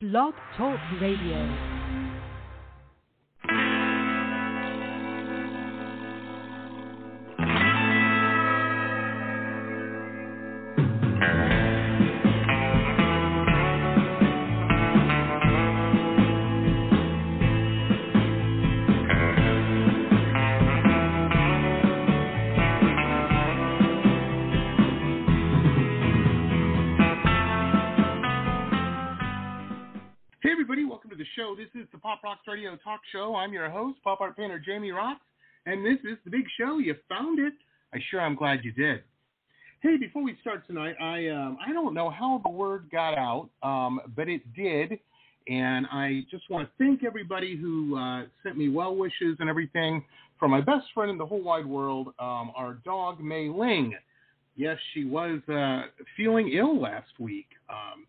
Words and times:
Blog 0.00 0.32
Talk 0.56 0.78
Radio. 1.00 1.77
Show. 31.36 31.54
This 31.56 31.68
is 31.74 31.88
the 31.92 31.98
Pop 31.98 32.22
Rocks 32.22 32.40
Radio 32.46 32.76
Talk 32.82 33.00
Show. 33.12 33.34
I'm 33.34 33.52
your 33.52 33.68
host, 33.68 33.98
pop 34.04 34.20
art 34.20 34.36
painter 34.36 34.58
Jamie 34.64 34.90
Roxx, 34.90 35.16
and 35.66 35.84
this 35.84 35.98
is 36.04 36.16
the 36.24 36.30
big 36.30 36.44
show. 36.58 36.78
You 36.78 36.94
found 37.08 37.38
it. 37.38 37.52
I 37.92 37.98
sure 38.10 38.20
am 38.20 38.34
glad 38.36 38.60
you 38.64 38.72
did. 38.72 39.02
Hey, 39.80 39.96
before 39.98 40.22
we 40.22 40.36
start 40.40 40.66
tonight, 40.66 40.94
I 41.00 41.28
um, 41.28 41.58
I 41.64 41.72
don't 41.72 41.94
know 41.94 42.10
how 42.10 42.40
the 42.44 42.50
word 42.50 42.88
got 42.90 43.18
out, 43.18 43.48
um, 43.62 44.00
but 44.16 44.28
it 44.28 44.42
did, 44.54 44.98
and 45.48 45.86
I 45.90 46.24
just 46.30 46.48
want 46.50 46.68
to 46.68 46.84
thank 46.84 47.04
everybody 47.04 47.56
who 47.56 47.96
uh, 47.96 48.24
sent 48.42 48.56
me 48.56 48.68
well 48.68 48.94
wishes 48.94 49.36
and 49.40 49.48
everything 49.48 50.04
from 50.38 50.50
my 50.50 50.60
best 50.60 50.86
friend 50.94 51.10
in 51.10 51.18
the 51.18 51.26
whole 51.26 51.42
wide 51.42 51.66
world, 51.66 52.08
um, 52.18 52.52
our 52.56 52.78
dog 52.84 53.20
Mei 53.20 53.48
Ling. 53.48 53.94
Yes, 54.56 54.76
she 54.94 55.04
was 55.04 55.40
uh, 55.48 55.82
feeling 56.16 56.52
ill 56.52 56.80
last 56.80 57.10
week. 57.18 57.48
Um, 57.68 58.06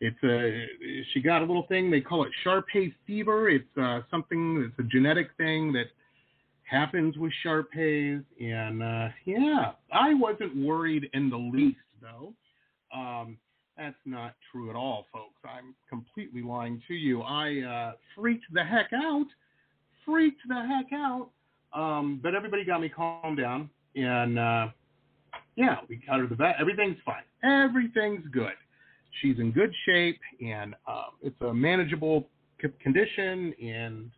it's 0.00 0.22
a 0.24 0.66
she 1.12 1.20
got 1.20 1.42
a 1.42 1.44
little 1.44 1.66
thing 1.68 1.90
they 1.90 2.00
call 2.00 2.24
it 2.24 2.30
Shar-Pei 2.44 2.94
fever. 3.06 3.48
It's 3.48 3.64
uh, 3.80 4.00
something 4.10 4.64
it's 4.68 4.78
a 4.78 4.90
genetic 4.90 5.28
thing 5.36 5.72
that 5.72 5.86
happens 6.64 7.16
with 7.16 7.32
Shar-Peis, 7.42 8.20
and 8.40 8.82
uh, 8.82 9.08
yeah, 9.24 9.72
I 9.92 10.14
wasn't 10.14 10.56
worried 10.56 11.08
in 11.14 11.30
the 11.30 11.36
least 11.36 11.78
though. 12.02 12.34
Um, 12.94 13.38
that's 13.76 13.96
not 14.04 14.34
true 14.50 14.70
at 14.70 14.76
all, 14.76 15.06
folks. 15.12 15.40
I'm 15.44 15.74
completely 15.88 16.42
lying 16.42 16.82
to 16.88 16.94
you. 16.94 17.22
I 17.22 17.60
uh, 17.60 17.92
freaked 18.14 18.46
the 18.52 18.64
heck 18.64 18.90
out, 18.94 19.26
freaked 20.04 20.40
the 20.48 20.54
heck 20.54 20.92
out. 20.92 21.30
Um, 21.72 22.20
but 22.22 22.34
everybody 22.34 22.64
got 22.64 22.80
me 22.80 22.88
calmed 22.88 23.38
down, 23.38 23.68
and 23.94 24.38
uh, 24.38 24.68
yeah, 25.56 25.76
we 25.88 26.00
got 26.06 26.20
her 26.20 26.26
the 26.26 26.34
vet. 26.34 26.56
Everything's 26.60 26.98
fine. 27.04 27.24
Everything's 27.42 28.26
good 28.30 28.52
she's 29.20 29.38
in 29.38 29.52
good 29.52 29.72
shape 29.86 30.20
and 30.40 30.74
um, 30.88 31.12
it's 31.22 31.40
a 31.42 31.52
manageable 31.52 32.28
c- 32.60 32.68
condition 32.82 33.52
and 33.62 34.10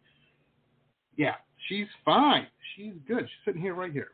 yeah 1.16 1.34
she's 1.68 1.86
fine. 2.04 2.46
She's 2.77 2.94
good. 3.06 3.20
She's 3.20 3.44
sitting 3.44 3.60
here 3.60 3.74
right 3.74 3.92
here 3.92 4.08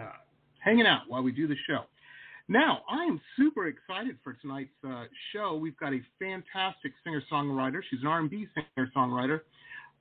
uh, 0.00 0.12
hanging 0.60 0.86
out 0.86 1.02
while 1.08 1.22
we 1.22 1.32
do 1.32 1.46
the 1.46 1.56
show. 1.66 1.84
Now 2.50 2.80
i 2.90 3.04
am 3.04 3.20
super 3.36 3.66
excited 3.66 4.16
for 4.24 4.32
tonight's 4.34 4.70
uh, 4.86 5.04
show. 5.32 5.56
We've 5.56 5.76
got 5.76 5.92
a 5.92 6.00
fantastic 6.18 6.92
singer 7.04 7.22
songwriter 7.30 7.80
she's 7.90 8.00
an 8.00 8.06
r&b 8.06 8.46
singer 8.54 8.90
songwriter 8.96 9.40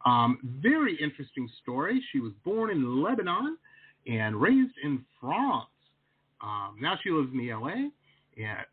um, 0.05 0.39
very 0.61 0.95
interesting 1.02 1.49
story. 1.61 2.02
She 2.11 2.19
was 2.19 2.31
born 2.45 2.69
in 2.69 3.03
lebanon 3.03 3.58
and 4.05 4.39
raised 4.39 4.75
in 4.83 5.03
france. 5.19 5.65
Um, 6.41 6.77
now 6.80 6.97
she 7.03 7.09
lives 7.09 7.30
in 7.33 7.39
the 7.39 7.53
la 7.53 7.73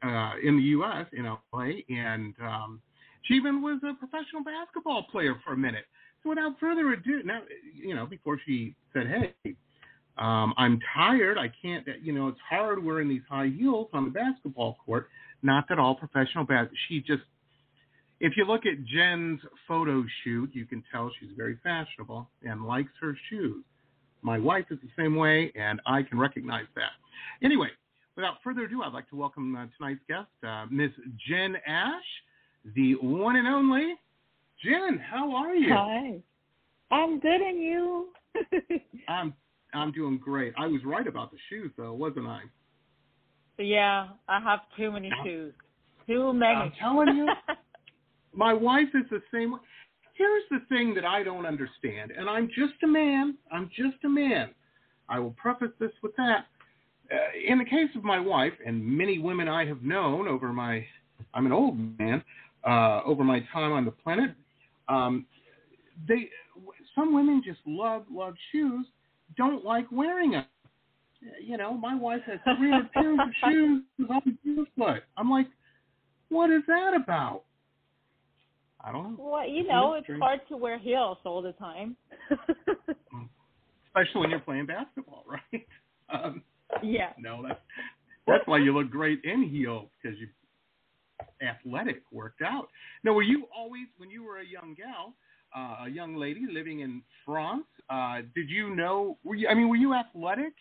uh, 0.03 0.33
in 0.43 0.57
the 0.57 0.62
U.S. 0.62 1.07
in 1.12 1.25
LA, 1.25 1.70
and 1.89 2.34
um, 2.41 2.81
she 3.23 3.34
even 3.34 3.62
was 3.62 3.81
a 3.83 3.95
professional 3.95 4.45
basketball 4.45 5.05
player 5.11 5.34
for 5.45 5.53
a 5.53 5.57
minute. 5.57 5.84
So 6.23 6.31
without 6.31 6.59
further 6.59 6.93
ado, 6.93 7.23
now 7.25 7.41
you 7.75 7.95
know 7.95 8.07
before 8.07 8.39
she 8.47 8.75
said, 8.92 9.07
"Hey, 9.07 9.55
um, 10.19 10.55
I'm 10.57 10.81
tired. 10.95 11.39
I 11.39 11.51
can't. 11.62 11.86
You 12.02 12.13
know, 12.13 12.29
it's 12.29 12.41
hard 12.48 12.83
wearing 12.83 13.08
these 13.08 13.23
high 13.29 13.52
heels 13.57 13.89
on 13.92 14.05
the 14.05 14.11
basketball 14.11 14.77
court." 14.85 15.08
Not 15.42 15.69
that 15.69 15.79
all 15.79 15.95
professional 15.95 16.45
bas. 16.45 16.69
She 16.89 17.01
just, 17.01 17.23
if 18.19 18.33
you 18.35 18.46
look 18.46 18.64
at 18.64 18.83
Jen's 18.86 19.41
photo 19.69 20.02
shoot, 20.23 20.48
you 20.55 20.64
can 20.64 20.83
tell 20.91 21.11
she's 21.20 21.29
very 21.36 21.58
fashionable 21.63 22.31
and 22.42 22.64
likes 22.64 22.92
her 23.02 23.14
shoes. 23.29 23.63
My 24.23 24.39
wife 24.39 24.64
is 24.70 24.79
the 24.83 24.89
same 24.96 25.17
way, 25.17 25.52
and 25.55 25.83
I 25.85 26.02
can 26.02 26.19
recognize 26.19 26.64
that. 26.77 26.92
Anyway, 27.45 27.69
without 28.17 28.35
further 28.42 28.63
ado, 28.63 28.83
I'd 28.83 28.92
like 28.92 29.08
to 29.11 29.17
welcome 29.17 29.57
uh, 29.57 29.67
tonight's 29.77 30.01
guest, 30.08 30.29
uh, 30.47 30.67
Miss 30.70 30.91
Jen 31.29 31.57
Ash, 31.67 32.02
the 32.75 32.95
one 32.95 33.36
and 33.36 33.48
only. 33.48 33.95
Jen, 34.64 34.98
how 34.98 35.35
are 35.35 35.55
you? 35.55 35.73
Hi. 35.73 36.20
I'm 36.91 37.19
good, 37.19 37.41
and 37.41 37.61
you? 37.61 38.08
I'm 39.08 39.35
I'm 39.73 39.91
doing 39.91 40.19
great. 40.23 40.55
I 40.57 40.67
was 40.67 40.80
right 40.85 41.07
about 41.07 41.33
the 41.33 41.39
shoes, 41.51 41.73
though, 41.77 41.95
wasn't 41.95 42.27
I? 42.27 42.41
yeah, 43.58 44.08
I 44.29 44.41
have 44.41 44.61
too 44.77 44.92
many 44.92 45.11
shoes. 45.25 45.52
Too 46.07 46.33
many. 46.33 46.55
I'm 46.55 46.73
telling 46.81 47.17
you, 47.17 47.29
my 48.35 48.52
wife 48.52 48.89
is 48.95 49.05
the 49.11 49.20
same. 49.33 49.57
Here's 50.14 50.45
the 50.51 50.61
thing 50.69 50.95
that 50.95 51.05
I 51.05 51.25
don't 51.25 51.46
understand, 51.46 52.13
and 52.17 52.29
I'm 52.29 52.48
just 52.48 52.75
a 52.85 52.86
man. 52.86 53.36
I'm 53.51 53.69
just 53.77 54.05
a 54.05 54.08
man. 54.08 54.51
I 55.08 55.19
will 55.19 55.33
preface 55.33 55.73
this 55.81 55.91
with 56.02 56.14
that 56.17 56.46
uh, 57.13 57.17
in 57.47 57.59
the 57.59 57.65
case 57.65 57.91
of 57.97 58.05
my 58.05 58.19
wife 58.19 58.53
and 58.65 58.85
many 58.85 59.19
women 59.19 59.48
I 59.48 59.67
have 59.67 59.83
known 59.83 60.29
over 60.29 60.53
my, 60.53 60.85
I'm 61.35 61.47
an 61.47 61.53
old 61.53 61.77
man, 61.98 62.23
uh, 62.67 63.03
over 63.05 63.25
my 63.25 63.41
time 63.53 63.73
on 63.73 63.85
the 63.85 63.91
planet, 63.91 64.31
um, 64.89 65.27
they, 66.09 66.29
some 66.95 67.14
women 67.14 67.43
just 67.45 67.61
love 67.67 68.05
love 68.11 68.35
shoes, 68.53 68.87
don't 69.37 69.64
like 69.64 69.87
wearing 69.91 70.33
them. 70.33 70.47
You 71.43 71.57
know, 71.57 71.75
my 71.75 71.95
wife 71.95 72.20
has 72.27 72.39
300 72.45 72.93
pairs 72.93 73.19
of 73.20 73.51
shoes 73.51 73.83
on 74.11 74.67
foot. 74.77 75.03
I'm 75.17 75.31
like, 75.31 75.47
what 76.29 76.51
is 76.51 76.63
that 76.69 76.93
about? 76.95 77.45
I 78.83 78.93
don't 78.93 79.17
know. 79.17 79.31
Well, 79.31 79.48
you 79.48 79.67
know, 79.67 79.95
it's 79.95 80.07
hard 80.20 80.41
to 80.48 80.57
wear 80.59 80.79
heels 80.79 81.17
all 81.25 81.41
the 81.41 81.53
time. 81.53 81.97
Especially 83.87 84.20
when 84.20 84.31
you're 84.31 84.41
playing 84.41 84.67
basketball, 84.67 85.25
right? 85.53 85.67
Um, 86.11 86.43
yeah. 86.83 87.11
No, 87.19 87.42
that's 87.47 87.61
that's 88.27 88.47
why 88.47 88.58
you 88.58 88.77
look 88.77 88.91
great 88.91 89.20
in 89.25 89.42
heels 89.42 89.89
because 90.02 90.19
you 90.19 90.29
athletic, 91.47 92.02
worked 92.11 92.42
out. 92.42 92.69
Now, 93.02 93.13
were 93.13 93.23
you 93.23 93.47
always 93.57 93.86
when 93.98 94.11
you 94.11 94.25
were 94.25 94.39
a 94.39 94.47
young 94.47 94.75
gal, 94.77 95.14
uh, 95.55 95.86
a 95.86 95.89
young 95.89 96.17
lady 96.17 96.47
living 96.51 96.80
in 96.80 97.02
France? 97.25 97.64
Uh, 97.91 98.23
did 98.35 98.48
you 98.48 98.75
know? 98.75 99.19
Were 99.25 99.35
you? 99.35 99.48
I 99.48 99.55
mean, 99.55 99.69
were 99.69 99.77
you 99.77 99.95
athletic 99.95 100.55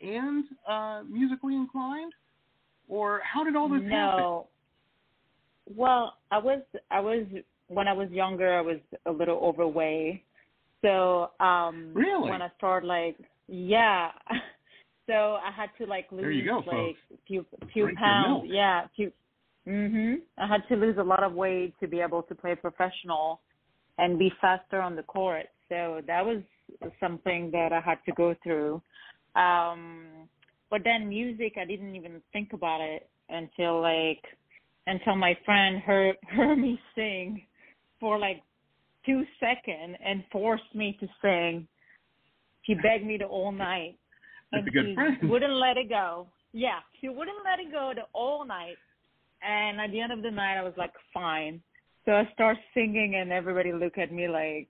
and 0.00 0.44
uh, 0.68 1.02
musically 1.08 1.54
inclined, 1.54 2.12
or 2.88 3.20
how 3.24 3.44
did 3.44 3.56
all 3.56 3.68
this 3.68 3.82
happen? 3.82 3.90
no. 3.90 4.48
Well, 5.74 6.18
I 6.30 6.38
was 6.38 6.60
I 6.90 7.00
was 7.00 7.24
when 7.68 7.88
I 7.88 7.92
was 7.92 8.10
younger, 8.10 8.52
I 8.54 8.60
was 8.60 8.78
a 9.06 9.10
little 9.10 9.38
overweight. 9.38 10.22
So 10.82 11.30
um 11.40 11.90
Really? 11.94 12.30
when 12.30 12.42
I 12.42 12.50
started 12.58 12.86
like 12.86 13.16
yeah. 13.48 14.10
So 15.06 15.12
I 15.12 15.50
had 15.54 15.68
to 15.78 15.86
like 15.86 16.06
lose 16.10 16.44
go, 16.46 16.56
like 16.58 16.66
folks. 16.66 16.98
few 17.26 17.44
few 17.72 17.84
Drink 17.84 17.98
pounds. 17.98 18.44
Yeah, 18.48 18.86
few. 18.96 19.12
Mhm. 19.66 20.16
I 20.38 20.46
had 20.46 20.66
to 20.68 20.76
lose 20.76 20.96
a 20.98 21.02
lot 21.02 21.22
of 21.22 21.34
weight 21.34 21.74
to 21.80 21.88
be 21.88 22.00
able 22.00 22.22
to 22.24 22.34
play 22.34 22.54
professional 22.54 23.40
and 23.98 24.18
be 24.18 24.30
faster 24.40 24.80
on 24.80 24.96
the 24.96 25.02
court. 25.02 25.46
So 25.68 26.00
that 26.06 26.24
was 26.24 26.42
something 27.00 27.50
that 27.52 27.72
I 27.72 27.80
had 27.80 27.98
to 28.06 28.12
go 28.12 28.34
through. 28.42 28.82
Um 29.36 30.28
but 30.70 30.82
then 30.84 31.08
music 31.08 31.54
I 31.60 31.64
didn't 31.64 31.94
even 31.94 32.22
think 32.32 32.52
about 32.52 32.80
it 32.80 33.08
until 33.28 33.80
like 33.80 34.22
until 34.86 35.16
my 35.16 35.36
friend 35.44 35.80
heard 35.82 36.16
heard 36.28 36.56
me 36.56 36.80
sing 36.94 37.42
for 38.00 38.18
like 38.18 38.42
two 39.04 39.24
seconds 39.38 39.96
and 40.04 40.24
forced 40.32 40.74
me 40.74 40.96
to 41.00 41.08
sing. 41.20 41.68
She 42.62 42.74
begged 42.74 43.04
me 43.04 43.18
the 43.18 43.26
all 43.26 43.52
night 43.52 43.98
and 44.56 44.68
she 44.72 44.94
friend. 44.94 45.30
wouldn't 45.30 45.52
let 45.54 45.76
it 45.76 45.88
go. 45.88 46.26
Yeah, 46.52 46.78
she 47.00 47.08
wouldn't 47.08 47.38
let 47.44 47.58
it 47.60 47.72
go 47.72 47.92
the 47.94 48.02
all 48.12 48.44
night. 48.46 48.76
And 49.42 49.80
at 49.80 49.90
the 49.90 50.00
end 50.00 50.12
of 50.12 50.22
the 50.22 50.30
night, 50.30 50.56
I 50.58 50.62
was 50.62 50.72
like, 50.76 50.92
fine. 51.12 51.60
So 52.04 52.12
I 52.12 52.28
start 52.34 52.56
singing, 52.74 53.14
and 53.16 53.32
everybody 53.32 53.72
look 53.72 53.96
at 53.98 54.12
me 54.12 54.28
like, 54.28 54.68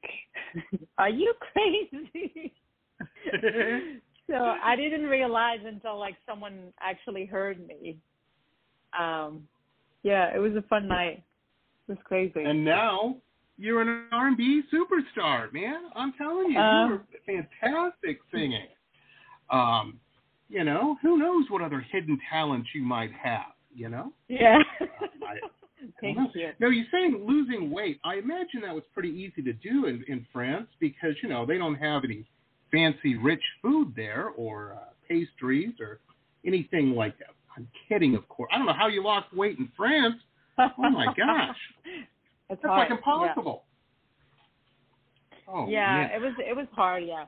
"Are 0.98 1.08
you 1.08 1.34
crazy?" 1.52 2.52
so 4.30 4.34
I 4.36 4.76
didn't 4.76 5.04
realize 5.06 5.60
until 5.66 5.98
like 5.98 6.14
someone 6.28 6.72
actually 6.80 7.26
heard 7.26 7.66
me. 7.66 7.98
Um, 8.98 9.48
yeah, 10.02 10.34
it 10.34 10.38
was 10.38 10.52
a 10.54 10.62
fun 10.62 10.86
night. 10.88 11.22
It 11.88 11.92
was 11.92 11.98
crazy. 12.04 12.42
and 12.44 12.64
now 12.64 13.16
you're 13.58 13.82
an 13.82 14.06
R&B 14.12 14.62
superstar, 14.72 15.52
man. 15.52 15.82
I'm 15.94 16.12
telling 16.14 16.50
you, 16.50 16.58
Um, 16.58 17.04
you're 17.26 17.48
fantastic 17.62 18.18
singing. 18.32 18.66
Um, 19.50 20.00
you 20.48 20.64
know, 20.64 20.96
who 21.02 21.18
knows 21.18 21.46
what 21.50 21.62
other 21.62 21.80
hidden 21.92 22.18
talents 22.30 22.68
you 22.74 22.82
might 22.82 23.12
have? 23.12 23.46
You 23.74 23.88
know, 23.88 24.12
yeah. 24.28 24.58
I, 24.80 24.84
Thank 26.00 26.16
you. 26.34 26.50
Now 26.60 26.68
you're 26.68 26.86
saying 26.92 27.24
losing 27.26 27.70
weight. 27.70 28.00
I 28.04 28.14
imagine 28.14 28.60
that 28.64 28.74
was 28.74 28.84
pretty 28.94 29.10
easy 29.10 29.42
to 29.42 29.52
do 29.52 29.86
in, 29.86 30.02
in 30.08 30.26
France 30.32 30.68
because 30.80 31.14
you 31.22 31.28
know 31.28 31.44
they 31.44 31.58
don't 31.58 31.74
have 31.74 32.04
any 32.04 32.24
fancy 32.72 33.16
rich 33.16 33.42
food 33.60 33.92
there 33.96 34.28
or 34.36 34.74
uh, 34.80 34.92
pastries 35.08 35.74
or 35.80 35.98
anything 36.46 36.90
like 36.92 37.18
that. 37.18 37.28
I'm 37.56 37.68
kidding, 37.88 38.14
of 38.16 38.26
course. 38.28 38.50
I 38.52 38.58
don't 38.58 38.66
know 38.66 38.72
how 38.72 38.88
you 38.88 39.02
lost 39.04 39.26
weight 39.34 39.58
in 39.58 39.70
France. 39.76 40.16
Oh 40.58 40.68
my 40.90 41.06
gosh, 41.16 41.56
it's 41.84 42.06
that's 42.48 42.64
hard. 42.64 42.88
like 42.90 42.96
impossible. 42.98 43.64
Oh 45.48 45.68
Yeah, 45.68 45.86
man. 45.86 46.08
yeah 46.10 46.16
it 46.16 46.20
was 46.22 46.32
it 46.38 46.56
was 46.56 46.66
hard. 46.72 47.04
Yeah. 47.06 47.24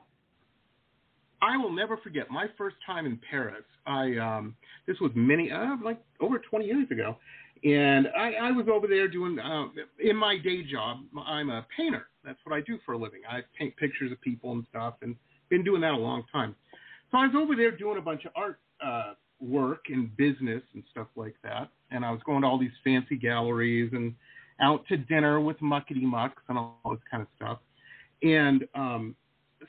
I 1.41 1.57
will 1.57 1.71
never 1.71 1.97
forget 1.97 2.29
my 2.29 2.47
first 2.57 2.77
time 2.85 3.05
in 3.05 3.19
Paris. 3.29 3.63
I 3.85 4.17
um 4.17 4.55
this 4.87 4.97
was 4.99 5.11
many 5.15 5.51
uh, 5.51 5.75
like 5.83 5.99
over 6.19 6.39
20 6.39 6.65
years 6.65 6.89
ago, 6.91 7.17
and 7.63 8.07
I, 8.17 8.33
I 8.33 8.51
was 8.51 8.67
over 8.71 8.87
there 8.87 9.07
doing 9.07 9.39
uh, 9.39 9.65
in 9.99 10.15
my 10.15 10.37
day 10.37 10.63
job. 10.63 10.99
I'm 11.25 11.49
a 11.49 11.65
painter. 11.75 12.07
That's 12.23 12.39
what 12.43 12.55
I 12.55 12.61
do 12.61 12.79
for 12.85 12.93
a 12.93 12.97
living. 12.97 13.21
I 13.29 13.41
paint 13.57 13.75
pictures 13.77 14.11
of 14.11 14.19
people 14.21 14.51
and 14.53 14.65
stuff, 14.69 14.95
and 15.01 15.15
been 15.49 15.63
doing 15.63 15.81
that 15.81 15.93
a 15.93 15.97
long 15.97 16.23
time. 16.31 16.55
So 17.11 17.17
I 17.17 17.27
was 17.27 17.35
over 17.35 17.55
there 17.55 17.71
doing 17.71 17.97
a 17.97 18.01
bunch 18.01 18.25
of 18.25 18.31
art 18.35 18.59
uh, 18.83 19.13
work 19.39 19.85
and 19.89 20.15
business 20.17 20.63
and 20.73 20.83
stuff 20.91 21.07
like 21.15 21.35
that, 21.43 21.69
and 21.91 22.03
I 22.03 22.11
was 22.11 22.21
going 22.25 22.41
to 22.41 22.47
all 22.47 22.59
these 22.59 22.71
fancy 22.83 23.15
galleries 23.15 23.91
and 23.93 24.13
out 24.59 24.85
to 24.87 24.97
dinner 24.97 25.39
with 25.39 25.59
muckety 25.59 26.01
mucks 26.01 26.41
and 26.49 26.57
all 26.57 26.79
this 26.89 26.99
kind 27.09 27.21
of 27.21 27.27
stuff. 27.35 27.59
And 28.23 28.67
um, 28.73 29.15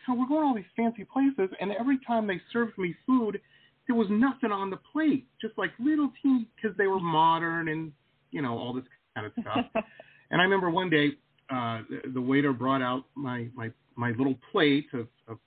so 0.07 0.15
we're 0.15 0.27
going 0.27 0.43
to 0.43 0.49
all 0.49 0.55
these 0.55 0.65
fancy 0.77 1.05
places, 1.05 1.55
and 1.61 1.73
every 1.73 1.99
time 2.07 2.27
they 2.27 2.41
served 2.53 2.77
me 2.79 2.95
food, 3.07 3.41
there 3.87 3.97
was 3.97 4.09
nothing 4.11 4.53
on 4.53 4.71
the 4.71 4.79
plate, 4.93 5.27
just 5.41 5.57
like 5.57 5.71
little 5.79 6.11
teeny, 6.23 6.47
because 6.57 6.77
they 6.77 6.87
were 6.87 7.01
modern 7.01 7.69
and 7.69 7.93
you 8.31 8.43
know 8.43 8.57
all 8.57 8.73
this 8.73 8.85
kind 9.15 9.27
of 9.27 9.33
stuff. 9.41 9.65
and 10.31 10.41
I 10.41 10.45
remember 10.45 10.71
one 10.71 10.91
day 10.91 11.13
uh, 11.51 11.81
the, 11.89 12.11
the 12.15 12.21
waiter 12.21 12.53
brought 12.53 12.83
out 12.83 13.05
my 13.15 13.49
my 13.55 13.71
my 13.97 14.11
little 14.11 14.37
plate 14.53 14.89
of, 14.93 15.09
of 15.27 15.39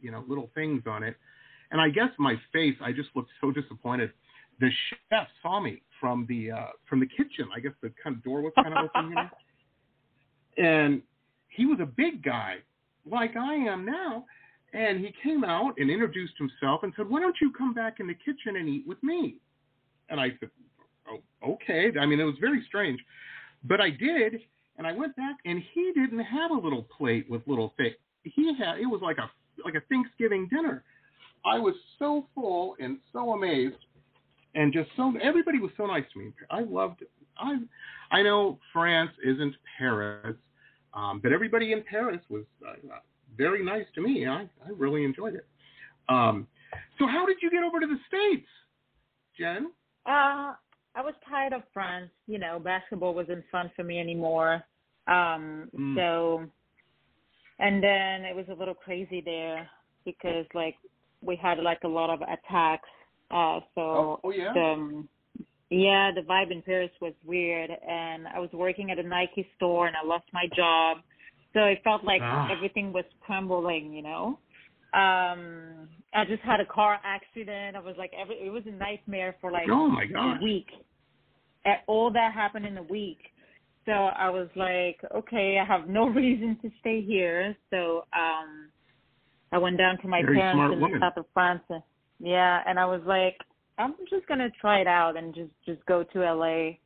you 0.00 0.10
know 0.10 0.24
little 0.28 0.50
things 0.54 0.82
on 0.86 1.02
it, 1.02 1.16
and 1.70 1.80
I 1.80 1.88
guess 1.88 2.10
my 2.18 2.34
face, 2.52 2.76
I 2.82 2.92
just 2.92 3.08
looked 3.14 3.30
so 3.40 3.50
disappointed. 3.50 4.10
The 4.58 4.70
chef 5.10 5.28
saw 5.42 5.60
me 5.60 5.82
from 6.00 6.26
the 6.28 6.50
uh, 6.50 6.66
from 6.88 7.00
the 7.00 7.06
kitchen. 7.06 7.48
I 7.54 7.60
guess 7.60 7.72
the 7.82 7.92
kind 8.02 8.16
of 8.16 8.24
door 8.24 8.42
was 8.42 8.52
kind 8.56 8.74
of 8.74 8.84
open, 8.84 9.10
you 9.10 9.14
know. 9.14 9.28
And 10.58 11.02
he 11.48 11.66
was 11.66 11.80
a 11.82 11.84
big 11.84 12.22
guy, 12.22 12.56
like 13.10 13.36
I 13.36 13.54
am 13.54 13.84
now. 13.84 14.24
And 14.72 15.00
he 15.00 15.12
came 15.22 15.44
out 15.44 15.74
and 15.78 15.90
introduced 15.90 16.34
himself 16.38 16.82
and 16.82 16.92
said, 16.96 17.08
"Why 17.08 17.20
don't 17.20 17.36
you 17.40 17.50
come 17.52 17.72
back 17.72 18.00
in 18.00 18.06
the 18.06 18.14
kitchen 18.14 18.56
and 18.56 18.68
eat 18.68 18.86
with 18.86 19.02
me?" 19.02 19.36
And 20.08 20.20
I 20.20 20.30
said, 20.38 20.50
"Oh, 21.08 21.22
okay." 21.42 21.92
I 21.98 22.04
mean, 22.04 22.20
it 22.20 22.24
was 22.24 22.38
very 22.40 22.62
strange, 22.66 23.02
but 23.64 23.80
I 23.80 23.90
did. 23.90 24.42
And 24.78 24.86
I 24.86 24.92
went 24.92 25.16
back, 25.16 25.36
and 25.46 25.62
he 25.72 25.92
didn't 25.94 26.18
have 26.18 26.50
a 26.50 26.54
little 26.54 26.82
plate 26.82 27.30
with 27.30 27.46
little 27.46 27.72
things. 27.78 27.96
He 28.24 28.54
had 28.58 28.78
it 28.78 28.86
was 28.86 29.00
like 29.02 29.18
a 29.18 29.30
like 29.64 29.74
a 29.74 29.80
Thanksgiving 29.88 30.48
dinner. 30.48 30.84
I 31.46 31.58
was 31.58 31.74
so 31.98 32.26
full 32.34 32.76
and 32.78 32.98
so 33.12 33.32
amazed, 33.32 33.76
and 34.54 34.72
just 34.72 34.90
so 34.96 35.14
everybody 35.22 35.58
was 35.60 35.70
so 35.76 35.86
nice 35.86 36.04
to 36.12 36.18
me. 36.18 36.32
I 36.50 36.60
loved. 36.60 37.04
I 37.38 37.58
I 38.10 38.22
know 38.22 38.58
France 38.72 39.12
isn't 39.24 39.54
Paris, 39.78 40.36
um, 40.96 41.20
but 41.22 41.30
everybody 41.32 41.72
in 41.72 41.82
Paris 41.88 42.20
was 42.28 42.44
uh, 42.66 42.74
very 43.36 43.64
nice 43.64 43.84
to 43.94 44.00
me. 44.00 44.26
I 44.26 44.42
I 44.66 44.70
really 44.76 45.04
enjoyed 45.04 45.34
it. 45.34 45.46
Um, 46.08 46.46
so 46.98 47.06
how 47.06 47.26
did 47.26 47.36
you 47.42 47.50
get 47.50 47.62
over 47.62 47.78
to 47.80 47.86
the 47.86 47.98
states, 48.08 48.48
Jen? 49.38 49.70
Uh, 50.06 50.54
I 50.94 51.02
was 51.02 51.14
tired 51.28 51.52
of 51.52 51.62
France. 51.74 52.10
You 52.26 52.38
know, 52.38 52.58
basketball 52.58 53.14
wasn't 53.14 53.44
fun 53.52 53.70
for 53.76 53.84
me 53.84 54.00
anymore. 54.00 54.62
Um, 55.06 55.70
Mm. 55.76 55.94
so, 55.96 56.46
and 57.58 57.82
then 57.82 58.24
it 58.24 58.34
was 58.34 58.46
a 58.48 58.54
little 58.54 58.74
crazy 58.74 59.20
there 59.20 59.68
because 60.04 60.46
like 60.54 60.76
we 61.22 61.36
had 61.36 61.58
like 61.58 61.82
a 61.84 61.88
lot 61.88 62.10
of 62.10 62.20
attacks. 62.22 62.88
Uh, 63.30 63.60
so 63.74 63.80
Oh, 63.80 64.20
oh 64.24 64.30
yeah. 64.30 64.52
the, 64.52 64.60
um, 64.60 65.08
yeah, 65.70 66.10
the 66.14 66.20
vibe 66.20 66.52
in 66.52 66.62
Paris 66.62 66.90
was 67.00 67.12
weird, 67.24 67.70
and 67.70 68.28
I 68.28 68.38
was 68.38 68.50
working 68.52 68.90
at 68.90 68.98
a 68.98 69.02
Nike 69.02 69.48
store, 69.56 69.86
and 69.86 69.96
I 69.96 70.06
lost 70.06 70.26
my 70.32 70.46
job, 70.54 70.98
so 71.52 71.60
it 71.64 71.82
felt 71.82 72.04
like 72.04 72.22
Ah. 72.22 72.50
everything 72.50 72.92
was 72.92 73.04
crumbling, 73.20 73.92
you 73.92 74.02
know. 74.02 74.38
Um, 74.94 75.88
I 76.14 76.24
just 76.24 76.42
had 76.42 76.60
a 76.60 76.64
car 76.64 76.98
accident. 77.04 77.76
I 77.76 77.80
was 77.80 77.96
like, 77.98 78.12
every 78.14 78.36
it 78.36 78.50
was 78.50 78.62
a 78.66 78.70
nightmare 78.70 79.34
for 79.40 79.50
like 79.50 79.68
oh 79.68 79.88
my 79.88 80.06
god 80.06 80.38
a 80.40 80.42
week. 80.42 80.68
And 81.64 81.78
all 81.86 82.10
that 82.12 82.32
happened 82.32 82.64
in 82.64 82.78
a 82.78 82.82
week. 82.84 83.18
So 83.84 83.92
I 83.92 84.30
was 84.30 84.48
like, 84.56 84.98
okay, 85.14 85.58
I 85.60 85.64
have 85.64 85.88
no 85.88 86.08
reason 86.22 86.58
to 86.62 86.70
stay 86.80 87.02
here. 87.02 87.56
So 87.70 88.04
um 88.12 88.70
I 89.52 89.58
went 89.58 89.76
down 89.76 89.98
to 90.02 90.08
my 90.08 90.22
Very 90.22 90.38
parents 90.38 90.74
in 90.74 90.80
the 90.80 90.98
south 91.00 91.16
of 91.16 91.26
France. 91.34 91.62
And, 91.68 91.82
yeah, 92.18 92.62
and 92.66 92.78
I 92.78 92.86
was 92.86 93.02
like, 93.06 93.36
I'm 93.78 93.94
just 94.08 94.26
gonna 94.26 94.50
try 94.60 94.80
it 94.80 94.86
out 94.86 95.16
and 95.16 95.34
just 95.34 95.50
just 95.64 95.84
go 95.86 96.02
to 96.02 96.18
LA 96.20 96.76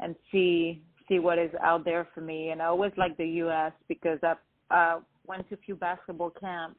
and 0.00 0.14
see 0.30 0.82
see 1.08 1.18
what 1.18 1.38
is 1.38 1.50
out 1.62 1.84
there 1.84 2.08
for 2.14 2.20
me. 2.20 2.50
And 2.50 2.60
I 2.62 2.66
always 2.66 2.92
like 2.96 3.16
the 3.16 3.26
US 3.44 3.72
because 3.88 4.18
I 4.22 4.34
uh 4.70 5.00
went 5.26 5.48
to 5.48 5.54
a 5.54 5.58
few 5.58 5.74
basketball 5.74 6.30
camps 6.30 6.76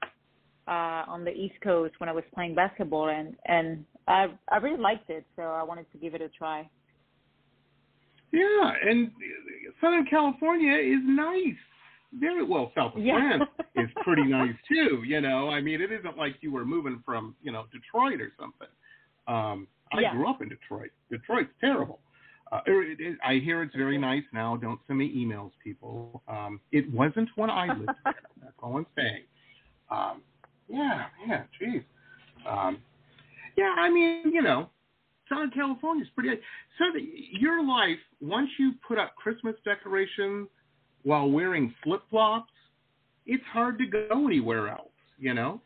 uh 0.67 1.03
on 1.07 1.23
the 1.23 1.31
East 1.31 1.55
Coast 1.63 1.95
when 1.99 2.09
I 2.09 2.11
was 2.13 2.23
playing 2.33 2.55
basketball 2.55 3.09
and 3.09 3.35
and 3.45 3.85
I 4.07 4.27
I 4.49 4.57
really 4.57 4.79
liked 4.81 5.09
it, 5.09 5.25
so 5.35 5.43
I 5.43 5.63
wanted 5.63 5.91
to 5.91 5.97
give 5.97 6.13
it 6.15 6.21
a 6.21 6.29
try. 6.29 6.69
Yeah, 8.31 8.71
and 8.83 9.11
Southern 9.81 10.05
California 10.05 10.73
is 10.73 10.99
nice. 11.03 11.55
Very 12.13 12.43
well, 12.43 12.71
south 12.75 12.95
of 12.95 13.03
Yeah. 13.03 13.37
France 13.37 13.49
is 13.75 13.89
pretty 14.03 14.23
nice 14.39 14.55
too. 14.67 15.03
You 15.05 15.21
know, 15.21 15.49
I 15.49 15.61
mean, 15.61 15.81
it 15.81 15.91
isn't 15.91 16.17
like 16.17 16.35
you 16.41 16.51
were 16.51 16.65
moving 16.65 17.01
from 17.05 17.35
you 17.41 17.51
know 17.51 17.65
Detroit 17.71 18.21
or 18.21 18.31
something. 18.39 18.67
Um, 19.27 19.67
I 19.91 20.01
Yeah. 20.01 20.11
grew 20.11 20.27
up 20.29 20.41
in 20.41 20.49
Detroit. 20.49 20.91
Detroit's 21.09 21.51
terrible. 21.61 21.99
Uh, 22.51 22.61
it, 22.67 22.99
it, 22.99 23.17
I 23.23 23.35
hear 23.35 23.63
it's 23.63 23.75
very 23.75 23.97
nice 23.97 24.23
now. 24.31 24.55
Don't 24.55 24.79
send 24.87 24.99
me 24.99 25.11
emails, 25.15 25.51
people. 25.63 26.21
Um, 26.27 26.59
it 26.71 26.91
wasn't 26.93 27.29
when 27.35 27.49
I 27.49 27.67
lived 27.67 27.95
there. 28.03 28.13
That's 28.41 28.53
all 28.61 28.77
I'm 28.77 28.85
saying. 28.95 29.23
Um, 29.89 30.21
yeah, 30.67 31.07
yeah, 31.27 31.43
geez. 31.59 31.81
Um, 32.47 32.77
yeah, 33.57 33.73
I 33.77 33.89
mean, 33.89 34.31
you 34.33 34.41
know, 34.41 34.69
Southern 35.29 35.49
California's 35.51 36.07
pretty. 36.15 36.39
So 36.77 36.85
the, 36.93 37.01
your 37.39 37.63
life, 37.65 37.97
once 38.21 38.49
you 38.59 38.73
put 38.87 38.97
up 38.99 39.15
Christmas 39.15 39.55
decorations 39.65 40.47
while 41.03 41.29
wearing 41.29 41.73
flip 41.83 42.01
flops, 42.09 42.51
it's 43.25 43.43
hard 43.51 43.79
to 43.79 43.85
go 43.87 44.27
anywhere 44.27 44.69
else. 44.69 44.89
You 45.17 45.33
know, 45.33 45.61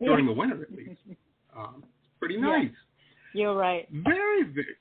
during 0.00 0.26
the 0.26 0.32
winter 0.32 0.62
at 0.62 0.72
least. 0.72 1.00
Um, 1.56 1.84
it's 1.84 2.18
pretty 2.18 2.34
Yeah. 2.34 2.62
Nice. 3.34 3.40
You're 3.40 3.54
right. 3.54 3.88
Very, 3.90 4.44
very. 4.44 4.76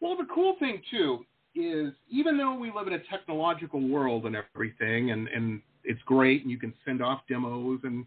Well, 0.00 0.16
the 0.16 0.26
cool 0.34 0.56
thing 0.58 0.80
too 0.90 1.24
is 1.54 1.92
even 2.08 2.36
though 2.38 2.54
we 2.54 2.72
live 2.74 2.86
in 2.86 2.94
a 2.94 3.02
technological 3.10 3.80
world 3.86 4.26
and 4.26 4.36
everything, 4.36 5.10
and 5.10 5.28
and 5.28 5.60
it's 5.84 6.00
great, 6.04 6.42
and 6.42 6.50
you 6.50 6.58
can 6.58 6.72
send 6.84 7.02
off 7.02 7.20
demos 7.28 7.80
and 7.84 8.04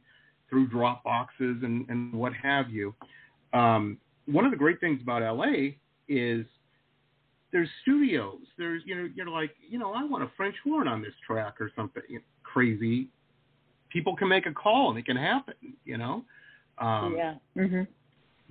through 0.49 0.69
Dropboxes 0.69 1.63
and 1.63 1.87
and 1.89 2.13
what 2.13 2.33
have 2.33 2.69
you. 2.69 2.93
Um, 3.53 3.97
one 4.25 4.45
of 4.45 4.51
the 4.51 4.57
great 4.57 4.79
things 4.79 4.99
about 5.01 5.21
LA 5.21 5.73
is 6.07 6.45
there's 7.51 7.69
studios. 7.83 8.39
There's 8.57 8.81
you 8.85 8.95
know 8.95 9.09
you're 9.15 9.29
like 9.29 9.51
you 9.69 9.77
know 9.77 9.93
I 9.93 10.03
want 10.03 10.23
a 10.23 10.31
French 10.35 10.55
horn 10.63 10.87
on 10.87 11.01
this 11.01 11.13
track 11.25 11.61
or 11.61 11.71
something 11.75 12.01
crazy. 12.43 13.07
People 13.89 14.15
can 14.15 14.27
make 14.27 14.47
a 14.47 14.51
call 14.51 14.89
and 14.89 14.97
it 14.97 15.05
can 15.05 15.17
happen. 15.17 15.53
You 15.85 15.97
know. 15.97 16.25
Um, 16.79 17.15
yeah. 17.15 17.35
Mhm. 17.55 17.87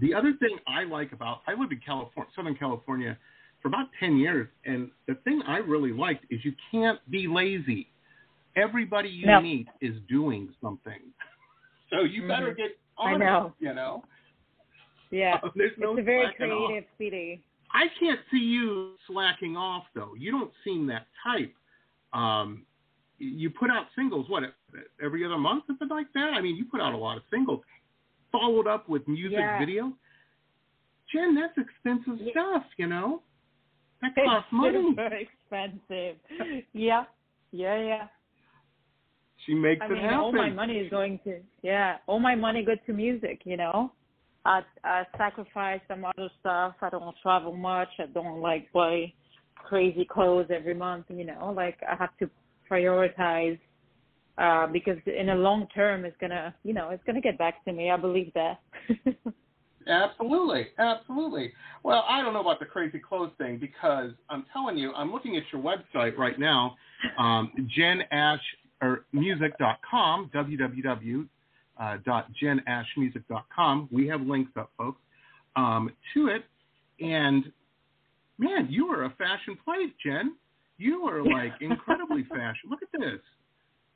The 0.02 0.12
other 0.12 0.34
thing 0.40 0.58
I 0.66 0.84
like 0.84 1.12
about 1.12 1.40
I 1.46 1.54
lived 1.58 1.72
in 1.72 1.80
California, 1.80 2.30
Southern 2.36 2.54
California, 2.56 3.16
for 3.62 3.68
about 3.68 3.86
ten 3.98 4.16
years, 4.18 4.48
and 4.66 4.90
the 5.08 5.14
thing 5.24 5.40
I 5.46 5.58
really 5.58 5.92
liked 5.92 6.24
is 6.30 6.44
you 6.44 6.52
can't 6.70 6.98
be 7.10 7.26
lazy. 7.26 7.88
Everybody 8.56 9.08
you 9.08 9.26
No. 9.28 9.40
meet 9.40 9.68
is 9.80 9.94
doing 10.10 10.52
something, 10.60 11.00
so 11.90 12.02
you 12.02 12.26
better 12.28 12.52
Mhm. 12.52 12.56
get 12.56 12.78
I 12.98 13.16
know. 13.16 13.54
it. 13.58 13.64
You 13.64 13.74
know, 13.74 14.04
Yeah. 15.10 15.40
there's 15.56 15.76
no 15.78 15.92
it's 15.92 16.00
a 16.00 16.02
very 16.02 16.24
slacking 16.26 16.52
off. 16.52 16.66
creative 16.68 16.88
city. 16.98 17.42
I 17.74 17.88
can't 17.98 18.20
see 18.30 18.38
you 18.38 18.96
slacking 19.06 19.56
off 19.56 19.86
though. 19.94 20.14
You 20.18 20.30
don't 20.30 20.52
seem 20.64 20.86
that 20.88 21.06
type. 21.24 21.54
Um, 22.12 22.66
you 23.18 23.48
put 23.50 23.70
out 23.70 23.86
singles 23.94 24.28
what 24.28 24.42
every 25.00 25.24
other 25.24 25.38
month, 25.38 25.64
something 25.68 25.88
like 25.88 26.12
that. 26.12 26.34
I 26.34 26.40
mean, 26.42 26.56
you 26.56 26.64
put 26.66 26.80
out 26.80 26.92
a 26.92 26.96
lot 26.96 27.16
of 27.16 27.22
singles, 27.30 27.62
followed 28.32 28.66
up 28.66 28.88
with 28.88 29.06
music 29.06 29.38
Yeah. 29.38 29.58
video. 29.58 29.92
Jen, 31.12 31.34
that's 31.34 31.56
expensive 31.58 32.18
Yeah. 32.20 32.32
stuff. 32.32 32.64
You 32.78 32.86
know, 32.88 33.22
that 34.00 34.14
costs 34.16 34.50
money. 34.52 34.94
very 34.94 35.22
expensive. 35.22 36.18
Yeah. 36.72 37.04
Yeah, 37.52 37.76
yeah. 37.78 38.08
She 39.46 39.54
makes 39.54 39.82
I 39.82 39.86
it 39.86 39.90
mean, 39.90 40.02
happen. 40.02 40.18
all 40.18 40.32
my 40.32 40.50
money 40.50 40.78
is 40.78 40.88
going 40.90 41.18
to 41.24 41.40
yeah, 41.62 41.98
all 42.06 42.20
my 42.20 42.34
money 42.34 42.64
goes 42.64 42.78
to 42.86 42.92
music. 42.92 43.42
You 43.44 43.56
know, 43.56 43.92
I 44.44 44.62
I 44.84 45.04
sacrifice 45.18 45.80
some 45.88 46.04
other 46.04 46.28
stuff. 46.40 46.74
I 46.80 46.88
don't 46.90 47.14
travel 47.22 47.54
much. 47.54 47.88
I 47.98 48.06
don't 48.06 48.40
like 48.40 48.72
buy 48.72 49.12
crazy 49.56 50.04
clothes 50.04 50.46
every 50.50 50.74
month. 50.74 51.06
You 51.08 51.24
know, 51.24 51.52
like 51.54 51.78
I 51.88 51.96
have 51.96 52.16
to 52.18 52.30
prioritize 52.70 53.58
uh, 54.38 54.66
because 54.66 54.98
in 55.06 55.26
the 55.26 55.34
long 55.34 55.66
term, 55.74 56.04
it's 56.04 56.16
gonna, 56.20 56.54
you 56.64 56.74
know, 56.74 56.90
it's 56.90 57.02
gonna 57.04 57.20
get 57.20 57.38
back 57.38 57.64
to 57.64 57.72
me. 57.72 57.90
I 57.90 57.96
believe 57.96 58.32
that. 58.34 58.60
absolutely, 59.86 60.68
absolutely. 60.78 61.52
Well, 61.82 62.04
I 62.08 62.22
don't 62.22 62.32
know 62.32 62.40
about 62.40 62.60
the 62.60 62.66
crazy 62.66 62.98
clothes 62.98 63.32
thing 63.38 63.58
because 63.58 64.10
I'm 64.30 64.44
telling 64.52 64.78
you, 64.78 64.92
I'm 64.94 65.12
looking 65.12 65.36
at 65.36 65.42
your 65.52 65.62
website 65.62 66.16
right 66.16 66.38
now, 66.38 66.76
um, 67.18 67.52
Jen 67.74 68.02
Ash 68.10 68.40
or 68.80 69.04
music.com, 69.12 70.30
www 70.34 71.28
uh, 71.78 71.96
jenashmusic.com. 72.42 73.88
We 73.90 74.06
have 74.08 74.20
links 74.22 74.52
up, 74.56 74.70
folks, 74.76 75.00
um, 75.56 75.90
to 76.14 76.28
it. 76.28 76.44
And 77.00 77.52
man, 78.38 78.68
you 78.70 78.86
are 78.86 79.04
a 79.04 79.10
fashion 79.10 79.56
plate, 79.64 79.94
Jen. 80.04 80.36
You 80.78 81.06
are 81.06 81.22
like 81.22 81.52
incredibly 81.60 82.24
fashion. 82.24 82.70
Look 82.70 82.80
at 82.82 82.88
this. 82.98 83.20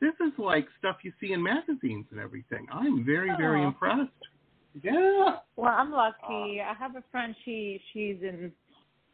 This 0.00 0.12
is 0.20 0.32
like 0.38 0.66
stuff 0.78 0.96
you 1.02 1.12
see 1.20 1.32
in 1.32 1.42
magazines 1.42 2.06
and 2.10 2.20
everything. 2.20 2.66
I'm 2.72 3.04
very, 3.04 3.30
very 3.38 3.62
Oh. 3.62 3.68
impressed. 3.68 4.10
Yeah. 4.82 5.38
well, 5.56 5.72
I'm 5.74 5.90
lucky. 5.90 6.60
I 6.60 6.74
have 6.78 6.96
a 6.96 7.02
friend. 7.10 7.34
She 7.44 7.80
she's 7.92 8.16
in 8.22 8.52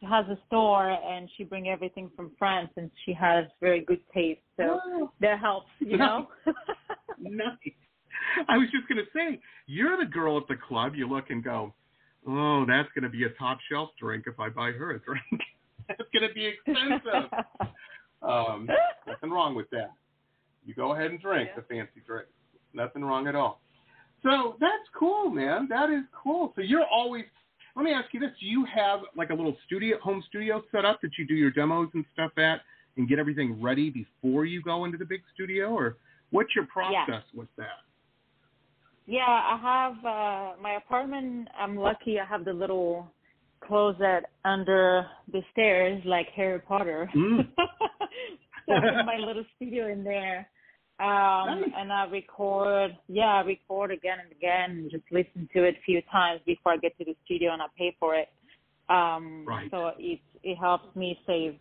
she 0.01 0.05
has 0.07 0.25
a 0.27 0.37
store 0.47 0.89
and 0.91 1.29
she 1.37 1.45
bring 1.45 1.69
everything 1.69 2.11
from 2.17 2.31
France 2.37 2.69
and 2.75 2.91
she 3.05 3.13
has 3.13 3.45
very 3.61 3.79
good 3.85 4.01
taste. 4.13 4.41
So 4.57 4.81
Wow. 4.85 5.13
that 5.21 5.39
helps, 5.39 5.69
you 5.79 5.97
know. 5.97 6.27
nice. 7.17 7.47
I 8.49 8.57
was 8.57 8.69
just 8.71 8.87
gonna 8.89 9.07
say, 9.15 9.39
you're 9.67 9.95
the 9.97 10.05
girl 10.05 10.37
at 10.37 10.47
the 10.49 10.57
club. 10.67 10.93
You 10.95 11.07
look 11.07 11.29
and 11.29 11.41
go, 11.43 11.73
"Oh, 12.27 12.65
that's 12.67 12.89
gonna 12.93 13.09
be 13.09 13.23
a 13.23 13.29
top 13.39 13.59
shelf 13.71 13.91
drink 13.97 14.25
if 14.27 14.39
I 14.39 14.49
buy 14.49 14.71
her 14.71 14.91
a 14.91 14.99
drink. 14.99 15.41
that's 15.87 16.09
gonna 16.13 16.33
be 16.33 16.45
expensive." 16.47 17.29
um, 18.21 18.67
nothing 19.07 19.29
wrong 19.31 19.55
with 19.55 19.69
that. 19.71 19.91
You 20.65 20.73
go 20.73 20.93
ahead 20.93 21.11
and 21.11 21.19
drink 21.21 21.49
Yeah. 21.49 21.55
the 21.55 21.61
fancy 21.63 22.01
drink. 22.05 22.27
Nothing 22.73 23.03
wrong 23.03 23.27
at 23.27 23.35
all. 23.35 23.61
So 24.23 24.55
that's 24.59 24.87
cool, 24.97 25.29
man. 25.29 25.67
That 25.69 25.89
is 25.89 26.03
cool. 26.13 26.53
So 26.55 26.61
you're 26.61 26.85
always. 26.85 27.25
Let 27.75 27.83
me 27.83 27.91
ask 27.91 28.13
you 28.13 28.19
this: 28.19 28.31
Do 28.39 28.45
you 28.45 28.65
have 28.65 29.01
like 29.15 29.29
a 29.31 29.33
little 29.33 29.57
studio, 29.65 29.97
home 29.99 30.23
studio 30.27 30.63
set 30.71 30.85
up 30.85 31.01
that 31.01 31.11
you 31.17 31.25
do 31.27 31.33
your 31.35 31.51
demos 31.51 31.89
and 31.93 32.05
stuff 32.13 32.31
at, 32.37 32.61
and 32.97 33.07
get 33.09 33.19
everything 33.19 33.61
ready 33.61 33.89
before 33.89 34.45
you 34.45 34.61
go 34.61 34.85
into 34.85 34.97
the 34.97 35.05
big 35.05 35.21
studio, 35.33 35.69
or 35.73 35.97
what's 36.31 36.55
your 36.55 36.65
process 36.67 37.23
with 37.33 37.49
that? 37.57 37.81
Yeah, 39.05 39.25
I 39.27 39.57
have 39.61 40.05
uh 40.05 40.61
my 40.61 40.75
apartment. 40.75 41.49
I'm 41.59 41.75
lucky. 41.75 42.19
I 42.19 42.25
have 42.25 42.45
the 42.45 42.53
little 42.53 43.11
closet 43.67 44.23
under 44.45 45.05
the 45.31 45.41
stairs, 45.51 46.01
like 46.05 46.27
Harry 46.35 46.59
Potter. 46.59 47.09
Mm. 47.15 47.47
so 48.65 48.73
I 48.73 48.79
put 48.79 49.05
my 49.05 49.17
little 49.17 49.45
studio 49.55 49.91
in 49.91 50.03
there, 50.03 50.47
um, 51.03 51.61
Nice. 51.61 51.69
and 51.77 51.91
I 51.91 52.05
record. 52.09 52.91
Yeah, 53.07 53.33
I 53.39 53.41
record 53.41 53.91
again 53.91 54.17
and 54.23 54.31
again, 54.31 54.69
and 54.71 54.91
just 54.91 55.03
listen 55.11 55.49
to 55.53 55.63
it 55.63 55.75
a 55.75 55.81
few 55.85 56.01
times 56.11 56.39
before 56.45 56.71
I 56.73 56.77
get 56.77 56.97
to 56.99 57.05
the 57.05 57.15
studio, 57.25 57.51
and 57.53 57.61
I 57.61 57.65
pay 57.77 57.95
for 57.99 58.15
it. 58.15 58.29
Um, 58.89 59.45
Right. 59.47 59.69
So 59.71 59.91
it 59.97 60.19
it 60.43 60.55
helps 60.55 60.95
me 60.95 61.19
save 61.25 61.53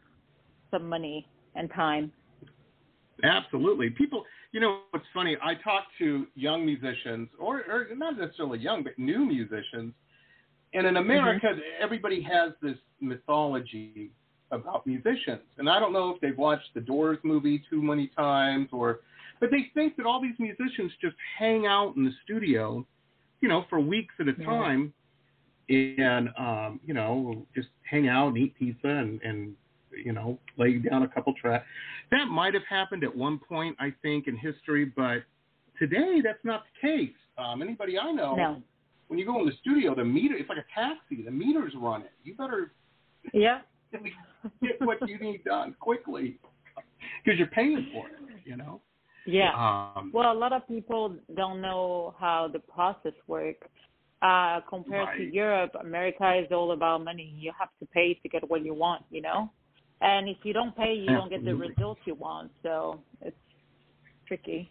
some 0.71 0.89
money 0.89 1.27
and 1.55 1.71
time. 1.73 2.13
Absolutely. 3.23 3.91
People, 3.91 4.25
you 4.53 4.61
know, 4.61 4.81
what's 4.91 5.07
funny, 5.15 5.37
I 5.43 5.55
talk 5.55 5.85
to 5.99 6.27
young 6.35 6.67
musicians, 6.67 7.29
or, 7.39 7.63
or 7.71 7.87
not 7.95 8.19
necessarily 8.19 8.59
young, 8.59 8.83
but 8.83 8.99
new 8.99 9.25
musicians. 9.25 9.93
And 10.75 10.87
in 10.87 10.97
America, 10.97 11.49
everybody 11.81 12.23
has 12.23 12.53
this 12.61 12.79
mythology 13.01 14.11
about 14.51 14.87
musicians. 14.87 15.43
And 15.59 15.69
I 15.69 15.79
don't 15.79 15.93
know 15.93 16.11
if 16.11 16.21
they've 16.21 16.37
watched 16.37 16.75
the 16.75 16.81
Doors 16.81 17.19
movie 17.23 17.63
too 17.71 17.83
many 17.83 18.09
times 18.17 18.69
or, 18.73 19.01
but 19.43 19.51
they 19.51 19.67
think 19.75 19.97
that 19.97 20.07
all 20.07 20.23
these 20.23 20.39
musicians 20.39 20.93
just 21.01 21.17
hang 21.37 21.67
out 21.67 21.97
in 21.97 22.05
the 22.05 22.13
studio, 22.25 22.87
you 23.41 23.49
know, 23.49 23.65
for 23.69 23.81
weeks 23.81 24.15
at 24.21 24.29
a 24.29 24.35
Yeah. 24.39 24.45
time 24.47 24.95
and, 25.69 26.31
um, 26.39 26.79
you 26.87 26.95
know, 26.95 27.45
just 27.53 27.69
hang 27.83 28.07
out 28.07 28.29
and 28.29 28.39
eat 28.39 28.55
pizza 28.55 28.87
and, 28.87 29.21
and, 29.23 29.57
you 29.91 30.13
know, 30.13 30.39
lay 30.59 30.79
down 30.79 31.03
a 31.03 31.09
couple 31.09 31.35
tracks. 31.35 31.67
That 32.13 32.29
might 32.29 32.55
have 32.55 32.63
happened 32.67 33.03
at 33.03 33.15
one 33.17 33.41
point, 33.41 33.77
I 33.81 33.91
think, 34.01 34.29
in 34.29 34.37
history, 34.37 34.85
but 34.85 35.25
today 35.77 36.21
that's 36.23 36.45
not 36.45 36.63
the 36.81 36.89
case. 36.89 37.17
Um, 37.37 37.63
anybody 37.63 37.99
I 37.99 38.13
know, 38.13 38.37
No. 38.37 38.63
when 39.09 39.19
you 39.19 39.27
go 39.27 39.41
in 39.41 39.47
the 39.47 39.57
studio, 39.61 39.93
the 39.97 40.05
meter, 40.05 40.37
it's 40.37 40.49
like 40.49 40.59
a 40.59 40.67
taxi. 40.73 41.23
The 41.23 41.33
meters 41.33 41.75
run 41.75 42.03
it. 42.03 42.13
You 42.23 42.37
better 42.37 42.73
Yeah. 43.33 43.63
get 44.63 44.81
what 44.83 44.99
you 45.09 45.19
need 45.19 45.43
done 45.43 45.75
quickly 45.81 46.39
because 47.25 47.39
you're 47.41 47.49
paying 47.49 47.91
for 47.93 48.07
it, 48.09 48.15
you 48.45 48.57
know? 48.57 48.81
Yeah. 49.27 49.53
Um, 49.55 50.11
Well, 50.13 50.33
a 50.33 50.39
lot 50.39 50.53
of 50.53 50.67
people 50.67 51.17
don't 51.37 51.61
know 51.61 52.15
how 52.19 52.49
the 52.53 52.59
process 52.59 53.15
works. 53.27 53.69
Uh, 54.21 54.61
compared 54.69 55.09
to 55.19 55.25
Europe, 55.25 55.73
America 55.81 56.33
is 56.37 56.47
all 56.53 56.71
about 56.73 57.03
money. 57.03 57.35
You 57.37 57.53
have 57.59 57.71
to 57.81 57.87
pay 57.87 58.15
to 58.15 58.29
get 58.29 58.49
what 58.49 58.65
you 58.65 58.73
want, 58.73 59.05
you 59.11 59.21
know? 59.21 59.51
And 60.01 60.29
if 60.29 60.37
you 60.45 60.53
don't 60.53 60.77
pay, 60.77 60.95
you 60.95 61.07
don't 61.07 61.29
get 61.29 61.45
the 61.45 61.55
results 61.55 62.01
you 62.05 62.15
want. 62.15 62.53
So 62.63 63.01
it's 63.21 63.37
tricky. 64.29 64.71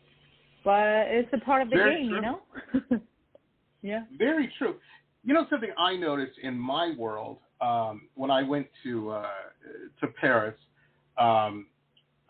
But 0.63 1.07
it's 1.07 1.29
a 1.33 1.39
part 1.39 1.63
of 1.63 1.69
the 1.69 1.75
Very 1.75 2.01
game, 2.01 2.09
true. 2.09 2.15
you 2.15 2.21
know? 2.21 3.01
yeah. 3.81 4.03
Very 4.17 4.51
true. 4.57 4.75
You 5.23 5.33
know 5.33 5.45
something 5.49 5.71
I 5.77 5.95
noticed 5.97 6.37
in 6.41 6.57
my 6.57 6.93
world 6.97 7.37
um, 7.59 8.07
when 8.15 8.31
I 8.31 8.43
went 8.43 8.67
to 8.83 9.11
uh, 9.11 9.25
to 9.99 10.07
Paris. 10.19 10.57
Um, 11.17 11.67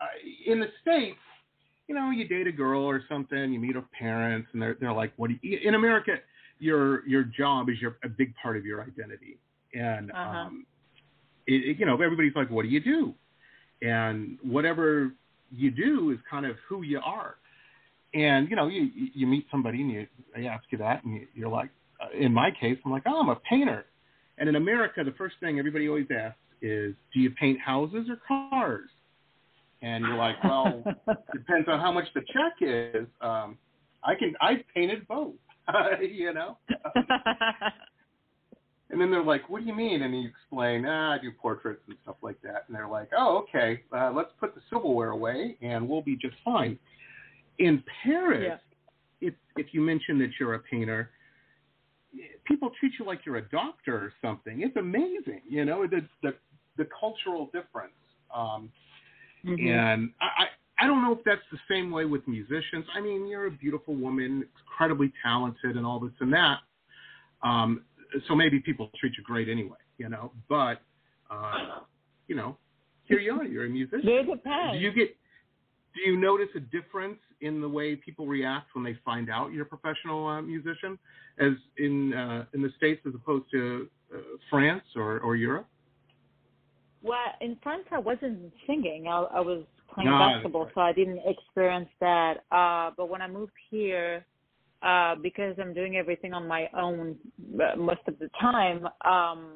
I, 0.00 0.08
in 0.46 0.60
the 0.60 0.68
states, 0.82 1.18
you 1.92 1.98
know, 2.00 2.10
you 2.10 2.26
date 2.26 2.46
a 2.46 2.52
girl 2.52 2.82
or 2.84 3.02
something, 3.06 3.52
you 3.52 3.60
meet 3.60 3.74
her 3.74 3.84
parents, 3.98 4.48
and 4.52 4.62
they're 4.62 4.76
they're 4.80 4.92
like, 4.94 5.12
"What 5.16 5.28
do 5.28 5.36
you?" 5.42 5.58
In 5.62 5.74
America, 5.74 6.12
your 6.58 7.06
your 7.06 7.22
job 7.24 7.68
is 7.68 7.80
your 7.80 7.98
a 8.02 8.08
big 8.08 8.34
part 8.42 8.56
of 8.56 8.64
your 8.64 8.80
identity, 8.82 9.38
and 9.74 10.10
Uh-huh. 10.10 10.38
um, 10.38 10.66
it, 11.46 11.60
it- 11.68 11.78
you 11.78 11.84
know, 11.84 12.00
everybody's 12.00 12.34
like, 12.34 12.48
"What 12.50 12.62
do 12.62 12.68
you 12.68 12.80
do?" 12.80 13.14
And 13.82 14.38
whatever 14.42 15.12
you 15.50 15.70
do 15.70 16.10
is 16.12 16.18
kind 16.30 16.46
of 16.46 16.56
who 16.66 16.80
you 16.82 17.00
are. 17.04 17.34
And 18.14 18.48
you 18.48 18.56
know, 18.56 18.68
you 18.68 18.88
you 19.14 19.26
meet 19.26 19.46
somebody 19.50 19.82
and 19.82 19.90
you 19.90 20.06
they 20.34 20.46
ask 20.46 20.64
you 20.70 20.78
that, 20.78 21.04
and 21.04 21.14
you, 21.14 21.26
you're 21.34 21.50
like, 21.50 21.68
uh, 22.00 22.08
in 22.18 22.32
my 22.32 22.50
case, 22.58 22.78
I'm 22.84 22.90
like, 22.90 23.02
oh, 23.06 23.20
I'm 23.20 23.28
a 23.28 23.36
painter. 23.36 23.84
And 24.38 24.48
in 24.48 24.56
America, 24.56 25.04
the 25.04 25.12
first 25.12 25.36
thing 25.40 25.58
everybody 25.58 25.88
always 25.88 26.06
asks 26.10 26.38
is, 26.62 26.94
do 27.12 27.20
you 27.20 27.30
paint 27.32 27.60
houses 27.60 28.08
or 28.08 28.18
cars? 28.26 28.88
And 29.82 30.04
you're 30.04 30.16
like, 30.16 30.42
well, 30.44 30.82
depends 31.32 31.68
on 31.68 31.80
how 31.80 31.92
much 31.92 32.06
the 32.14 32.20
check 32.32 32.54
is. 32.60 33.06
Um, 33.20 33.58
I 34.04 34.14
can 34.14 34.34
I've 34.40 34.60
painted 34.74 35.06
both, 35.08 35.34
you 36.00 36.32
know. 36.32 36.56
And 38.90 39.00
then 39.00 39.10
they're 39.10 39.22
like, 39.24 39.48
"What 39.48 39.60
do 39.62 39.66
you 39.66 39.74
mean?" 39.74 40.02
And 40.02 40.14
you 40.14 40.28
explain, 40.28 40.84
"Ah, 40.86 41.14
I 41.14 41.18
do 41.18 41.32
portraits 41.32 41.80
and 41.88 41.96
stuff 42.02 42.16
like 42.22 42.40
that." 42.42 42.64
And 42.66 42.76
they're 42.76 42.88
like, 42.88 43.08
"Oh, 43.16 43.38
okay. 43.48 43.82
Uh, 43.90 44.12
let's 44.12 44.30
put 44.38 44.54
the 44.54 44.60
silverware 44.68 45.10
away, 45.10 45.56
and 45.62 45.88
we'll 45.88 46.02
be 46.02 46.16
just 46.16 46.34
fine." 46.44 46.78
In 47.58 47.82
Paris, 48.04 48.60
Yeah. 49.20 49.28
if 49.28 49.34
if 49.56 49.72
you 49.72 49.80
mention 49.80 50.18
that 50.18 50.30
you're 50.38 50.54
a 50.54 50.58
painter, 50.58 51.10
people 52.44 52.70
treat 52.78 52.92
you 52.98 53.06
like 53.06 53.24
you're 53.24 53.36
a 53.38 53.48
doctor 53.48 53.96
or 53.96 54.12
something. 54.20 54.60
It's 54.60 54.76
amazing, 54.76 55.40
you 55.48 55.64
know, 55.64 55.86
the 55.86 56.06
the 56.22 56.34
the 56.76 56.86
cultural 57.00 57.46
difference. 57.46 57.94
Um, 58.34 58.70
Mhm. 59.44 59.68
and 59.68 60.12
I, 60.20 60.44
I 60.44 60.46
I 60.82 60.86
don't 60.86 61.02
know 61.02 61.12
if 61.12 61.22
that's 61.24 61.42
the 61.52 61.58
same 61.70 61.90
way 61.92 62.06
with 62.06 62.26
musicians. 62.26 62.84
I 62.94 63.00
mean, 63.00 63.26
you're 63.28 63.46
a 63.46 63.50
beautiful 63.50 63.94
woman, 63.94 64.44
incredibly 64.58 65.12
talented, 65.22 65.76
and 65.76 65.86
all 65.86 66.00
this 66.00 66.12
and 66.18 66.32
that. 66.32 66.58
Um, 67.42 67.84
so 68.26 68.34
maybe 68.34 68.58
people 68.58 68.90
treat 68.98 69.16
you 69.16 69.22
great 69.22 69.48
anyway, 69.48 69.78
you 69.98 70.08
know. 70.08 70.32
But 70.48 70.82
uh, 71.30 71.80
you 72.26 72.34
know, 72.34 72.56
here 73.04 73.20
you 73.20 73.32
are. 73.32 73.44
You're 73.44 73.66
a 73.66 73.68
musician. 73.68 74.08
It 74.08 74.26
depends. 74.26 74.72
Do 74.74 74.78
you 74.78 74.92
get? 74.92 75.16
Do 75.94 76.10
you 76.10 76.16
notice 76.16 76.48
a 76.56 76.60
difference 76.60 77.18
in 77.42 77.60
the 77.60 77.68
way 77.68 77.94
people 77.96 78.26
react 78.26 78.74
when 78.74 78.82
they 78.84 78.96
find 79.04 79.30
out 79.30 79.52
you're 79.52 79.64
a 79.64 79.66
professional 79.66 80.26
uh, 80.26 80.40
musician, 80.42 80.98
as 81.38 81.52
in 81.76 82.14
uh, 82.14 82.44
in 82.54 82.62
the 82.62 82.70
states 82.76 83.02
as 83.06 83.14
opposed 83.14 83.44
to 83.52 83.88
uh, 84.14 84.18
France 84.50 84.84
or, 84.96 85.20
or 85.20 85.36
Europe? 85.36 85.68
Well, 87.02 87.18
in 87.40 87.56
France, 87.62 87.84
I 87.90 87.98
wasn't 87.98 88.52
singing. 88.66 89.08
I, 89.08 89.22
I 89.34 89.40
was 89.40 89.64
playing 89.92 90.10
No, 90.10 90.18
basketball, 90.18 90.64
right. 90.64 90.72
so 90.74 90.80
I 90.80 90.92
didn't 90.92 91.20
experience 91.26 91.88
that. 92.00 92.44
Uh, 92.50 92.90
but 92.96 93.08
when 93.08 93.20
I 93.20 93.28
moved 93.28 93.52
here, 93.70 94.24
uh, 94.82 95.14
because 95.16 95.54
I'm 95.60 95.74
doing 95.74 95.96
everything 95.96 96.32
on 96.32 96.46
my 96.46 96.68
own 96.76 97.16
uh, 97.54 97.76
most 97.76 98.00
of 98.08 98.18
the 98.18 98.28
time, 98.40 98.86
um, 99.04 99.50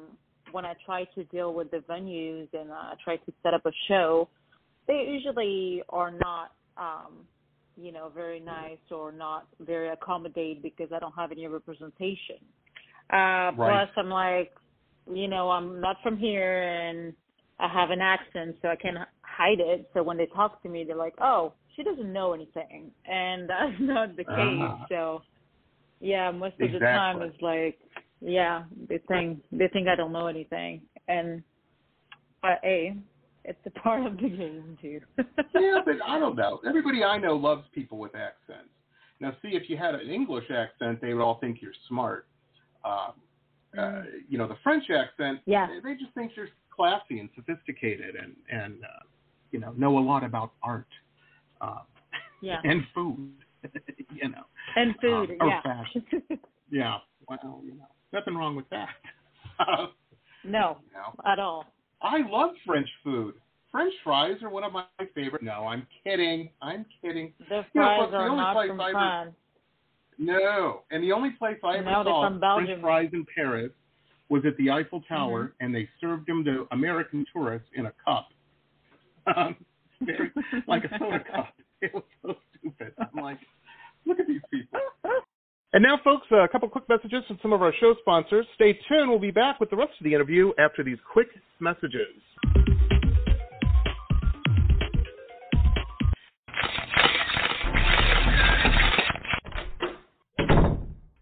when 0.51 0.65
I 0.65 0.73
try 0.85 1.05
to 1.15 1.23
deal 1.25 1.53
with 1.53 1.71
the 1.71 1.77
venues 1.89 2.47
and 2.53 2.71
uh, 2.71 2.95
try 3.03 3.17
to 3.17 3.33
set 3.43 3.53
up 3.53 3.65
a 3.65 3.71
show, 3.87 4.29
they 4.87 5.05
usually 5.09 5.83
are 5.89 6.11
not, 6.11 6.51
um, 6.77 7.25
you 7.75 7.91
know, 7.91 8.09
very 8.13 8.39
nice 8.39 8.77
or 8.91 9.11
not 9.11 9.47
very 9.59 9.89
accommodating 9.89 10.61
because 10.61 10.89
I 10.95 10.99
don't 10.99 11.13
have 11.15 11.31
any 11.31 11.47
representation. 11.47 12.37
Uh, 13.11 13.51
Right. 13.55 13.55
Plus, 13.55 13.89
I'm 13.97 14.09
like, 14.09 14.51
you 15.11 15.27
know, 15.27 15.49
I'm 15.49 15.79
not 15.79 15.97
from 16.03 16.17
here 16.17 16.63
and 16.63 17.13
I 17.59 17.67
have 17.67 17.89
an 17.89 18.01
accent, 18.01 18.55
so 18.61 18.67
I 18.67 18.75
can't 18.75 18.97
hide 19.21 19.59
it. 19.59 19.89
So 19.93 20.03
when 20.03 20.17
they 20.17 20.27
talk 20.27 20.61
to 20.63 20.69
me, 20.69 20.83
they're 20.83 20.95
like, 20.95 21.15
"Oh, 21.19 21.53
she 21.75 21.83
doesn't 21.83 22.11
know 22.11 22.33
anything," 22.33 22.91
and 23.09 23.49
that's 23.49 23.79
not 23.79 24.15
the 24.15 24.23
case. 24.23 24.61
Ah. 24.61 24.85
So, 24.89 25.21
yeah, 25.99 26.31
most 26.31 26.55
of 26.55 26.61
Exactly. 26.61 26.79
the 26.79 26.85
time 26.85 27.21
it's 27.21 27.41
like, 27.41 27.79
yeah, 28.21 28.63
they 28.87 28.99
think 29.07 29.39
they 29.51 29.67
think 29.69 29.87
I 29.87 29.95
don't 29.95 30.11
know 30.11 30.27
anything, 30.27 30.81
and 31.07 31.43
but 32.41 32.59
a, 32.63 32.95
it's 33.43 33.59
a 33.65 33.71
part 33.79 34.05
of 34.05 34.17
the 34.17 34.29
game 34.29 34.77
too. 34.81 34.99
yeah, 35.55 35.79
but 35.83 35.95
I 36.05 36.19
don't 36.19 36.35
know. 36.35 36.59
Everybody 36.67 37.03
I 37.03 37.17
know 37.17 37.35
loves 37.35 37.63
people 37.73 37.97
with 37.97 38.15
accents. 38.15 38.69
Now, 39.19 39.35
see, 39.41 39.49
if 39.49 39.67
you 39.67 39.77
had 39.77 39.95
an 39.95 40.09
English 40.09 40.45
accent, 40.51 41.01
they 41.01 41.15
would 41.15 41.23
all 41.23 41.39
think 41.39 41.59
you're 41.59 41.71
smart. 41.87 42.27
Um, 42.85 43.13
uh, 43.77 44.03
you 44.29 44.37
know, 44.37 44.47
the 44.47 44.57
French 44.63 44.85
accent, 44.91 45.39
Yeah. 45.45 45.67
they, 45.67 45.79
they 45.89 45.95
just 45.97 46.13
think 46.13 46.33
you're 46.35 46.49
classy 46.77 47.19
and 47.19 47.29
sophisticated 47.35 48.15
and 48.15 48.35
and 48.49 48.83
uh, 48.83 49.03
you 49.51 49.59
know 49.59 49.71
know 49.73 49.97
a 49.97 49.99
lot 49.99 50.23
about 50.23 50.51
art 50.63 50.87
uh, 51.61 51.79
yeah, 52.41 52.59
and 52.63 52.83
food. 52.93 53.31
you 54.13 54.29
know, 54.29 54.43
and 54.75 54.95
food. 55.01 55.31
or 55.41 55.47
yeah. 55.47 55.61
fashion. 55.63 56.03
yeah. 56.71 56.97
Well, 57.27 57.61
you 57.65 57.71
know, 57.75 57.87
nothing 58.13 58.35
wrong 58.35 58.55
with 58.55 58.69
that. 58.69 58.89
no, 60.45 60.77
you 60.85 60.93
know. 60.93 61.13
at 61.25 61.39
all. 61.39 61.65
I 62.01 62.19
love 62.29 62.51
French 62.65 62.87
food. 63.03 63.33
French 63.71 63.93
fries 64.03 64.37
are 64.43 64.49
one 64.49 64.63
of 64.63 64.71
my 64.71 64.85
favorite. 65.13 65.43
No, 65.43 65.65
I'm 65.67 65.85
kidding. 66.03 66.49
I'm 66.61 66.85
kidding. 67.01 67.33
The 67.49 67.65
You 67.73 67.81
know, 67.81 67.87
fries 67.87 67.99
folks, 67.99 68.11
the 68.11 68.17
are 68.17 68.29
only 68.29 68.37
not 68.37 68.55
place 68.55 68.69
from 68.69 68.81
I 68.81 68.89
ever- 68.89 68.93
France. 68.93 69.35
No, 70.19 70.81
and 70.89 71.03
the 71.03 71.11
only 71.11 71.31
place 71.31 71.57
I 71.63 71.77
ever 71.77 71.85
No, 71.91 72.03
saw 72.03 72.55
French 72.57 72.81
fries 72.81 73.09
in 73.13 73.25
Paris 73.35 73.71
was 74.29 74.43
at 74.45 74.55
the 74.57 74.69
Eiffel 74.71 75.01
Tower, 75.07 75.45
Mm-hmm. 75.45 75.65
and 75.65 75.75
they 75.75 75.87
served 76.01 76.27
them 76.27 76.43
to 76.45 76.67
American 76.71 77.25
tourists 77.33 77.69
in 77.75 77.85
a 77.87 77.93
cup, 78.05 78.27
um, 79.35 79.55
very, 80.01 80.31
like 80.67 80.83
a 80.83 80.89
soda 80.99 81.23
cup. 81.33 81.53
It 81.81 81.93
was 81.93 82.03
so 82.21 82.35
stupid. 82.59 82.93
I'm 82.99 83.21
like, 83.23 83.39
look 84.05 84.19
at 84.19 84.27
these 84.27 84.41
people. 84.51 84.79
And 85.73 85.83
now, 85.83 85.99
folks, 86.01 86.25
a 86.31 86.47
couple 86.47 86.69
quick 86.69 86.85
messages 86.87 87.23
from 87.27 87.37
some 87.41 87.51
of 87.51 87.61
our 87.61 87.73
show 87.81 87.93
sponsors. 87.99 88.45
Stay 88.55 88.71
tuned. 88.87 89.09
We'll 89.09 89.19
be 89.19 89.31
back 89.31 89.59
with 89.59 89.69
the 89.69 89.75
rest 89.75 89.91
of 89.99 90.05
the 90.05 90.13
interview 90.13 90.51
after 90.57 90.81
these 90.81 90.97
quick 91.11 91.27
messages. 91.59 92.15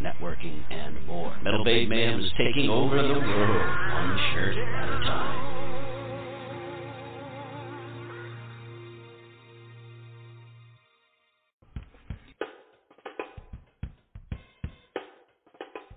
networking, 0.00 0.62
and 0.70 1.04
more. 1.06 1.36
Metal 1.42 1.64
Babe 1.64 1.88
Mayhem 1.88 2.20
is 2.20 2.30
taking 2.38 2.68
over 2.68 2.96
the 2.96 3.14
world, 3.14 3.66
one 3.92 4.18
shirt 4.32 4.56
at 4.56 4.88
a 4.88 4.98
time. 5.04 5.69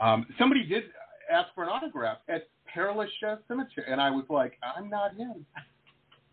um, 0.00 0.26
somebody 0.38 0.66
did 0.66 0.84
ask 1.32 1.48
for 1.54 1.62
an 1.62 1.68
autograph 1.70 2.18
at 2.28 2.48
Perilous 2.72 3.10
uh, 3.26 3.36
Cemetery, 3.48 3.86
and 3.88 4.00
I 4.00 4.10
was 4.10 4.24
like, 4.30 4.58
"I'm 4.76 4.88
not 4.90 5.14
him. 5.14 5.44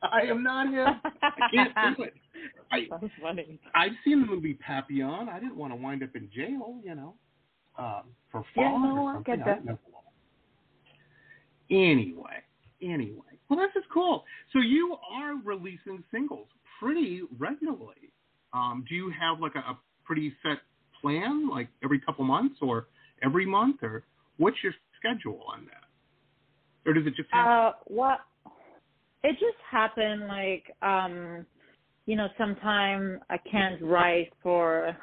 I 0.02 0.22
am 0.22 0.43
not 0.43 0.67
him. 0.67 1.02
I 1.22 1.32
can't 1.54 1.74
do 1.98 2.04
it." 2.04 2.13
I, 2.72 2.88
That's 2.89 3.13
funny. 3.22 3.60
I've 3.76 3.91
seen 4.04 4.22
the 4.22 4.28
movie 4.28 4.58
Papillon. 4.65 5.30
I 5.30 5.39
didn't 5.39 5.56
want 5.58 5.74
to 5.74 5.78
wind 5.78 6.04
up 6.04 6.15
in 6.15 6.30
jail, 6.36 6.80
you 6.84 6.96
know, 6.96 7.13
um, 7.78 8.04
for 8.32 8.43
fraud 8.54 8.82
Yeah, 8.82 8.88
no, 8.89 9.02
or 9.02 9.10
I 9.10 9.13
something. 9.15 9.36
get 9.38 9.46
that. 9.65 9.78
Anyway, 11.70 12.43
anyway, 12.82 13.22
well, 13.50 13.60
this 13.60 13.72
is 13.76 13.84
cool. 13.93 14.24
So 14.54 14.60
you 14.60 14.96
are 15.12 15.36
releasing 15.43 16.04
singles 16.12 16.48
pretty 16.80 17.22
regularly. 17.38 18.13
Um, 18.54 18.86
do 18.88 18.96
you 18.96 19.12
have 19.20 19.40
like 19.40 19.56
a, 19.56 19.60
a 19.60 19.80
pretty 20.06 20.34
set 20.44 20.60
plan, 21.02 21.50
like 21.50 21.68
every 21.84 22.00
couple 22.00 22.24
months 22.24 22.58
or 22.62 22.88
every 23.24 23.46
month, 23.46 23.78
or 23.84 24.04
what's 24.38 24.58
your 24.63 24.74
schedule 24.98 25.42
on 25.52 25.66
that? 25.66 26.90
Or 26.90 26.94
does 26.94 27.06
it 27.06 27.16
just 27.16 27.30
happen? 27.32 27.52
Uh, 27.52 27.72
what? 27.86 28.20
It 29.24 29.34
just 29.34 29.58
happened 29.70 30.28
like, 30.28 30.63
um, 30.82 31.46
you 32.06 32.16
know, 32.16 32.28
sometime 32.38 33.20
I 33.30 33.38
can't 33.38 33.82
write 33.82 34.32
for 34.42 34.96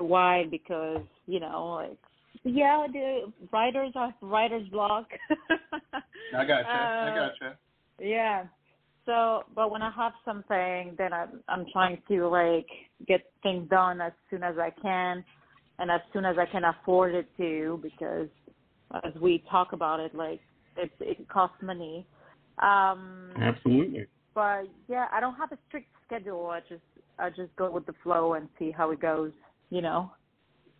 a 0.00 0.04
while 0.04 0.48
because, 0.48 1.02
you 1.26 1.40
know, 1.40 1.84
like, 1.86 1.98
yeah, 2.44 2.86
the 2.92 3.32
writers 3.52 3.92
are 3.94 4.14
writer's 4.22 4.68
block. 4.68 5.06
I 6.36 6.44
gotcha. 6.44 6.68
I 6.68 7.08
uh, 7.08 7.14
gotcha. 7.14 7.58
Yeah. 8.00 8.44
So, 9.06 9.44
but 9.54 9.70
when 9.70 9.82
I 9.82 9.90
have 9.90 10.12
something, 10.24 10.94
then 10.96 11.12
I'm 11.12 11.40
I'm 11.48 11.66
trying 11.72 12.00
to 12.08 12.28
like 12.28 12.66
get 13.06 13.22
things 13.42 13.68
done 13.68 14.00
as 14.00 14.12
soon 14.30 14.42
as 14.42 14.56
I 14.58 14.70
can, 14.80 15.24
and 15.78 15.90
as 15.90 16.00
soon 16.12 16.24
as 16.24 16.36
I 16.38 16.46
can 16.46 16.64
afford 16.64 17.14
it 17.14 17.28
to, 17.36 17.80
because 17.82 18.28
as 19.04 19.12
we 19.20 19.44
talk 19.50 19.72
about 19.72 20.00
it, 20.00 20.14
like 20.14 20.40
it 20.76 20.90
it 21.00 21.28
costs 21.28 21.56
money. 21.62 22.06
Um, 22.62 23.32
Absolutely. 23.36 24.06
but 24.34 24.64
yeah, 24.88 25.06
I 25.12 25.20
don't 25.20 25.34
have 25.34 25.52
a 25.52 25.58
strict 25.68 25.88
schedule. 26.06 26.46
I 26.46 26.60
just 26.60 26.82
I 27.18 27.28
just 27.28 27.54
go 27.56 27.70
with 27.70 27.84
the 27.84 27.94
flow 28.02 28.34
and 28.34 28.48
see 28.58 28.70
how 28.70 28.90
it 28.90 29.00
goes, 29.00 29.32
you 29.68 29.82
know. 29.82 30.10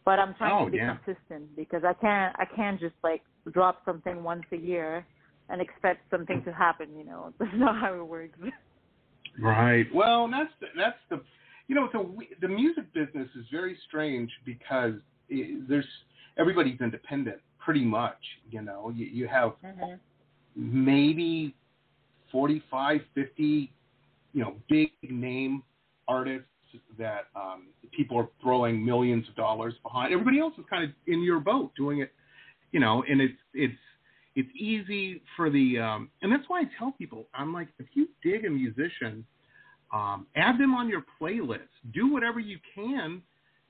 But 0.06 0.18
I'm 0.18 0.34
trying 0.34 0.62
Oh, 0.62 0.64
to 0.66 0.70
be 0.70 0.78
yeah. 0.78 0.96
consistent 1.04 1.54
because 1.56 1.82
I 1.84 1.92
can't 1.94 2.34
I 2.38 2.46
can't 2.56 2.80
just 2.80 2.94
like 3.02 3.22
drop 3.52 3.82
something 3.84 4.22
once 4.22 4.44
a 4.52 4.56
year 4.56 5.06
and 5.48 5.61
expect 5.61 6.00
something 6.11 6.42
to 6.44 6.52
happen, 6.52 6.88
you 6.96 7.04
know. 7.04 7.33
That's 7.38 7.50
not 7.54 7.80
how 7.80 7.94
it 7.94 8.07
works. 8.07 8.38
Right. 9.40 9.87
Well, 9.94 10.28
that's 10.30 10.52
the, 10.61 10.66
that's 10.76 10.98
the 11.11 11.20
you 11.66 11.74
know 11.74 11.88
we- 12.16 12.28
the 12.40 12.48
music 12.48 12.92
business 12.94 13.28
is 13.37 13.44
very 13.50 13.76
strange 13.88 14.30
because 14.44 14.94
it, 15.28 15.68
there's 15.68 15.87
everybody's 16.38 16.80
independent 16.80 17.38
pretty 17.59 17.85
much. 17.85 18.18
You 18.50 18.62
know, 18.62 18.92
you, 18.94 19.07
you 19.07 19.26
have 19.28 19.54
Mhm. 19.64 19.98
maybe 20.54 21.54
45, 22.30 23.00
50, 23.14 23.72
you 24.33 24.42
know, 24.42 24.54
big 24.68 24.90
name 25.09 25.62
artists 26.09 26.48
that 26.98 27.26
um, 27.37 27.68
people 27.92 28.18
are 28.18 28.28
throwing 28.42 28.85
millions 28.85 29.28
of 29.28 29.35
dollars 29.37 29.74
behind. 29.83 30.12
Everybody 30.12 30.38
else 30.40 30.54
is 30.59 30.64
kind 30.68 30.85
of 30.85 30.90
in 31.07 31.22
your 31.22 31.40
boat 31.40 31.72
doing 31.76 32.00
it, 32.00 32.12
you 32.72 32.80
know, 32.80 33.04
and 33.09 33.20
it's 33.20 33.38
it's 33.52 33.74
it's 34.37 34.49
easy 34.59 35.23
for 35.37 35.51
the 35.51 35.79
um, 35.79 36.11
and 36.23 36.33
that's 36.33 36.44
why 36.49 36.61
I 36.61 36.64
tell 36.79 36.92
people 36.92 37.27
I'm 37.35 37.53
like 37.53 37.68
if 37.79 37.87
you 37.94 38.09
dig 38.23 38.44
a 38.44 38.51
musician, 38.51 39.25
um, 39.92 40.27
add 40.37 40.59
them 40.59 40.75
on 40.75 40.88
your 40.88 41.05
playlist, 41.20 41.68
do 41.92 42.12
whatever 42.12 42.40
you 42.40 42.59
can, 42.75 43.23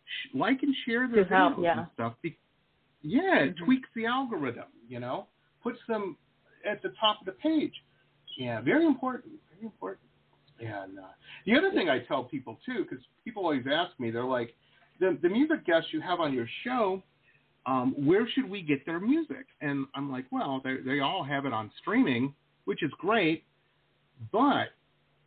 sh- 0.04 0.28
like 0.34 0.62
and 0.62 0.74
share 0.86 1.08
their 1.08 1.24
help, 1.24 1.56
videos 1.56 1.62
yeah. 1.64 1.78
and 1.80 1.86
stuff. 1.94 2.14
Be- 2.22 2.38
yeah, 3.02 3.40
it 3.40 3.56
Mhm. 3.56 3.64
tweaks 3.66 3.88
the 3.94 4.06
algorithm, 4.06 4.64
you 4.88 5.00
know, 5.00 5.26
puts 5.62 5.78
them 5.86 6.16
at 6.64 6.80
the 6.82 6.90
top 7.00 7.20
of 7.20 7.26
the 7.26 7.32
page. 7.32 7.74
Yeah, 8.38 8.60
very 8.62 8.86
important, 8.86 9.34
very 9.52 9.64
important. 9.66 10.08
And 10.60 10.98
uh, 10.98 11.02
the 11.46 11.56
other 11.56 11.70
thing 11.72 11.88
I 11.90 11.98
tell 12.00 12.24
people 12.24 12.58
too, 12.64 12.84
because 12.88 13.04
people 13.24 13.42
always 13.42 13.66
ask 13.70 13.98
me, 14.00 14.10
they're 14.10 14.24
like, 14.24 14.54
the 15.00 15.18
the 15.20 15.28
music 15.28 15.66
guests 15.66 15.92
you 15.92 16.00
have 16.00 16.20
on 16.20 16.32
your 16.32 16.48
show, 16.62 17.02
um, 17.66 17.94
where 17.96 18.28
should 18.28 18.48
we 18.48 18.62
get 18.62 18.84
their 18.86 19.00
music? 19.00 19.46
And 19.60 19.86
I'm 19.94 20.10
like, 20.12 20.26
well, 20.30 20.60
they 20.64 20.76
they 20.84 21.00
all 21.00 21.24
have 21.24 21.46
it 21.46 21.52
on 21.52 21.70
streaming, 21.80 22.34
which 22.64 22.82
is 22.82 22.90
great, 22.98 23.44
but 24.32 24.68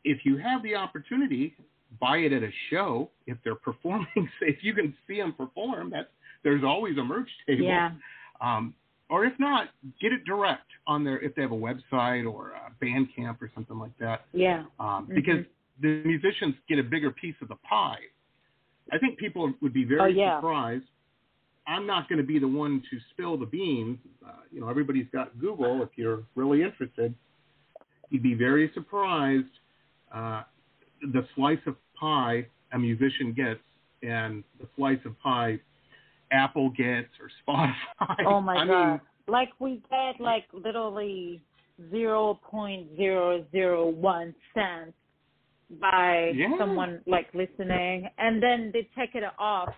if 0.04 0.19
you 0.26 0.38
have 0.38 0.63
the 0.63 0.76
opportunity, 0.76 1.56
buy 2.00 2.17
it 2.17 2.32
at 2.34 2.43
a 2.43 2.52
show. 2.69 3.10
If 3.26 3.38
they're 3.43 3.56
performing, 3.69 4.08
say 4.39 4.47
if 4.50 4.63
you 4.63 4.73
can 4.73 4.93
see 5.08 5.17
them 5.17 5.34
perform, 5.34 5.89
that's 5.89 6.10
there's 6.43 6.63
always 6.63 6.97
a 6.97 7.04
merch 7.04 7.30
table. 7.47 7.65
Yeah. 7.65 7.91
Um, 8.41 8.73
or 9.10 9.26
if 9.26 9.34
not, 9.39 9.69
get 10.02 10.12
it 10.12 10.23
direct 10.26 10.67
on 10.86 11.04
their 11.04 11.17
if 11.19 11.34
they 11.36 11.41
have 11.41 11.52
a 11.52 11.56
website 11.56 12.32
or 12.32 12.52
a 12.52 12.71
Bandcamp 12.84 13.41
or 13.41 13.50
something 13.56 13.80
like 13.80 13.97
that. 14.00 14.26
Yeah. 14.34 14.65
Um, 14.80 15.08
Mhm. 15.08 15.15
Because 15.15 15.45
the 15.82 16.02
musicians 16.06 16.56
get 16.67 16.78
a 16.80 16.84
bigger 16.84 17.12
piece 17.12 17.36
of 17.41 17.47
the 17.47 17.56
pie. 17.56 18.00
I 18.91 18.97
think 18.97 19.17
people 19.17 19.54
would 19.62 19.73
be 19.73 19.84
very 19.86 20.02
Oh, 20.02 20.06
yeah. 20.06 20.38
surprised. 20.38 20.86
I'm 21.67 21.86
not 21.86 22.08
going 22.08 22.17
to 22.17 22.25
be 22.27 22.39
the 22.39 22.47
one 22.47 22.82
to 22.89 22.97
spill 23.12 23.38
the 23.38 23.45
beans. 23.45 23.97
Uh, 24.25 24.32
you 24.51 24.62
know, 24.62 24.69
everybody's 24.69 25.08
got 25.12 25.38
Google. 25.39 25.82
If 25.84 25.89
you're 25.95 26.23
really 26.36 26.63
interested, 26.63 27.13
you'd 28.10 28.23
be 28.23 28.34
very 28.36 28.71
surprised 28.73 29.45
uh, 30.13 30.43
the 31.01 31.27
slice 31.36 31.60
of 31.65 31.75
pie 31.99 32.47
a 32.73 32.80
musician 32.80 33.34
gets 33.36 33.60
and 34.01 34.43
the 34.60 34.67
slice 34.75 34.99
of 35.06 35.19
pie 35.19 35.60
Apple 36.32 36.69
gets 36.69 37.10
or 37.19 37.30
Spotify. 37.47 38.15
Oh 38.25 38.41
my 38.41 38.56
I 38.58 38.65
god. 38.67 38.89
Mean, 38.91 39.01
like 39.27 39.49
we 39.60 39.82
get 39.89 40.21
like 40.21 40.45
literally 40.53 41.41
zero 41.91 42.39
point 42.49 42.88
zero 42.95 43.45
zero 43.51 43.88
one 43.88 44.34
cents 44.53 44.93
by 45.82 46.32
Yeah. 46.34 46.58
someone 46.58 47.01
like 47.08 47.27
listening 47.34 48.08
and 48.17 48.41
then 48.41 48.71
they 48.73 48.88
take 48.97 49.15
it 49.15 49.23
off 49.38 49.69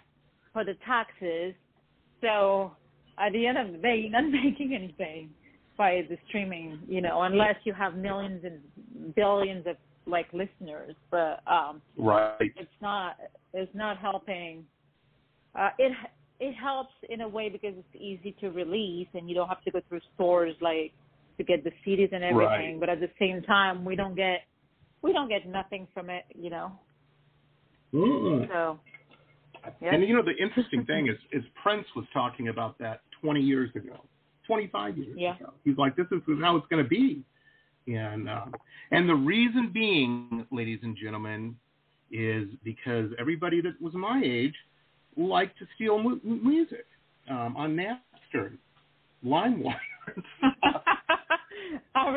for 0.54 0.64
the 0.64 0.76
taxes. 0.86 1.54
So 2.22 2.72
at 3.18 3.34
the 3.34 3.46
end 3.46 3.58
of 3.58 3.72
the 3.72 3.78
day 3.78 3.98
you're 3.98 4.22
not 4.22 4.30
making 4.44 4.74
anything 4.74 5.30
by 5.78 6.06
the 6.10 6.18
streaming, 6.28 6.80
you 6.88 7.02
know, 7.02 7.22
unless 7.22 7.56
you 7.64 7.74
have 7.74 7.96
millions 7.96 8.44
and 8.44 9.16
billions 9.16 9.66
of 9.68 9.78
like 10.06 10.28
listeners. 10.34 10.96
But 11.12 11.42
um 11.48 11.82
right. 11.98 12.36
it's 12.40 12.70
not 12.82 13.18
it's 13.54 13.74
not 13.76 13.98
helping 13.98 14.66
uh 15.58 15.70
it 15.78 15.94
it 16.40 16.54
helps 16.54 16.94
in 17.10 17.22
a 17.22 17.28
way 17.28 17.50
because 17.50 17.74
it's 17.78 18.02
easy 18.02 18.36
to 18.40 18.50
release 18.50 19.08
and 19.14 19.28
you 19.30 19.36
don't 19.36 19.50
have 19.50 19.62
to 19.64 19.72
go 19.72 19.82
through 19.90 20.00
stores 20.16 20.56
like 20.62 20.94
to 21.38 21.44
get 21.44 21.64
the 21.64 21.72
CDs 21.86 22.14
and 22.14 22.24
everything 22.24 22.72
Right. 22.72 22.80
but 22.80 22.90
at 22.90 23.00
the 23.00 23.10
same 23.20 23.42
time 23.44 23.84
we 23.86 23.96
don't 23.96 24.16
get 24.16 24.42
we 25.02 25.14
don't 25.14 25.30
get 25.30 25.48
nothing 25.48 25.88
from 25.94 26.10
it 26.10 26.26
you 26.36 26.50
know 26.50 26.72
Mm. 27.94 28.48
so 28.50 28.80
And 29.82 30.04
you 30.04 30.16
know 30.16 30.24
the 30.24 30.36
interesting 30.42 30.86
thing 30.92 31.08
is 31.08 31.18
is 31.32 31.44
Prince 31.62 31.86
was 31.96 32.06
talking 32.14 32.48
about 32.50 32.78
that 32.80 33.02
20 33.22 33.42
years 33.42 33.70
ago, 33.76 34.00
25 34.48 34.98
years 34.98 35.16
Yeah. 35.18 35.36
ago. 35.36 35.54
He's 35.66 35.78
like, 35.78 35.96
this 35.96 36.08
is 36.12 36.22
how 36.42 36.56
it's 36.56 36.68
going 36.68 36.84
to 36.84 36.90
be. 36.90 37.24
And 37.88 38.30
um, 38.30 38.54
and 38.92 39.08
the 39.10 39.16
reason 39.16 39.72
being, 39.74 40.46
ladies 40.52 40.80
and 40.84 40.96
gentlemen, 40.96 41.56
is 42.12 42.48
because 42.64 43.12
everybody 43.20 43.62
that 43.62 43.80
was 43.82 43.94
my 43.94 44.22
age 44.24 44.54
liked 45.18 45.58
to 45.60 45.66
steal 45.76 46.02
mu- 46.02 46.20
music 46.24 46.86
um, 47.30 47.56
on 47.58 47.76
Napster, 47.76 48.52
LimeWire. 49.26 49.76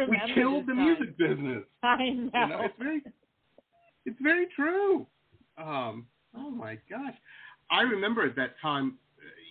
We 0.09 0.21
killed 0.35 0.67
the 0.67 0.73
time. 0.73 0.85
music 0.85 1.19
business. 1.19 1.65
I 1.83 1.97
know. 2.11 2.31
You 2.35 2.49
know, 2.49 2.61
it's 2.63 2.75
very, 2.79 3.03
it's 4.07 4.17
very 4.23 4.47
true. 4.55 5.07
Um, 5.59 6.07
oh 6.37 6.51
my 6.51 6.79
gosh, 6.89 7.15
I 7.73 7.83
remember 7.83 8.25
at 8.25 8.37
that 8.37 8.55
time, 8.61 8.99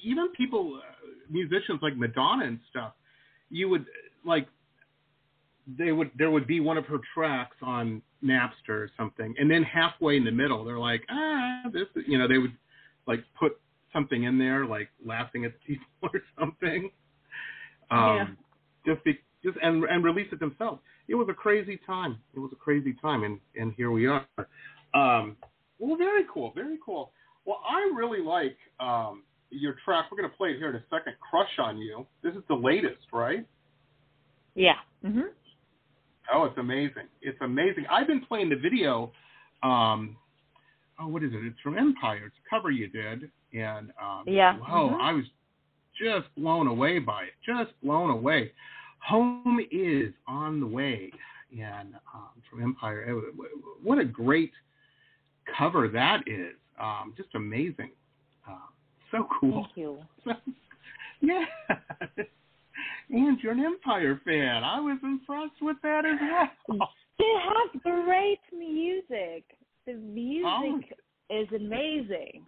even 0.04 0.30
people, 0.30 0.80
uh, 0.82 1.08
musicians 1.30 1.80
like 1.82 1.98
Madonna 1.98 2.46
and 2.46 2.60
stuff, 2.70 2.94
you 3.50 3.70
would 3.70 3.86
like, 4.26 4.48
they 5.78 5.92
would 5.92 6.12
there 6.18 6.32
would 6.32 6.48
be 6.48 6.60
one 6.60 6.78
of 6.78 6.86
her 6.86 6.98
tracks 7.14 7.56
on 7.62 8.02
Napster 8.24 8.70
or 8.70 8.90
something, 8.98 9.34
and 9.38 9.50
then 9.50 9.64
halfway 9.64 10.18
in 10.18 10.24
the 10.24 10.32
middle, 10.32 10.64
they're 10.64 10.80
like, 10.80 11.04
ah, 11.10 11.64
this, 11.72 11.88
is, 11.96 12.04
you 12.08 12.18
know, 12.18 12.28
they 12.28 12.38
would 12.38 12.56
like 13.08 13.24
put 13.40 13.60
something 13.94 14.24
in 14.24 14.38
there, 14.38 14.66
like 14.66 14.90
laughing 15.06 15.46
at 15.46 15.54
people 15.68 15.86
or 16.02 16.22
something. 16.40 16.90
Um, 17.90 18.38
Just 18.86 19.04
be, 19.04 19.20
just 19.44 19.58
and 19.62 19.84
and 19.84 20.04
release 20.04 20.28
it 20.32 20.40
themselves 20.40 20.80
it 21.12 21.16
was 21.16 21.28
a 21.30 21.34
crazy 21.34 21.80
time. 21.86 22.20
It 22.34 22.40
was 22.40 22.52
a 22.54 22.56
crazy 22.56 22.96
time, 23.02 23.24
and 23.24 23.40
and 23.56 23.74
here 23.76 23.92
we 23.92 24.08
are. 24.08 24.26
Um, 24.94 25.36
well, 25.78 25.98
very 25.98 26.26
cool, 26.34 26.54
very 26.56 26.78
cool. 26.84 27.12
Well, 27.46 27.62
I 27.68 27.92
really 27.96 28.22
like 28.22 28.58
um, 28.80 29.24
your 29.50 29.76
track. 29.84 30.06
We're 30.12 30.18
going 30.18 30.30
to 30.30 30.38
play 30.38 30.50
it 30.52 30.58
here 30.58 30.70
in 30.70 30.76
a 30.76 30.84
second. 30.90 31.14
Crush 31.28 31.58
on 31.60 31.78
you. 31.78 32.06
This 32.24 32.34
is 32.36 32.44
the 32.48 32.56
latest, 32.56 33.06
right? 33.12 33.46
Yeah. 34.56 34.76
Mhm. 35.04 35.30
Oh, 36.34 36.46
it's 36.46 36.58
amazing. 36.58 37.08
It's 37.22 37.38
amazing. 37.42 37.86
I've 37.90 38.08
been 38.08 38.22
playing 38.26 38.50
the 38.50 38.56
video. 38.56 39.12
Um, 39.64 40.18
oh, 41.00 41.08
what 41.08 41.24
is 41.24 41.32
it? 41.34 41.44
It's 41.46 41.60
from 41.62 41.78
Empire. 41.78 42.26
It's 42.28 42.36
a 42.46 42.50
cover 42.50 42.70
you 42.72 42.88
did, 42.88 43.32
and 43.54 43.92
um, 44.02 44.24
Yeah. 44.28 44.58
Wow, 44.58 44.90
Mhm. 44.94 45.02
I 45.02 45.14
was 45.14 45.26
just 45.98 46.34
blown 46.36 46.68
away 46.68 47.00
by 47.00 47.24
it. 47.26 47.34
Just 47.46 47.80
blown 47.82 48.10
away. 48.12 48.54
Home 49.00 49.60
is 49.72 50.14
on 50.28 50.60
the 50.60 50.68
way, 50.68 51.12
and 51.60 51.96
um, 52.14 52.30
from 52.50 52.62
Empire. 52.62 53.14
What 53.82 53.98
a 53.98 54.06
great 54.06 54.54
cover 55.58 55.88
that 55.90 56.28
is. 56.28 56.56
Um, 56.82 57.14
just 57.16 57.30
amazing. 57.36 57.92
Uh, 58.50 58.56
so 59.12 59.28
cool. 59.40 59.66
Thank 59.66 59.78
you. 59.78 60.00
yeah. 61.22 61.46
And 63.10 63.38
you're 63.42 63.52
an 63.52 63.64
Empire 63.64 64.20
fan. 64.26 64.64
I 64.64 64.80
was 64.80 64.98
impressed 65.04 65.62
with 65.62 65.78
that 65.84 66.06
as 66.06 66.18
well. 66.70 66.90
They 67.20 67.26
have 67.44 67.84
great 67.84 68.40
music. 68.58 69.44
The 69.86 69.94
music 69.94 70.46
Oh. 70.48 70.80
is 71.30 71.48
amazing. 71.56 72.46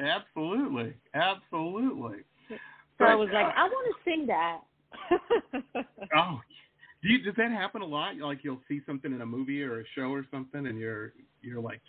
Absolutely, 0.00 0.94
absolutely. 1.14 2.18
So 2.48 3.04
I 3.04 3.12
But, 3.12 3.18
was 3.18 3.28
like, 3.32 3.46
uh, 3.46 3.52
I 3.56 3.64
want 3.64 3.96
to 3.96 4.10
sing 4.10 4.26
that. 4.26 4.60
Oh, 6.16 6.40
do 7.02 7.08
you, 7.08 7.22
does 7.22 7.34
that 7.36 7.50
happen 7.50 7.82
a 7.82 7.86
lot? 7.86 8.16
Like 8.16 8.40
you'll 8.42 8.60
see 8.68 8.80
something 8.86 9.12
in 9.12 9.20
a 9.22 9.26
movie 9.26 9.62
or 9.62 9.80
a 9.80 9.84
show 9.94 10.10
or 10.12 10.26
something, 10.30 10.66
and 10.66 10.78
you're 10.78 11.12
you're 11.40 11.60
like, 11.60 11.80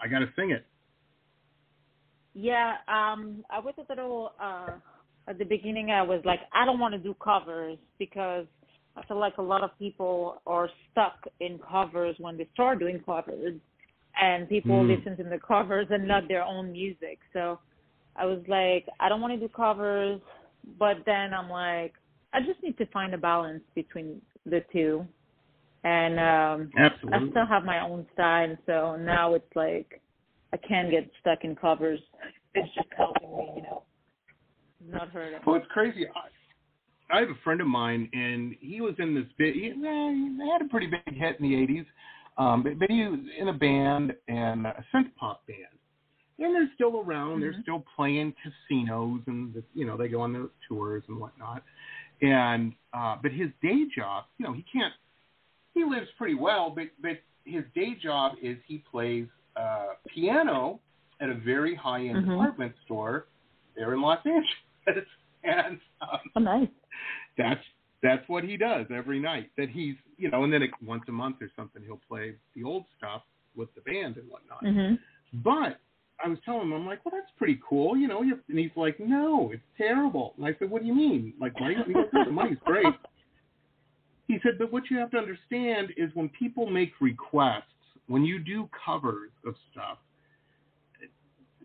I 0.00 0.08
got 0.08 0.20
to 0.20 0.28
sing 0.36 0.50
it. 0.50 0.64
Yeah, 2.34 2.76
um, 2.88 3.44
I 3.50 3.58
was 3.60 3.74
a 3.78 3.86
little 3.92 4.32
uh 4.40 4.72
at 5.28 5.38
the 5.38 5.44
beginning. 5.44 5.90
I 5.90 6.02
was 6.02 6.22
like, 6.24 6.40
I 6.54 6.64
don't 6.64 6.78
want 6.78 6.94
to 6.94 6.98
do 6.98 7.14
covers 7.22 7.78
because 7.98 8.46
I 8.96 9.04
feel 9.06 9.18
like 9.18 9.36
a 9.38 9.42
lot 9.42 9.62
of 9.62 9.70
people 9.78 10.40
are 10.46 10.68
stuck 10.90 11.18
in 11.40 11.58
covers 11.70 12.16
when 12.18 12.36
they 12.38 12.48
start 12.54 12.78
doing 12.80 13.00
covers, 13.04 13.54
and 14.20 14.48
people 14.48 14.82
Mm. 14.82 14.88
listen 14.98 15.16
to 15.18 15.24
the 15.24 15.38
covers 15.38 15.86
and 15.90 16.08
not 16.08 16.28
their 16.28 16.42
own 16.42 16.72
music. 16.72 17.18
So 17.32 17.60
I 18.16 18.24
was 18.26 18.40
like, 18.48 18.86
I 19.00 19.08
don't 19.08 19.20
want 19.20 19.34
to 19.34 19.38
do 19.40 19.48
covers, 19.48 20.20
but 20.78 20.96
then 21.06 21.32
I'm 21.34 21.48
like, 21.50 21.94
I 22.32 22.40
just 22.40 22.62
need 22.62 22.76
to 22.78 22.86
find 22.86 23.14
a 23.14 23.18
balance 23.18 23.62
between 23.74 24.20
the 24.46 24.60
two. 24.72 25.06
And 25.84 26.18
um 26.18 26.70
I 27.14 27.18
still 27.30 27.46
have 27.46 27.64
my 27.64 27.80
own 27.80 28.06
style, 28.14 28.56
so 28.66 28.96
now 28.96 29.34
it's 29.34 29.54
like 29.54 30.00
I 30.52 30.56
can't 30.56 30.90
get 30.90 31.10
stuck 31.20 31.44
in 31.44 31.54
covers. 31.56 32.00
It's 32.54 32.74
just 32.74 32.88
helping 32.96 33.36
me, 33.36 33.52
you 33.56 33.62
know, 33.62 33.82
not 34.90 35.08
hurt. 35.10 35.34
Well, 35.46 35.56
it's 35.56 35.66
crazy. 35.70 36.06
I, 36.08 37.16
I 37.16 37.20
have 37.20 37.28
a 37.30 37.38
friend 37.44 37.60
of 37.60 37.66
mine, 37.66 38.08
and 38.12 38.54
he 38.60 38.80
was 38.80 38.94
in 38.98 39.14
this 39.14 39.24
big. 39.36 39.54
He, 39.54 39.60
he 39.72 40.50
had 40.50 40.62
a 40.62 40.68
pretty 40.70 40.86
big 40.86 41.14
hit 41.14 41.38
in 41.40 41.48
the 41.50 41.54
'80s, 41.54 41.86
um, 42.38 42.62
but, 42.62 42.78
but 42.78 42.90
he 42.90 43.04
was 43.06 43.20
in 43.38 43.48
a 43.48 43.52
band 43.52 44.14
and 44.28 44.66
a 44.66 44.84
synth 44.94 45.14
pop 45.16 45.46
band. 45.46 45.58
And 46.40 46.54
they're 46.54 46.70
still 46.76 47.00
around. 47.00 47.40
They're 47.40 47.52
Mhm. 47.52 47.62
still 47.62 47.84
playing 47.96 48.32
casinos, 48.42 49.20
and 49.26 49.62
you 49.74 49.84
know 49.84 49.96
they 49.96 50.08
go 50.08 50.20
on 50.20 50.32
those 50.32 50.50
tours 50.68 51.02
and 51.08 51.18
whatnot. 51.18 51.62
And 52.22 52.72
uh, 52.92 53.16
but 53.22 53.32
his 53.32 53.48
day 53.60 53.86
job, 53.94 54.24
you 54.38 54.46
know, 54.46 54.52
he 54.52 54.64
can't. 54.72 54.94
He 55.74 55.84
lives 55.84 56.08
pretty 56.16 56.34
well, 56.34 56.70
but 56.70 56.86
but 57.02 57.18
his 57.44 57.64
day 57.74 57.94
job 57.94 58.36
is 58.42 58.56
he 58.66 58.78
plays 58.90 59.26
uh, 59.58 59.86
piano 60.14 60.80
at 61.20 61.28
a 61.28 61.34
very 61.34 61.74
high 61.74 62.02
end 62.06 62.24
Mhm. 62.24 62.28
department 62.30 62.72
store 62.84 63.26
there 63.76 63.92
in 63.94 64.00
Los 64.00 64.24
Angeles, 64.24 65.06
and 65.44 65.80
um, 66.00 66.20
Oh, 66.36 66.40
nice. 66.40 66.68
that's 67.36 67.64
that's 68.02 68.28
what 68.28 68.44
he 68.44 68.56
does 68.56 68.86
every 68.90 69.18
night. 69.18 69.50
That 69.56 69.68
he's 69.70 69.96
you 70.16 70.30
know, 70.30 70.44
and 70.44 70.52
then 70.52 70.62
it, 70.62 70.70
once 70.84 71.02
a 71.08 71.12
month 71.12 71.36
or 71.40 71.50
something 71.56 71.82
he'll 71.82 72.00
play 72.08 72.34
the 72.54 72.62
old 72.64 72.84
stuff 72.96 73.22
with 73.56 73.68
the 73.74 73.80
band 73.82 74.16
and 74.16 74.28
whatnot. 74.30 74.62
Mhm. 74.64 74.98
But 75.32 75.80
I 76.24 76.28
was 76.28 76.38
telling 76.44 76.62
him, 76.62 76.72
I'm 76.72 76.86
like, 76.86 77.04
well, 77.04 77.14
that's 77.16 77.30
pretty 77.38 77.60
cool, 77.68 77.96
you 77.96 78.08
know. 78.08 78.22
You're, 78.22 78.40
and 78.48 78.58
he's 78.58 78.74
like, 78.76 78.98
no, 79.00 79.50
it's 79.52 79.62
terrible. 79.76 80.34
And 80.36 80.46
I 80.46 80.54
said, 80.58 80.68
what 80.70 80.82
do 80.82 80.88
you 80.88 80.94
mean? 80.94 81.32
Like 81.40 81.58
money? 81.60 81.76
He 81.86 81.92
goes, 81.92 82.06
"No, 82.12 82.24
the 82.24 82.30
money's 82.32 82.58
great. 82.64 82.86
He 84.26 84.38
said, 84.42 84.58
but 84.58 84.70
what 84.70 84.90
you 84.90 84.98
have 84.98 85.10
to 85.12 85.16
understand 85.16 85.88
is 85.96 86.10
when 86.14 86.28
people 86.28 86.68
make 86.68 86.92
requests, 87.00 87.62
when 88.08 88.24
you 88.24 88.38
do 88.38 88.68
covers 88.84 89.30
of 89.46 89.54
stuff, 89.70 89.98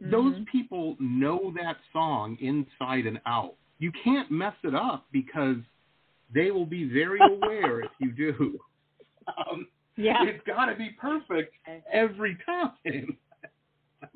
those 0.02 0.36
Mhm. 0.36 0.46
people 0.48 0.96
know 1.00 1.52
that 1.52 1.78
song 1.92 2.38
inside 2.40 3.06
and 3.08 3.20
out. 3.26 3.56
You 3.80 3.92
can't 3.92 4.30
mess 4.30 4.56
it 4.64 4.76
up 4.76 5.08
because 5.12 5.58
they 6.30 6.52
will 6.52 6.66
be 6.66 6.84
very 6.86 7.20
aware 7.34 7.80
if 7.82 7.92
you 8.00 8.12
do. 8.12 8.60
Um, 9.38 9.68
Yeah. 9.96 10.24
It's 10.26 10.44
got 10.46 10.66
to 10.66 10.76
be 10.76 10.90
perfect 11.00 11.56
every 11.92 12.36
time. 12.46 12.72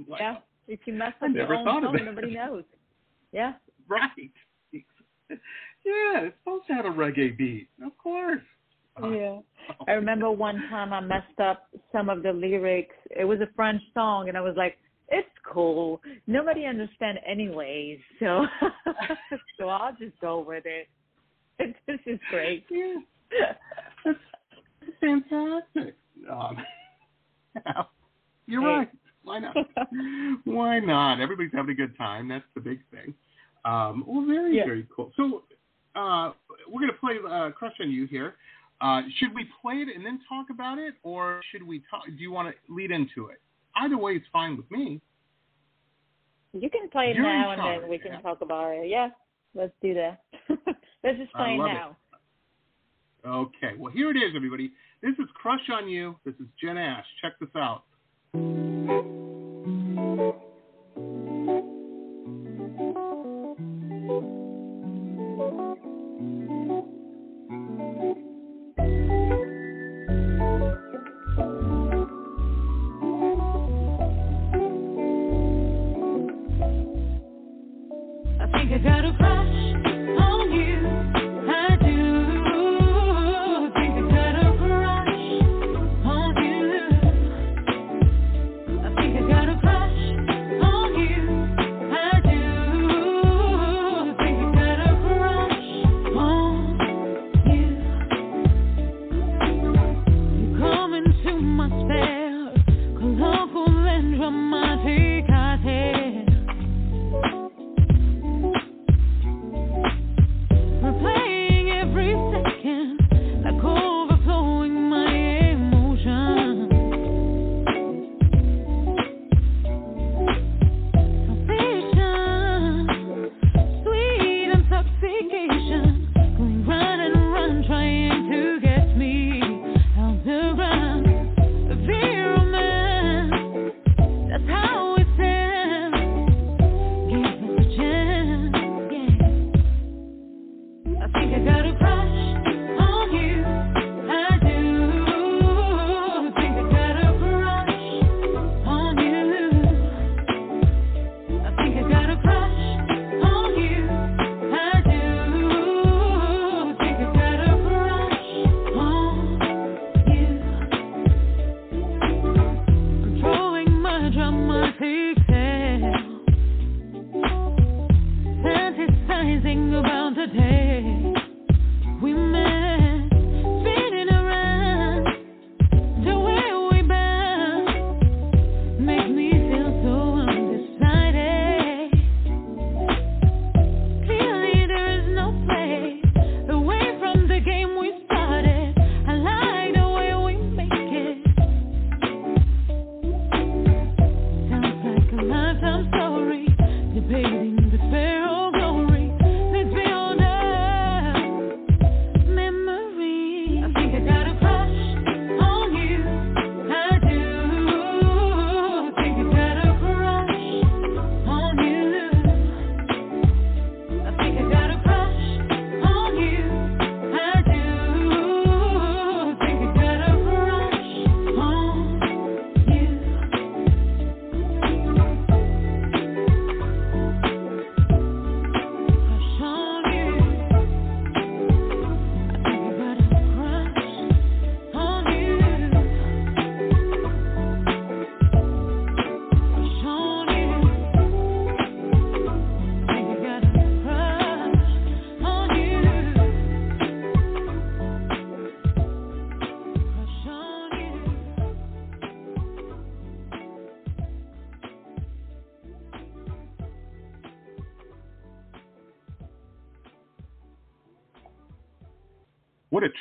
Like, 0.08 0.20
Yeah. 0.20 0.38
If 0.68 0.86
you 0.86 0.94
mess 0.94 1.13
up 1.22 1.34
your 1.34 1.54
own 1.54 1.66
song, 1.66 1.82
nobody 2.04 2.34
knows. 2.36 2.66
Yeah. 3.32 3.54
Right. 3.88 4.32
Yeah, 5.30 6.22
it's 6.26 6.38
supposed 6.40 6.68
to 6.68 6.74
have 6.74 6.86
a 6.86 6.90
reggae 6.90 7.38
beat. 7.38 7.70
Of 7.82 7.98
course. 7.98 8.42
Yeah. 9.04 9.40
I 9.88 9.92
remember 9.92 10.32
one 10.32 10.56
time 10.70 10.94
I 10.94 11.00
messed 11.02 11.40
up 11.40 11.68
some 11.92 12.10
of 12.10 12.24
the 12.24 12.32
lyrics. 12.34 12.96
It 13.12 13.26
was 13.26 13.40
a 13.42 13.48
French 13.56 13.82
song, 13.94 14.30
and 14.30 14.38
I 14.38 14.42
was 14.42 14.56
like, 14.58 14.78
"It's 15.10 15.28
cool. 15.52 16.02
Nobody 16.26 16.66
understand 16.66 17.20
anyways, 17.26 18.00
so 18.20 18.46
so 19.60 19.70
I'll 19.70 19.96
just 19.98 20.20
go 20.20 20.40
with 20.40 20.64
it. 20.66 20.88
This 21.88 22.00
is 22.06 22.20
great." 22.30 22.66
Yeah, 22.70 23.54
that's 24.06 24.20
fantastic. 25.02 25.96
Um, 26.32 26.58
you're 28.48 28.62
Hey. 28.62 28.68
right. 28.68 28.90
Why 29.24 29.40
not? 29.40 29.56
Why 30.46 30.80
not? 30.80 31.20
Everybody's 31.20 31.52
having 31.54 31.72
a 31.72 31.76
good 31.76 31.98
time. 31.98 32.30
That's 32.30 32.46
the 32.56 32.62
big 32.62 32.80
thing. 32.92 33.14
Um, 33.66 34.06
well, 34.08 34.26
very, 34.26 34.56
Yeah. 34.56 34.66
very 34.66 34.88
cool. 34.96 35.12
So 35.18 35.44
uh, 35.96 36.32
we're 36.70 36.80
going 36.80 36.94
to 36.94 36.98
play 37.00 37.18
uh, 37.30 37.50
Crush 37.52 37.74
on 37.82 37.92
You 37.92 38.08
here. 38.08 38.36
Uh, 38.80 39.02
should 39.18 39.34
we 39.34 39.46
play 39.62 39.76
it 39.76 39.96
and 39.96 40.06
then 40.06 40.20
talk 40.30 40.48
about 40.52 40.78
it, 40.78 40.94
or 41.04 41.42
should 41.52 41.63
we 41.63 41.84
talk? 41.90 42.06
Do 42.06 42.22
you 42.22 42.32
want 42.32 42.50
to 42.50 42.74
lead 42.74 42.92
into 42.92 43.28
it? 43.28 43.42
Either 43.76 43.98
way 43.98 44.13
it's 44.13 44.26
fine 44.32 44.56
with 44.56 44.70
me. 44.70 45.02
You 46.54 46.70
can 46.70 46.90
play 46.90 47.12
it 47.12 47.16
You're 47.16 47.26
now, 47.26 47.52
and 47.52 47.60
charge, 47.60 47.82
then 47.82 47.90
we 47.90 47.98
can 47.98 48.13
yeah. 48.13 48.22
talk 48.22 48.42
about 48.42 48.72
it. 48.72 48.88
Yeah, 48.88 49.10
let's 49.56 49.74
do 49.82 49.94
that. 49.96 50.22
let's 51.04 51.18
just 51.18 51.34
play 51.34 51.54
it 51.54 51.58
love 51.58 51.70
it. 51.70 51.74
now. 51.74 51.98
Okay, 53.26 53.74
well, 53.78 53.92
here 53.92 54.10
it 54.10 54.18
is, 54.18 54.34
everybody. 54.36 54.72
This 55.02 55.13
is 55.20 55.26
Crush 55.34 55.70
on 55.72 55.90
You. 55.90 56.16
This 56.24 56.36
is 56.36 56.48
Jen 56.62 56.78
Ash. 56.78 57.06
Check 57.22 57.34
this 57.40 57.50
out. 57.56 57.84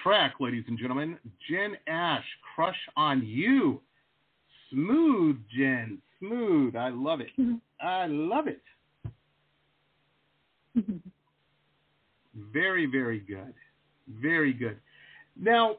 Track, 0.06 0.34
ladies 0.38 0.62
and 0.68 0.78
gentlemen. 0.78 1.18
Jen 1.50 1.76
Ash, 1.88 2.24
Crush 2.54 2.76
on 2.96 3.26
You. 3.26 3.80
Smooth, 4.70 5.36
Jen. 5.52 5.98
Smooth. 6.20 6.76
I 6.76 6.90
love 6.90 7.18
it. 7.20 7.30
I 7.80 8.06
love 8.06 8.44
it. 8.46 8.62
very, 12.52 12.86
very 12.86 13.18
good. 13.18 13.52
Very 14.22 14.52
good. 14.52 14.78
Now, 15.36 15.78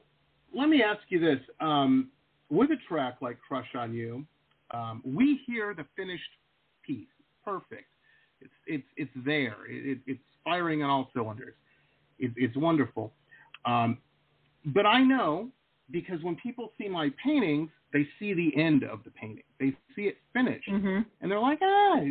let 0.54 0.68
me 0.68 0.84
ask 0.84 1.00
you 1.08 1.22
this. 1.22 1.40
Um, 1.62 2.10
with 2.50 2.72
a 2.72 2.78
track 2.90 3.20
like 3.22 3.38
Crush 3.40 3.76
on 3.76 3.94
You, 3.94 4.26
um, 4.72 5.02
we 5.06 5.40
hear 5.48 5.74
the 5.74 5.86
finished 5.96 6.24
piece. 6.86 7.08
Perfect. 7.46 7.86
It's 8.42 8.52
it's 8.66 8.88
it's 8.98 9.26
there. 9.26 9.56
It, 9.70 10.00
it's 10.06 10.20
firing 10.44 10.84
on 10.84 10.90
all 10.90 11.10
cylinders. 11.14 11.56
It, 12.20 12.34
it's 12.36 12.58
wonderful. 12.58 13.14
Um, 13.66 14.00
but 14.68 14.86
I 14.86 15.02
know 15.04 15.50
because 15.92 16.22
when 16.24 16.36
people 16.36 16.72
see 16.78 16.88
my 16.90 17.12
paintings, 17.24 17.70
they 17.94 18.08
see 18.20 18.34
the 18.34 18.56
end 18.58 18.84
of 18.84 19.04
the 19.06 19.12
painting. 19.12 19.44
They 19.60 19.76
see 19.96 20.08
it 20.08 20.18
finished, 20.34 20.68
Mhm. 20.70 21.06
and 21.22 21.32
they're 21.32 21.40
like, 21.40 21.60
"Ah, 21.62 22.02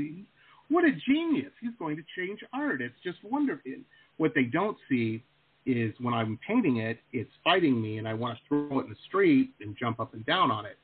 what 0.68 0.84
a 0.84 0.92
genius! 0.92 1.52
He's 1.60 1.74
going 1.76 1.96
to 1.96 2.02
change 2.16 2.42
art. 2.52 2.80
It's 2.80 2.98
just 3.00 3.22
wonderful." 3.22 3.72
What 4.16 4.34
they 4.34 4.44
don't 4.44 4.78
see 4.88 5.22
is 5.66 5.98
when 6.00 6.14
I'm 6.14 6.38
painting 6.38 6.78
it, 6.78 7.00
it's 7.12 7.34
fighting 7.44 7.80
me, 7.82 7.98
and 7.98 8.08
I 8.08 8.14
want 8.14 8.38
to 8.38 8.44
throw 8.46 8.80
it 8.80 8.84
in 8.84 8.90
the 8.90 8.96
street 8.96 9.52
and 9.60 9.76
jump 9.76 10.00
up 10.00 10.14
and 10.14 10.24
down 10.24 10.50
on 10.50 10.64
it. 10.64 10.78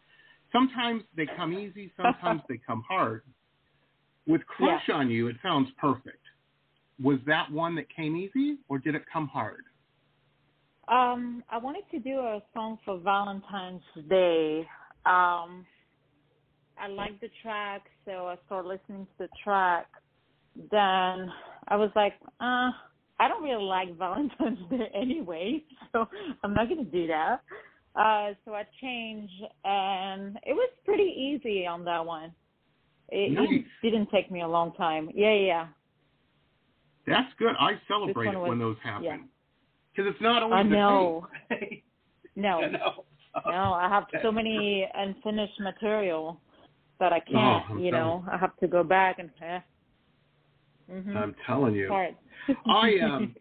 Sometimes 0.51 1.05
they 1.15 1.25
come 1.25 1.55
easy, 1.55 1.91
sometimes 1.97 2.43
they 2.49 2.59
come 2.59 2.83
hard. 2.83 3.23
With 4.27 4.47
Crush 4.47 4.89
on 4.91 5.09
You, 5.09 5.29
it 5.29 5.41
sounds 5.41 5.71
perfect. 5.73 6.25
Was 7.03 7.19
that 7.25 7.51
one 7.51 7.75
that 7.77 7.89
came 7.89 8.15
easy, 8.17 8.59
or 8.69 8.79
did 8.79 8.95
it 8.95 9.07
come 9.07 9.27
hard? 9.27 9.65
Um, 10.93 11.43
I 11.49 11.57
wanted 11.57 11.85
to 11.93 11.99
do 12.01 12.19
a 12.19 12.43
song 12.53 12.79
for 12.85 12.99
Valentine's 12.99 13.81
Day. 14.11 14.61
Um, 15.07 15.65
I 16.79 16.89
liked 16.91 17.23
the 17.23 17.31
track, 17.43 17.83
so 18.05 18.27
I 18.27 18.37
started 18.45 18.69
listening 18.69 19.07
to 19.07 19.13
the 19.25 19.29
track. 19.43 19.87
Then 20.71 21.33
I 21.69 21.77
was 21.77 21.91
like, 21.97 22.13
uh, 22.41 22.71
I 23.19 23.29
don't 23.29 23.43
really 23.43 23.65
like 23.65 23.97
Valentine's 23.99 24.59
Day 24.69 24.91
anyway, 24.95 25.65
so 25.93 26.07
I'm 26.45 26.53
not 26.53 26.69
gonna 26.69 26.85
do 26.85 27.07
that. 27.07 27.41
Uh, 27.97 28.35
so 28.45 28.53
I 28.53 28.65
changed, 28.83 29.33
and 29.65 30.37
it 30.45 30.53
was 30.53 30.71
pretty 30.85 31.05
easy 31.05 31.67
on 31.67 31.85
that 31.85 32.05
one. 32.05 32.35
It, 33.09 33.33
Nice. 33.33 33.65
it 33.83 33.91
didn't 33.91 34.11
take 34.11 34.31
me 34.31 34.43
a 34.43 34.49
long 34.49 34.75
time. 34.75 35.09
Yeah, 35.15 35.35
yeah. 35.35 35.67
That's 37.07 37.33
good. 37.39 37.55
I 37.59 37.81
celebrate 37.89 38.35
it 38.35 38.39
was- 38.39 38.51
when 38.51 38.59
those 38.59 38.77
yeah. 38.85 39.17
Because 39.95 40.13
it's 40.13 40.23
not 40.23 40.43
always 40.43 40.61
I 40.61 40.63
the 40.63 40.69
know. 40.71 41.27
No, 42.37 42.61
I 42.63 42.69
know. 42.69 43.05
no, 43.47 43.73
I 43.75 43.89
have 43.89 44.05
so 44.23 44.33
many 44.33 44.89
unfinished 44.95 45.61
material 45.61 46.41
that 46.99 47.13
I 47.13 47.19
Oh, 47.29 47.33
can't. 47.33 47.71
I'm 47.71 47.79
you 47.79 47.91
know, 47.91 48.25
I 48.31 48.37
have 48.37 48.57
to 48.59 48.69
go 48.69 48.83
back 48.83 49.19
and. 49.19 49.31
Eh. 49.43 49.59
Mm-hmm. 50.91 51.17
I'm 51.17 51.35
telling 51.47 51.75
you. 51.75 51.89
Hard. 51.89 52.17
I 52.67 52.99
um 53.05 53.35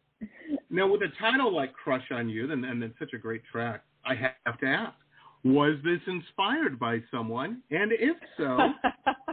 now 0.70 0.88
with 0.88 1.02
a 1.02 1.12
title 1.20 1.54
like 1.54 1.74
Crush 1.74 2.06
on 2.12 2.30
You, 2.30 2.52
and 2.52 2.66
and 2.66 2.84
it's 2.84 2.98
such 3.00 3.14
a 3.14 3.18
great 3.18 3.44
track, 3.52 3.84
I 4.06 4.16
have 4.46 4.60
to 4.60 4.66
ask, 4.66 4.96
was 5.44 5.76
this 5.84 6.00
inspired 6.08 6.80
by 6.80 7.00
someone? 7.12 7.62
And 7.72 7.92
if 7.92 8.18
so, 8.38 8.58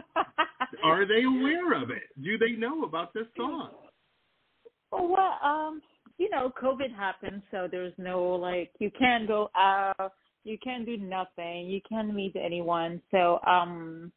are 0.83 1.05
they 1.05 1.23
aware 1.23 1.73
of 1.73 1.91
it? 1.91 2.03
Do 2.23 2.37
they 2.37 2.51
know 2.51 2.83
about 2.83 3.13
this 3.13 3.27
song? 3.37 3.71
well, 4.91 5.37
um, 5.43 5.81
you 6.19 6.29
know, 6.29 6.51
COVID 6.61 6.93
happened, 6.95 7.41
so 7.49 7.67
there's 7.71 7.93
no 7.97 8.23
like 8.35 8.71
you 8.79 8.91
can't 8.91 9.27
go 9.27 9.49
out, 9.55 10.11
you 10.43 10.57
can't 10.61 10.85
do 10.85 10.97
nothing, 10.97 11.67
you 11.67 11.79
can't 11.87 12.13
meet 12.13 12.35
anyone. 12.35 13.01
So 13.09 13.39
um, 13.47 14.11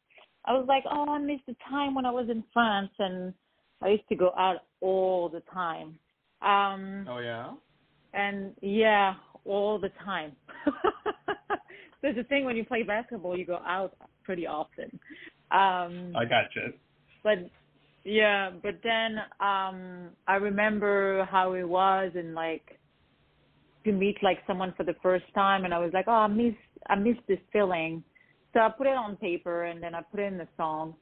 I 0.45 0.51
was 0.51 0.65
like, 0.67 0.83
oh, 0.91 1.09
I 1.09 1.17
miss 1.17 1.39
the 1.47 1.55
time 1.69 1.95
when 1.95 2.05
I 2.05 2.11
was 2.11 2.27
in 2.29 2.43
France, 2.53 2.91
and 2.99 3.33
I 3.81 3.87
used 3.89 4.07
to 4.09 4.15
go 4.15 4.31
out 4.37 4.57
all 4.81 5.29
the 5.29 5.41
time. 5.51 5.97
Um, 6.41 7.07
Oh 7.09 7.19
yeah. 7.19 7.53
and 8.13 8.53
yeah, 8.61 9.13
all 9.45 9.79
the 9.79 9.91
time. 10.03 10.33
There's 12.01 12.17
a 12.17 12.23
thing 12.25 12.43
when 12.43 12.57
you 12.57 12.65
play 12.65 12.83
basketball, 12.83 13.37
you 13.37 13.45
go 13.45 13.61
out 13.65 13.95
pretty 14.25 14.45
often. 14.45 14.99
Um, 15.51 16.13
I 16.17 16.25
gotcha. 16.25 16.73
but 17.23 17.49
yeah, 18.03 18.51
but 18.61 18.79
then 18.83 19.17
um 19.39 20.09
I 20.27 20.35
remember 20.35 21.25
how 21.29 21.53
it 21.53 21.63
was 21.67 22.11
and 22.15 22.33
like 22.35 22.79
to 23.85 23.91
meet 23.91 24.17
like 24.21 24.39
someone 24.47 24.73
for 24.77 24.83
the 24.83 24.95
first 25.01 25.25
time 25.33 25.65
and 25.65 25.73
I 25.73 25.79
was 25.79 25.91
like, 25.93 26.05
Oh, 26.07 26.11
I 26.11 26.27
miss 26.27 26.55
I 26.89 26.95
miss 26.95 27.17
this 27.27 27.39
feeling. 27.51 28.03
So 28.53 28.59
I 28.59 28.69
put 28.69 28.87
it 28.87 28.95
on 28.95 29.15
paper 29.17 29.63
and 29.63 29.81
then 29.81 29.95
I 29.95 30.01
put 30.01 30.19
it 30.19 30.31
in 30.31 30.37
the 30.37 30.47
song. 30.57 30.95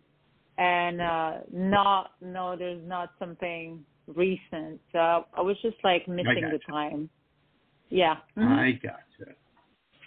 And 0.57 1.01
uh 1.01 1.31
not 1.51 2.11
no, 2.21 2.55
there's 2.55 2.85
not 2.87 3.11
something 3.19 3.83
recent. 4.07 4.79
So 4.91 5.25
I 5.33 5.41
was 5.41 5.57
just 5.61 5.77
like 5.83 6.07
missing 6.07 6.25
the 6.51 6.59
time. 6.69 7.09
Yeah. 7.89 8.17
Mhm. 8.37 8.47
I 8.47 8.71
gotcha. 8.73 9.35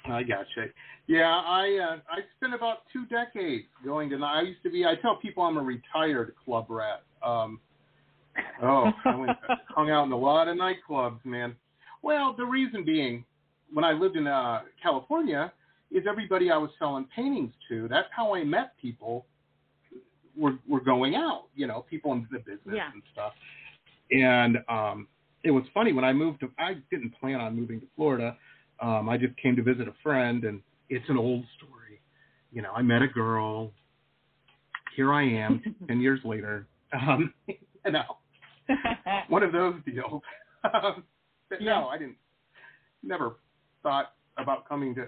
I 0.07 0.23
gotcha. 0.23 0.67
Yeah, 1.07 1.29
I 1.29 1.79
uh, 1.83 1.97
I 2.11 2.21
spent 2.37 2.55
about 2.55 2.79
two 2.93 3.07
decades 3.07 3.67
going 3.85 4.11
to. 4.11 4.17
I 4.23 4.43
used 4.43 4.63
to 4.63 4.71
be. 4.71 4.85
I 4.85 4.95
tell 4.97 5.17
people 5.17 5.43
I'm 5.43 5.57
a 5.57 5.63
retired 5.63 6.35
club 6.45 6.67
rat. 6.69 7.03
Um, 7.23 7.61
oh, 8.63 8.91
I 9.05 9.15
went, 9.15 9.37
hung 9.69 9.91
out 9.91 10.05
in 10.05 10.13
a 10.13 10.17
lot 10.17 10.49
of 10.49 10.57
nightclubs, 10.57 11.25
man. 11.25 11.55
Well, 12.03 12.35
the 12.37 12.45
reason 12.45 12.85
being, 12.85 13.25
when 13.73 13.85
I 13.85 13.93
lived 13.93 14.17
in 14.17 14.27
uh, 14.27 14.63
California, 14.83 15.53
is 15.91 16.05
everybody 16.09 16.51
I 16.51 16.57
was 16.59 16.71
selling 16.79 17.07
paintings 17.15 17.53
to. 17.69 17.89
That's 17.89 18.09
how 18.15 18.35
I 18.35 18.45
met 18.45 18.73
people. 18.81 19.27
Were 20.37 20.59
were 20.69 20.81
going 20.81 21.15
out, 21.15 21.45
you 21.55 21.67
know, 21.67 21.87
people 21.89 22.13
in 22.13 22.27
the 22.31 22.39
business 22.41 22.75
Yeah. 22.75 22.91
and 22.93 23.03
stuff. 23.13 23.33
And 24.11 24.59
um, 24.69 25.07
it 25.45 25.51
was 25.53 25.63
funny 25.73 25.93
when 25.93 26.05
I 26.05 26.13
moved 26.13 26.41
to. 26.41 26.51
I 26.59 26.75
didn't 26.91 27.15
plan 27.21 27.37
on 27.41 27.55
moving 27.55 27.81
to 27.81 27.87
Florida. 27.95 28.37
Um, 28.81 29.09
I 29.09 29.17
just 29.17 29.37
came 29.37 29.57
to 29.57 29.63
visit 29.63 29.89
a 29.89 29.95
friend, 30.03 30.45
and 30.45 30.61
it's 30.89 31.09
an 31.09 31.17
old 31.17 31.45
story. 31.57 32.01
You 32.53 32.63
know, 32.63 32.73
I 32.73 32.83
met 32.83 33.03
a 33.03 33.09
girl. 33.09 33.73
Here 34.97 35.13
I 35.13 35.25
am, 35.25 35.63
ten 35.89 36.01
years 36.01 36.21
later. 36.25 36.67
Um, 36.93 37.33
you 37.49 37.57
know, 37.91 38.19
one 39.29 39.43
of 39.43 39.53
those 39.53 39.75
deals. 39.85 40.23
Um, 40.65 41.05
but 41.51 41.61
Yeah. 41.61 41.81
no, 41.81 41.89
I 41.89 41.99
didn't. 41.99 42.17
Never 43.03 43.37
thought 43.83 44.13
about 44.39 44.69
coming 44.69 44.95
to 44.95 45.07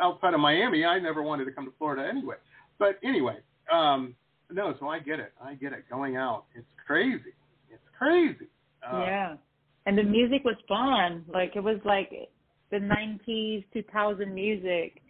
outside 0.00 0.34
of 0.34 0.40
Miami. 0.40 0.84
I 0.84 0.98
never 0.98 1.22
wanted 1.22 1.44
to 1.44 1.52
come 1.52 1.64
to 1.66 1.72
Florida 1.78 2.08
anyway. 2.08 2.36
But 2.78 2.98
anyway, 3.04 3.36
um, 3.72 4.16
no. 4.50 4.74
So 4.80 4.88
I 4.88 4.98
get 4.98 5.20
it. 5.20 5.32
I 5.42 5.54
get 5.54 5.72
it. 5.72 5.84
Going 5.88 6.16
out, 6.16 6.46
it's 6.56 6.66
crazy. 6.86 7.34
It's 7.70 7.82
crazy. 7.96 8.48
Uh, 8.82 9.00
yeah. 9.00 9.36
And 9.86 9.96
the 9.96 10.02
music 10.02 10.44
was 10.44 10.56
fun. 10.66 11.24
Like 11.32 11.52
it 11.54 11.62
was 11.62 11.78
like 11.84 12.10
the 12.74 12.80
nineties, 12.80 13.62
two 13.72 13.84
thousand 13.92 14.34
music. 14.34 15.00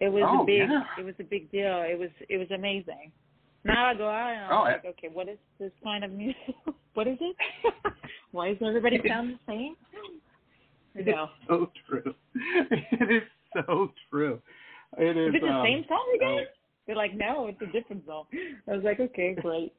It 0.00 0.08
was 0.08 0.24
Oh, 0.26 0.42
a 0.42 0.46
big 0.46 0.68
yeah. 0.68 0.82
it 0.98 1.04
was 1.04 1.14
a 1.20 1.24
big 1.24 1.50
deal. 1.50 1.82
It 1.86 1.98
was 1.98 2.10
it 2.28 2.38
was 2.38 2.50
amazing. 2.50 3.10
Now 3.64 3.86
I 3.90 3.94
go 3.94 4.08
out 4.08 4.30
and 4.32 4.44
I'm 4.46 4.52
Oh, 4.52 4.62
like, 4.62 4.84
okay, 4.84 5.08
what 5.12 5.28
is 5.28 5.38
this 5.60 5.70
kind 5.84 6.04
of 6.04 6.10
music? 6.12 6.54
what 6.94 7.06
is 7.06 7.18
it? 7.20 7.36
Why 8.32 8.48
does 8.52 8.58
everybody 8.66 9.00
sound 9.06 9.34
the 9.34 9.52
same? 9.52 9.76
No. 11.06 11.28
It's 11.28 11.48
so 11.48 11.70
true. 11.88 12.14
It 12.92 13.10
is 13.22 13.28
so 13.54 13.90
true. 14.10 14.40
It 14.98 15.16
is. 15.16 15.28
Is 15.28 15.34
it 15.36 15.40
the 15.42 15.48
um, 15.48 15.64
same 15.64 15.84
song 15.88 16.12
again? 16.16 16.38
oh, 16.40 16.44
They're 16.86 16.96
like, 16.96 17.14
no, 17.14 17.46
it's 17.46 17.60
a 17.62 17.66
different 17.72 18.04
song. 18.06 18.24
I 18.68 18.72
was 18.74 18.84
like, 18.84 19.00
okay, 19.00 19.34
great. 19.40 19.72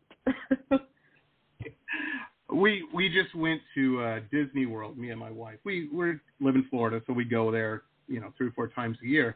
We 2.53 2.85
we 2.93 3.09
just 3.09 3.33
went 3.35 3.61
to 3.75 4.01
uh, 4.01 4.19
Disney 4.31 4.65
World. 4.65 4.97
Me 4.97 5.09
and 5.11 5.19
my 5.19 5.31
wife. 5.31 5.57
We 5.63 5.89
we 5.93 6.13
live 6.39 6.55
in 6.55 6.65
Florida, 6.69 7.01
so 7.07 7.13
we 7.13 7.25
go 7.25 7.51
there, 7.51 7.83
you 8.07 8.19
know, 8.19 8.33
three 8.37 8.47
or 8.47 8.51
four 8.51 8.67
times 8.67 8.97
a 9.03 9.07
year. 9.07 9.35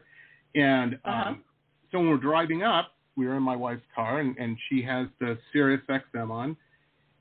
And 0.54 0.94
Uh-huh. 1.04 1.30
um, 1.30 1.44
so 1.90 1.98
when 1.98 2.08
we're 2.08 2.16
driving 2.18 2.62
up, 2.62 2.92
we 3.16 3.26
were 3.26 3.36
in 3.36 3.42
my 3.42 3.56
wife's 3.56 3.82
car, 3.94 4.20
and, 4.20 4.36
and 4.38 4.56
she 4.68 4.82
has 4.82 5.08
the 5.20 5.38
Sirius 5.52 5.80
XM 5.88 6.30
on, 6.30 6.56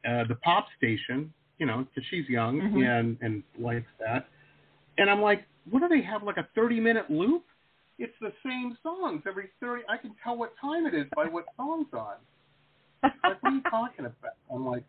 uh, 0.07 0.23
the 0.27 0.35
pop 0.35 0.67
station, 0.77 1.33
you 1.57 1.65
know, 1.65 1.85
because 1.85 2.07
she's 2.09 2.27
young 2.29 2.61
Mhm. 2.61 2.85
and 2.87 3.17
and 3.21 3.43
likes 3.59 3.89
that. 3.99 4.27
And 4.97 5.09
I'm 5.09 5.21
like, 5.21 5.45
what 5.69 5.79
do 5.79 5.87
they 5.87 6.01
have? 6.01 6.23
Like 6.23 6.37
a 6.37 6.47
30 6.55 6.79
minute 6.79 7.09
loop? 7.09 7.43
It's 7.99 8.13
the 8.21 8.31
same 8.43 8.77
songs 8.83 9.23
every 9.27 9.49
30. 9.59 9.83
I 9.89 9.97
can 9.97 10.13
tell 10.23 10.37
what 10.37 10.53
time 10.61 10.85
it 10.85 10.93
is 10.93 11.07
by 11.15 11.25
what 11.25 11.45
song's 11.55 11.91
on. 11.93 12.15
Like, 13.03 13.41
what 13.41 13.51
are 13.51 13.55
you 13.55 13.61
talking 13.69 14.05
about? 14.05 14.33
I'm 14.53 14.65
like, 14.65 14.83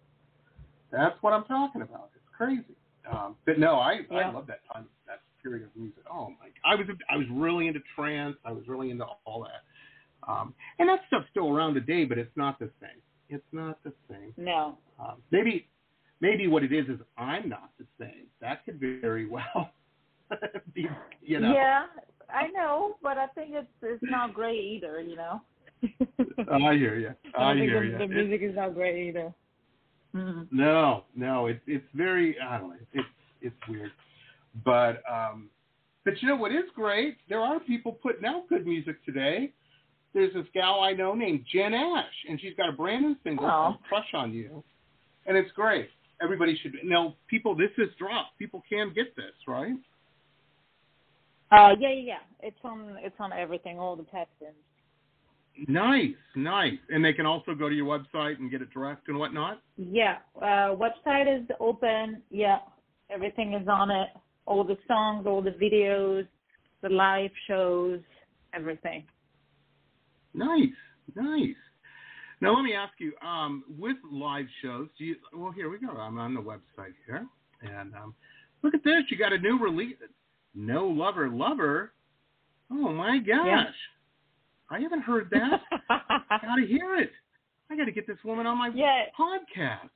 that's 0.90 1.16
what 1.22 1.32
I'm 1.32 1.44
talking 1.44 1.82
about. 1.82 2.10
It's 2.14 2.24
crazy. 2.36 2.76
Um, 3.10 3.36
but 3.46 3.58
no, 3.58 3.76
I 3.76 4.00
Yeah. 4.10 4.28
I 4.28 4.32
love 4.32 4.46
that 4.48 4.60
time, 4.72 4.86
that 5.06 5.20
period 5.42 5.64
of 5.64 5.74
music. 5.76 6.02
Oh 6.10 6.30
my! 6.30 6.50
I 6.64 6.74
was 6.74 6.86
I 7.10 7.16
was 7.16 7.26
really 7.30 7.66
into 7.68 7.80
trance. 7.94 8.36
I 8.44 8.52
was 8.52 8.66
really 8.68 8.90
into 8.90 9.04
all 9.24 9.44
that. 9.44 10.30
Um, 10.30 10.54
and 10.78 10.88
that 10.88 11.00
stuff's 11.06 11.26
still 11.30 11.48
around 11.50 11.74
today, 11.74 12.04
but 12.04 12.18
it's 12.18 12.36
not 12.36 12.58
the 12.58 12.70
same. 12.80 13.00
It's 13.30 13.46
not 13.52 13.82
the 13.84 13.92
same. 14.10 14.32
no. 14.36 14.78
Um, 15.00 15.22
maybe 15.30 15.68
maybe 16.20 16.48
what 16.48 16.64
it 16.64 16.72
is 16.72 16.88
is 16.88 17.00
I'm 17.16 17.48
not 17.48 17.70
the 17.78 17.86
same. 17.98 18.26
That 18.40 18.64
could 18.64 18.80
very 18.80 19.26
well. 19.26 19.70
Be. 20.74 20.88
You 21.22 21.40
know. 21.40 21.52
Yeah, 21.52 21.84
I 22.32 22.48
know, 22.48 22.96
but 23.02 23.16
I 23.16 23.26
think 23.28 23.50
it's 23.54 23.68
it's 23.82 24.02
not 24.02 24.34
great 24.34 24.60
either. 24.60 25.00
You 25.00 25.16
know. 25.16 25.40
I 26.50 26.74
hear 26.74 26.98
you. 26.98 27.14
I, 27.36 27.54
think 27.54 27.70
hear 27.70 27.84
you. 27.84 27.98
the 27.98 28.06
music 28.06 28.42
is 28.42 28.56
not 28.56 28.74
great 28.74 29.08
either. 29.08 29.32
Mm-hmm. 30.14 30.56
No, 30.56 31.04
no, 31.14 31.46
it's 31.46 31.60
it's 31.66 31.86
very 31.94 32.36
I 32.40 32.58
don't 32.58 32.70
know. 32.70 32.76
It's 32.92 33.08
it's 33.42 33.56
weird, 33.68 33.92
but 34.64 35.02
um, 35.10 35.48
but 36.04 36.20
you 36.22 36.28
know 36.28 36.36
what 36.36 36.52
is 36.52 36.64
great? 36.74 37.18
There 37.28 37.40
are 37.40 37.60
people 37.60 37.92
putting 37.92 38.24
out 38.24 38.48
good 38.48 38.66
music 38.66 39.04
today. 39.04 39.52
There's 40.14 40.32
this 40.32 40.46
gal 40.54 40.80
I 40.80 40.92
know 40.94 41.14
named 41.14 41.44
Jen 41.52 41.74
Ash, 41.74 42.04
and 42.28 42.40
she's 42.40 42.54
got 42.56 42.68
a 42.70 42.72
brand 42.72 43.02
new 43.02 43.16
single 43.22 43.44
Oh. 43.44 43.48
called 43.48 43.76
"Crush 43.88 44.14
on 44.14 44.32
You," 44.32 44.64
and 45.26 45.36
it's 45.36 45.52
great. 45.52 45.90
Everybody 46.22 46.58
should 46.62 46.72
now. 46.82 47.14
People, 47.28 47.54
this 47.54 47.70
is 47.76 47.88
dropped. 47.98 48.38
People 48.38 48.62
can 48.68 48.92
get 48.94 49.14
this, 49.14 49.34
right? 49.46 49.74
Uh, 51.52 51.74
yeah, 51.78 51.90
yeah, 51.90 52.02
yeah. 52.02 52.18
It's 52.40 52.58
on 52.64 52.96
it's 53.00 53.14
on 53.20 53.32
everything, 53.32 53.78
all 53.78 53.94
the 53.94 54.02
platforms. 54.02 54.56
Nice, 55.66 56.14
nice. 56.36 56.78
And 56.90 57.04
they 57.04 57.12
can 57.12 57.26
also 57.26 57.54
go 57.54 57.68
to 57.68 57.74
your 57.74 57.86
website 57.86 58.38
and 58.38 58.50
get 58.50 58.62
it 58.62 58.70
direct 58.72 59.08
and 59.08 59.18
whatnot. 59.18 59.60
Yeah, 59.76 60.18
uh, 60.36 60.76
website 60.76 61.42
is 61.42 61.46
open. 61.58 62.22
Yeah, 62.30 62.58
everything 63.10 63.54
is 63.54 63.66
on 63.68 63.90
it. 63.90 64.08
All 64.46 64.64
the 64.64 64.78
songs, 64.86 65.26
all 65.26 65.42
the 65.42 65.50
videos, 65.50 66.26
the 66.82 66.88
live 66.88 67.30
shows, 67.46 68.00
everything. 68.54 69.04
Nice, 70.32 70.68
nice. 71.14 71.56
Now 72.40 72.54
let 72.54 72.62
me 72.62 72.72
ask 72.72 72.92
you, 72.98 73.12
um, 73.26 73.64
with 73.78 73.96
live 74.10 74.46
shows, 74.62 74.88
do 74.96 75.04
you? 75.04 75.16
Well, 75.34 75.50
here 75.50 75.68
we 75.70 75.78
go. 75.78 75.88
I'm 75.88 76.18
on 76.18 76.34
the 76.34 76.40
website 76.40 76.94
here, 77.06 77.26
and 77.62 77.94
um, 77.94 78.14
look 78.62 78.74
at 78.74 78.84
this. 78.84 79.02
You 79.10 79.18
got 79.18 79.32
a 79.32 79.38
new 79.38 79.58
release. 79.58 79.96
No 80.54 80.86
lover, 80.86 81.28
lover. 81.28 81.92
Oh 82.70 82.92
my 82.92 83.18
gosh! 83.18 83.46
Yeah. 83.46 83.64
I 84.70 84.80
haven't 84.80 85.02
heard 85.02 85.28
that. 85.30 85.60
I 85.90 86.38
gotta 86.42 86.66
hear 86.68 86.96
it. 86.96 87.10
I 87.70 87.76
gotta 87.76 87.92
get 87.92 88.06
this 88.06 88.18
woman 88.24 88.46
on 88.46 88.58
my 88.58 88.70
Yeah, 88.74 89.04
podcast. 89.18 89.88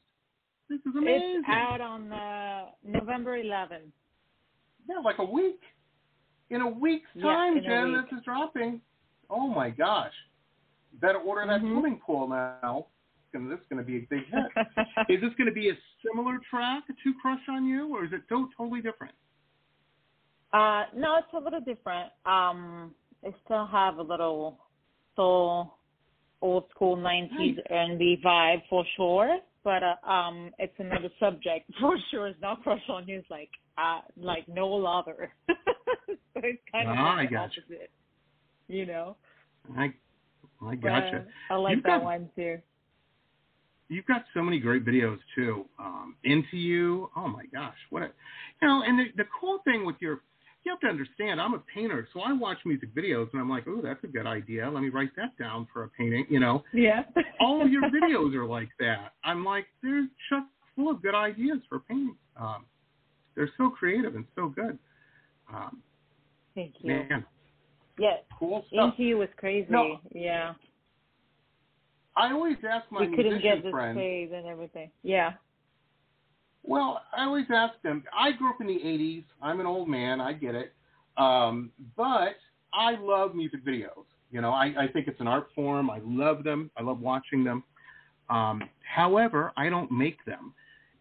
This 0.69 0.81
is 0.81 0.95
amazing. 0.97 1.43
it's 1.47 1.49
out 1.49 1.81
on 1.81 2.13
uh, 2.13 2.67
November 2.85 3.37
11th. 3.43 3.91
Yeah, 4.89 4.99
like 5.05 5.19
a 5.19 5.25
week. 5.25 5.61
In 6.51 6.61
a 6.63 6.69
week's 6.69 7.09
time, 7.21 7.57
a 7.57 7.61
Jen, 7.61 7.93
week. 7.93 8.11
this 8.11 8.19
is 8.19 8.25
dropping. 8.25 8.81
Oh 9.31 9.49
my 9.49 9.71
gosh. 9.71 10.13
Better 11.01 11.19
order 11.19 11.47
that 11.47 11.61
Mhm. 11.63 11.73
swimming 11.73 12.01
pool 12.05 12.29
now. 12.29 12.87
And 13.35 13.51
this 13.51 13.59
is 13.59 13.65
going 13.71 13.83
to 13.83 13.87
be 13.87 13.97
a 13.97 14.01
big 14.11 14.25
hit. 14.27 14.67
is 15.09 15.21
this 15.23 15.33
going 15.39 15.47
to 15.47 15.53
be 15.55 15.71
a 15.71 15.75
similar 16.07 16.39
track 16.51 16.85
to 16.87 17.15
Crush 17.23 17.41
on 17.49 17.65
You, 17.67 17.89
or 17.97 18.05
is 18.05 18.13
it 18.13 18.29
to- 18.29 18.51
totally 18.59 18.83
different? 18.83 19.15
Uh, 20.53 20.85
no, 20.95 21.17
it's 21.17 21.33
a 21.33 21.39
little 21.39 21.61
different. 21.63 22.13
Um, 22.27 22.95
I 23.25 23.35
still 23.45 23.67
have 23.67 23.99
a 23.99 24.03
little 24.03 24.59
soul, 25.17 25.75
old 26.41 26.65
school 26.71 26.97
'90s 26.97 27.57
R&B 27.71 28.21
vibe 28.25 28.63
for 28.69 28.85
sure, 28.97 29.39
but 29.65 29.83
uh, 29.83 30.09
um, 30.11 30.51
it's 30.59 30.75
another 30.79 31.09
subject 31.21 31.71
for 31.81 31.97
sure. 32.11 32.27
It's 32.29 32.41
not 32.41 32.63
crush 32.63 32.83
on 32.89 33.07
you. 33.07 33.19
It's 33.19 33.31
like 33.31 33.51
uh, 33.79 34.01
like 34.17 34.47
no 34.49 34.69
lover. 34.69 35.33
so 35.49 35.55
it's 36.37 36.63
kind 36.71 36.89
of 36.89 36.97
Ah, 36.99 37.17
like 37.17 37.27
I 37.29 37.31
the 37.31 37.37
gotcha. 37.37 37.61
opposite, 37.61 37.91
you 38.69 38.87
know. 38.87 39.17
I, 39.77 39.85
I 39.85 40.75
But 40.75 40.81
gotcha. 40.83 41.25
I 41.51 41.55
like 41.57 41.77
You've 41.77 41.85
that 41.85 41.99
got- 41.99 42.05
one 42.05 42.29
too. 42.37 42.59
You've 43.89 44.07
got 44.07 44.25
so 44.33 44.41
many 44.43 44.59
great 44.59 44.87
videos 44.87 45.19
too. 45.35 45.67
Um, 45.79 46.17
Into 46.25 46.57
You. 46.57 47.11
Oh 47.15 47.29
my 47.29 47.45
gosh, 47.53 47.77
what 47.91 48.03
a 48.03 48.11
you 48.63 48.69
know. 48.69 48.83
And 48.87 48.99
the, 48.99 49.05
the 49.19 49.25
cool 49.39 49.59
thing 49.65 49.85
with 49.85 49.97
your, 50.01 50.23
you 50.65 50.71
have 50.73 50.81
to 50.81 50.87
understand. 50.87 51.41
I'm 51.41 51.55
a 51.55 51.63
painter, 51.75 52.07
so 52.13 52.21
I 52.21 52.33
watch 52.33 52.59
music 52.65 52.95
videos 52.95 53.29
and 53.33 53.41
I'm 53.41 53.51
like, 53.51 53.65
oh, 53.69 53.81
that's 53.83 54.03
a 54.05 54.07
good 54.07 54.27
idea. 54.27 54.71
Let 54.71 54.83
me 54.83 54.91
write 54.91 55.11
that 55.17 55.37
down 55.39 55.67
for 55.73 55.85
a 55.85 55.89
painting. 55.89 56.27
You 56.29 56.41
know, 56.41 56.63
Yeah. 56.73 57.03
all 57.41 57.61
of 57.65 57.71
your 57.71 57.83
videos 57.91 58.35
are 58.35 58.47
like 58.47 58.69
that. 58.79 59.13
I'm 59.25 59.45
like, 59.45 59.67
they're 59.83 60.07
chock 60.29 60.45
full 60.77 60.91
of 60.91 61.03
good 61.03 61.15
ideas 61.15 61.59
for 61.69 61.81
painting. 61.81 62.17
Um, 62.37 62.65
they're 63.35 63.51
so 63.57 63.71
creative 63.71 64.15
and 64.15 64.25
so 64.37 64.49
good. 64.49 64.79
Um, 65.53 65.83
Thank 66.55 66.75
you. 66.81 66.89
man, 66.89 67.25
Yeah. 67.99 68.17
cool 68.39 68.65
stuff. 68.73 68.93
Into 68.93 69.03
you 69.03 69.19
was 69.19 69.29
crazy. 69.37 69.67
No. 69.71 69.99
Yeah. 70.15 70.55
I 72.17 72.33
always 72.33 72.57
ask 72.71 72.85
my 72.93 73.01
we 73.01 73.07
couldn't 73.17 73.33
musician 73.33 73.57
get 73.57 73.65
the 73.65 73.71
friends. 73.71 73.99
and 73.99 74.47
everything. 74.47 74.91
Yeah. 75.03 75.33
Well, 76.65 77.03
I 77.17 77.25
always 77.25 77.47
ask 77.53 77.75
them. 77.83 78.05
I 78.17 78.33
grew 78.33 78.51
up 78.51 78.61
in 78.61 78.67
the 78.67 78.79
'80s. 78.79 79.25
I'm 79.43 79.61
an 79.61 79.67
old 79.67 79.89
man. 79.89 80.21
I 80.21 80.33
get 80.33 80.55
it. 80.55 80.73
Um, 81.17 81.71
but 81.97 82.37
I 82.73 82.97
love 83.01 83.35
music 83.35 83.65
videos. 83.65 84.05
You 84.31 84.41
know, 84.41 84.51
I, 84.51 84.73
I 84.79 84.89
think 84.93 85.09
it's 85.09 85.21
an 85.21 85.27
art 85.27 85.49
form. 85.55 85.91
I 85.91 86.01
love 86.05 86.43
them. 86.43 86.71
I 86.77 86.83
love 86.83 87.01
watching 87.01 87.45
them. 87.45 87.63
Um, 88.31 88.63
however, 88.83 89.53
I 89.57 89.69
don't 89.69 89.91
make 89.91 90.25
them. 90.25 90.55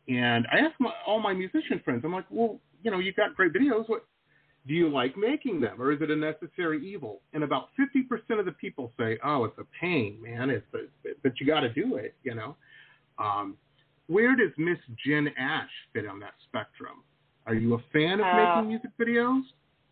And 0.09 0.45
I 0.51 0.59
ask 0.59 0.73
my, 0.79 0.91
all 1.07 1.19
my 1.19 1.33
musician 1.33 1.81
friends. 1.85 2.01
I'm 2.03 2.11
like, 2.11 2.25
well, 2.29 2.59
you 2.83 2.91
know, 2.91 2.99
you've 2.99 3.15
got 3.15 3.35
great 3.35 3.53
videos. 3.53 3.87
What 3.87 4.05
do 4.67 4.73
you 4.73 4.89
like 4.89 5.17
making 5.17 5.61
them, 5.61 5.81
or 5.81 5.91
is 5.91 6.01
it 6.01 6.11
a 6.11 6.15
necessary 6.15 6.85
evil? 6.85 7.21
And 7.33 7.43
about 7.43 7.69
50% 7.79 8.39
of 8.39 8.45
the 8.45 8.51
people 8.51 8.91
say, 8.99 9.17
oh, 9.23 9.45
it's 9.45 9.57
a 9.57 9.65
pain, 9.79 10.21
man. 10.21 10.49
It's 10.49 10.65
a, 10.73 11.09
but 11.23 11.39
you 11.39 11.47
got 11.47 11.61
to 11.61 11.69
do 11.69 11.95
it. 11.95 12.15
You 12.23 12.35
know. 12.35 12.55
Um, 13.17 13.55
where 14.11 14.35
does 14.35 14.51
Miss 14.57 14.77
Jen 15.05 15.29
Ash 15.37 15.69
fit 15.93 16.07
on 16.07 16.19
that 16.19 16.33
spectrum? 16.47 17.03
Are 17.47 17.55
you 17.55 17.73
a 17.75 17.79
fan 17.91 18.19
of 18.19 18.27
Uh, 18.27 18.35
making 18.35 18.67
music 18.67 18.91
videos, 18.99 19.41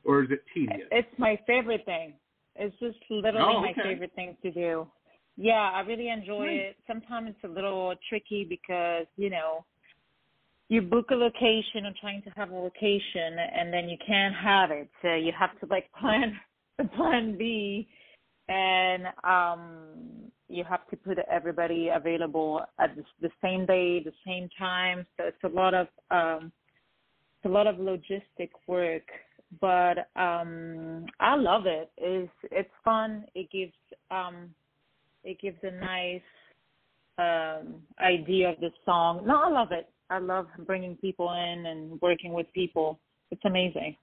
or 0.03 0.23
is 0.23 0.31
it 0.31 0.43
tedious? 0.53 0.87
It's 0.91 1.19
my 1.19 1.39
favorite 1.47 1.85
thing. 1.85 2.13
It's 2.55 2.77
just 2.79 2.97
literally 3.09 3.55
Oh, 3.55 3.61
my 3.61 3.73
favorite 3.73 4.13
thing 4.15 4.35
to 4.43 4.51
do. 4.51 4.87
Yeah, 5.37 5.71
I 5.73 5.81
really 5.81 6.09
enjoy 6.09 6.45
Nice. 6.45 6.59
it. 6.69 6.77
Sometimes 6.85 7.29
it's 7.29 7.43
a 7.43 7.47
little 7.47 7.95
tricky 8.09 8.43
because, 8.43 9.05
you 9.15 9.29
know, 9.29 9.65
you 10.67 10.81
book 10.81 11.07
a 11.11 11.15
location 11.15 11.85
or 11.85 11.93
trying 11.99 12.21
to 12.23 12.29
have 12.31 12.51
a 12.51 12.55
location 12.55 13.39
and 13.39 13.73
then 13.73 13.89
you 13.89 13.97
can't 14.05 14.35
have 14.35 14.71
it. 14.71 14.89
So 15.01 15.15
you 15.15 15.31
have 15.37 15.57
to 15.61 15.65
like 15.67 15.89
plan 15.99 16.37
the 16.77 16.85
plan 16.85 17.37
B 17.37 17.87
and 18.47 19.07
um 19.23 20.31
you 20.49 20.63
have 20.63 20.87
to 20.89 20.97
put 20.97 21.17
everybody 21.31 21.89
available 21.93 22.61
at 22.79 22.95
the, 23.21 23.29
same 23.41 23.65
day, 23.65 24.03
the 24.03 24.11
same 24.25 24.49
time. 24.57 25.05
So 25.17 25.25
it's 25.25 25.43
a 25.43 25.47
lot 25.47 25.73
of 25.73 25.87
um 26.11 26.51
it's 27.37 27.45
a 27.45 27.53
lot 27.53 27.67
of 27.67 27.77
logistic 27.77 28.49
work 28.67 29.03
but 29.61 30.09
um 30.15 31.05
I 31.19 31.35
love 31.35 31.65
it. 31.65 31.91
It's 31.97 32.31
it's 32.51 32.69
fun. 32.83 33.25
It 33.35 33.49
gives 33.51 33.73
um 34.11 34.53
it 35.23 35.39
gives 35.41 35.57
a 35.63 35.71
nice 35.71 36.21
um 37.17 37.81
idea 37.99 38.49
of 38.49 38.59
the 38.59 38.69
song. 38.85 39.25
No, 39.25 39.41
I 39.43 39.49
love 39.49 39.71
it. 39.71 39.89
I 40.09 40.19
love 40.19 40.47
bringing 40.65 40.95
people 40.97 41.31
in 41.31 41.65
and 41.65 41.99
working 42.01 42.33
with 42.33 42.47
people. 42.53 42.99
It's 43.31 43.41
amazing. 43.45 43.95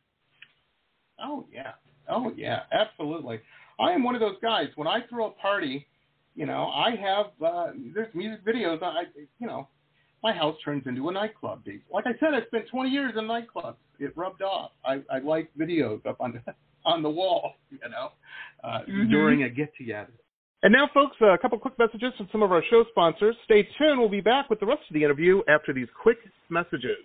Oh 1.22 1.46
yeah, 1.52 1.72
oh 2.08 2.32
yeah, 2.36 2.62
absolutely. 2.72 3.40
I 3.78 3.92
am 3.92 4.02
one 4.02 4.14
of 4.14 4.20
those 4.20 4.36
guys. 4.42 4.68
When 4.76 4.88
I 4.88 5.00
throw 5.08 5.26
a 5.26 5.30
party, 5.32 5.86
you 6.36 6.46
know, 6.46 6.70
I 6.70 6.90
have 6.96 7.26
uh, 7.44 7.72
there's 7.94 8.14
music 8.14 8.44
videos. 8.44 8.82
I, 8.82 9.04
you 9.40 9.46
know, 9.46 9.68
my 10.22 10.32
house 10.32 10.56
turns 10.64 10.84
into 10.86 11.08
a 11.08 11.12
nightclub. 11.12 11.64
Dude. 11.64 11.80
Like 11.92 12.04
I 12.06 12.12
said, 12.20 12.34
I 12.34 12.46
spent 12.46 12.68
20 12.68 12.90
years 12.90 13.12
in 13.16 13.24
nightclubs. 13.24 13.76
It 13.98 14.12
rubbed 14.16 14.42
off. 14.42 14.72
I, 14.84 15.00
I 15.10 15.18
like 15.20 15.50
videos 15.58 16.04
up 16.06 16.20
on 16.20 16.32
the, 16.32 16.54
on 16.84 17.02
the 17.02 17.10
wall, 17.10 17.54
you 17.70 17.78
know, 17.88 18.10
uh, 18.62 18.80
Mhm. 18.88 19.10
during 19.10 19.42
a 19.44 19.48
get 19.48 19.74
together. 19.76 20.12
And 20.62 20.72
now, 20.72 20.88
folks, 20.92 21.16
a 21.20 21.38
couple 21.38 21.58
quick 21.58 21.78
messages 21.78 22.12
from 22.16 22.28
some 22.32 22.42
of 22.42 22.50
our 22.50 22.62
show 22.70 22.84
sponsors. 22.90 23.36
Stay 23.44 23.62
tuned. 23.78 23.98
We'll 24.00 24.08
be 24.08 24.20
back 24.20 24.50
with 24.50 24.58
the 24.60 24.66
rest 24.66 24.82
of 24.88 24.94
the 24.94 25.04
interview 25.04 25.42
after 25.48 25.72
these 25.72 25.88
quick 26.02 26.18
messages. 26.48 27.04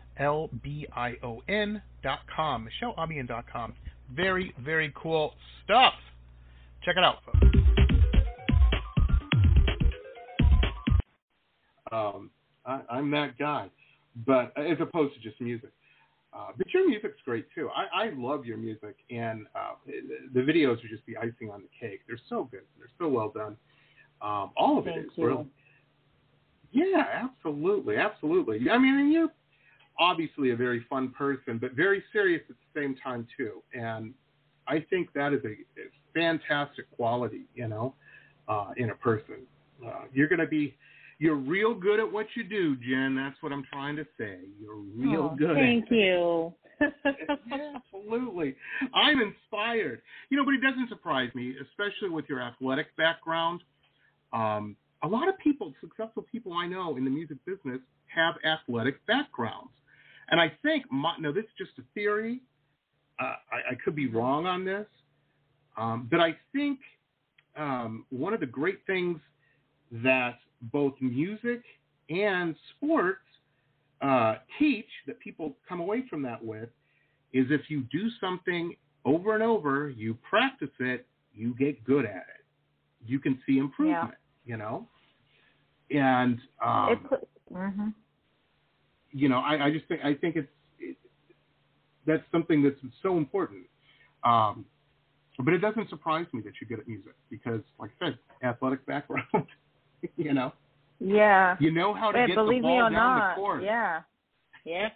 L 0.17 0.49
B 0.63 0.85
I 0.95 1.15
O 1.23 1.41
dot 2.03 2.19
com. 2.35 2.67
Very, 4.15 4.53
very 4.63 4.93
cool 4.95 5.33
stuff. 5.63 5.93
Check 6.83 6.95
it 6.97 7.03
out, 7.03 7.17
folks. 7.25 7.39
Um, 11.91 12.29
I, 12.65 12.81
I'm 12.89 13.11
that 13.11 13.37
guy, 13.37 13.69
but 14.25 14.53
as 14.57 14.77
opposed 14.79 15.13
to 15.15 15.19
just 15.21 15.39
music. 15.41 15.71
Uh, 16.33 16.51
but 16.57 16.73
your 16.73 16.87
music's 16.87 17.19
great 17.25 17.45
too. 17.53 17.69
I, 17.75 18.05
I 18.05 18.09
love 18.15 18.45
your 18.45 18.57
music, 18.57 18.95
and 19.09 19.45
uh, 19.53 19.73
the, 19.85 20.39
the 20.39 20.39
videos 20.39 20.83
are 20.83 20.87
just 20.87 21.05
the 21.05 21.17
icing 21.17 21.51
on 21.51 21.61
the 21.61 21.69
cake. 21.77 22.01
They're 22.07 22.17
so 22.29 22.47
good. 22.49 22.61
They're 22.77 22.87
so 22.97 23.09
well 23.09 23.33
done. 23.35 23.57
Um, 24.21 24.51
all 24.55 24.77
of 24.77 24.85
Thank 24.85 24.97
it 24.97 24.99
is 25.01 25.11
you. 25.17 25.27
really. 25.27 25.47
Yeah, 26.71 27.03
absolutely, 27.11 27.97
absolutely. 27.97 28.69
I 28.69 28.77
mean, 28.77 28.97
and 28.97 29.11
you're 29.11 29.27
obviously 29.99 30.51
a 30.51 30.55
very 30.55 30.85
fun 30.89 31.09
person, 31.09 31.57
but 31.59 31.73
very 31.73 32.03
serious 32.11 32.41
at 32.49 32.55
the 32.55 32.79
same 32.79 32.95
time 33.03 33.27
too. 33.37 33.61
And 33.73 34.13
I 34.67 34.85
think 34.89 35.13
that 35.13 35.33
is 35.33 35.41
a, 35.43 35.49
a 35.49 35.89
fantastic 36.13 36.89
quality, 36.91 37.43
you 37.55 37.67
know, 37.67 37.93
uh, 38.47 38.71
in 38.77 38.89
a 38.89 38.95
person. 38.95 39.45
Uh, 39.85 40.03
you're 40.13 40.27
going 40.27 40.39
to 40.39 40.47
be 40.47 40.75
you're 41.21 41.35
real 41.35 41.75
good 41.75 41.99
at 41.99 42.11
what 42.11 42.25
you 42.35 42.43
do, 42.43 42.75
Jen. 42.77 43.15
That's 43.15 43.39
what 43.43 43.51
I'm 43.51 43.63
trying 43.71 43.95
to 43.97 44.05
say. 44.17 44.39
You're 44.59 44.75
real 44.75 45.29
Oh, 45.31 45.35
good. 45.37 45.55
Thank 45.55 45.85
you. 45.91 46.51
Absolutely. 47.93 48.55
I'm 48.95 49.21
inspired. 49.21 50.01
You 50.31 50.37
know, 50.37 50.45
but 50.45 50.55
it 50.55 50.61
doesn't 50.61 50.89
surprise 50.89 51.29
me, 51.35 51.53
especially 51.61 52.09
with 52.09 52.25
your 52.27 52.41
athletic 52.41 52.95
background. 52.97 53.61
Um, 54.33 54.75
a 55.03 55.07
lot 55.07 55.29
of 55.29 55.37
people, 55.37 55.73
successful 55.79 56.25
people 56.31 56.53
I 56.53 56.65
know 56.65 56.97
in 56.97 57.03
the 57.03 57.11
music 57.11 57.37
business, 57.45 57.81
have 58.07 58.35
athletic 58.43 59.05
backgrounds. 59.05 59.71
And 60.31 60.39
I 60.39 60.51
think, 60.63 60.85
my, 60.91 61.13
now 61.19 61.31
this 61.31 61.43
is 61.43 61.51
just 61.57 61.71
a 61.77 61.83
theory. 61.93 62.41
Uh, 63.19 63.35
I, 63.51 63.71
I 63.71 63.75
could 63.83 63.95
be 63.95 64.07
wrong 64.07 64.47
on 64.47 64.65
this. 64.65 64.87
Um, 65.77 66.07
but 66.09 66.19
I 66.19 66.35
think 66.53 66.79
um, 67.57 68.05
one 68.09 68.33
of 68.33 68.39
the 68.39 68.45
great 68.45 68.79
things 68.87 69.19
that 69.91 70.39
both 70.71 70.93
music 71.01 71.63
and 72.09 72.55
sports 72.75 73.19
uh, 74.01 74.35
teach 74.57 74.87
that 75.05 75.19
people 75.19 75.55
come 75.67 75.79
away 75.79 76.03
from 76.09 76.21
that 76.23 76.43
with 76.43 76.69
is 77.33 77.47
if 77.49 77.69
you 77.69 77.83
do 77.91 78.09
something 78.19 78.75
over 79.05 79.33
and 79.33 79.43
over, 79.43 79.89
you 79.89 80.17
practice 80.29 80.69
it, 80.79 81.05
you 81.33 81.55
get 81.57 81.83
good 81.83 82.05
at 82.05 82.15
it. 82.15 82.45
You 83.05 83.19
can 83.19 83.39
see 83.45 83.57
improvement, 83.57 84.15
you 84.45 84.57
know? 84.57 84.87
And, 85.89 86.39
um, 86.63 86.91
it 86.91 87.09
put, 87.09 87.27
hmm 87.51 87.89
you 89.11 89.29
know, 89.29 89.37
I, 89.39 89.67
I 89.67 89.71
just 89.71 89.87
think, 89.87 90.01
I 90.03 90.13
think 90.15 90.35
it's, 90.35 90.47
it, 90.79 90.97
that's 92.05 92.23
something 92.31 92.63
that's 92.63 92.75
so 93.03 93.17
important. 93.17 93.65
Um, 94.23 94.65
but 95.39 95.53
it 95.53 95.59
doesn't 95.59 95.89
surprise 95.89 96.25
me 96.33 96.41
that 96.41 96.53
you're 96.59 96.67
good 96.67 96.79
at 96.81 96.87
music 96.87 97.13
because, 97.29 97.61
like 97.79 97.91
I 98.01 98.05
said, 98.07 98.17
athletic 98.43 98.85
background, 98.85 99.25
you 100.17 100.33
know, 100.33 100.51
Yeah. 100.99 101.55
you 101.59 101.71
know 101.71 101.93
how 101.93 102.11
to 102.11 102.19
But 102.19 102.27
get 102.27 102.35
the 102.35 102.41
believe 102.43 102.61
ball 102.63 102.71
me 102.71 102.77
or 102.77 102.89
down 102.89 102.93
not, 102.93 103.35
the 103.35 103.41
court. 103.41 103.63
yeah, 103.63 104.01
yeah. 104.65 104.89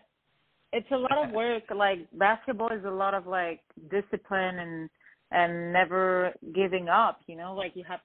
It's 0.74 0.92
a 0.92 0.98
lot 0.98 1.18
of 1.26 1.32
work. 1.34 1.64
Like 1.76 2.00
basketball 2.14 2.70
is 2.72 2.84
a 2.86 2.90
lot 2.92 3.14
of 3.14 3.26
like 3.28 3.62
discipline 3.90 4.60
and 4.60 4.90
and 5.32 5.74
never 5.74 6.34
giving 6.54 6.90
up. 6.90 7.22
You 7.28 7.38
know, 7.38 7.56
like 7.56 7.72
you 7.76 7.84
have 7.88 8.02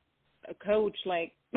a 0.48 0.54
coach 0.54 0.96
like 1.04 1.32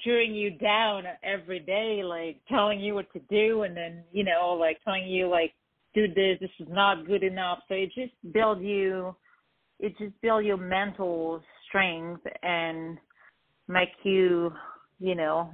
cheering 0.00 0.34
you 0.34 0.50
down 0.50 1.04
every 1.22 1.60
day, 1.60 2.02
like 2.04 2.40
telling 2.48 2.80
you 2.80 2.94
what 2.94 3.12
to 3.12 3.20
do, 3.30 3.62
and 3.62 3.76
then 3.76 4.04
you 4.12 4.24
know, 4.24 4.56
like 4.58 4.78
telling 4.84 5.06
you 5.06 5.28
like 5.28 5.54
do 5.94 6.06
this. 6.08 6.38
This 6.40 6.50
is 6.60 6.68
not 6.70 7.06
good 7.06 7.22
enough. 7.22 7.60
So 7.68 7.74
it 7.74 7.90
just 7.94 8.12
build 8.32 8.62
you. 8.62 9.14
It 9.80 9.96
just 9.98 10.20
build 10.20 10.44
your 10.44 10.56
mental 10.56 11.42
strength 11.68 12.22
and 12.42 12.98
make 13.68 13.90
you, 14.02 14.52
you 14.98 15.14
know, 15.14 15.50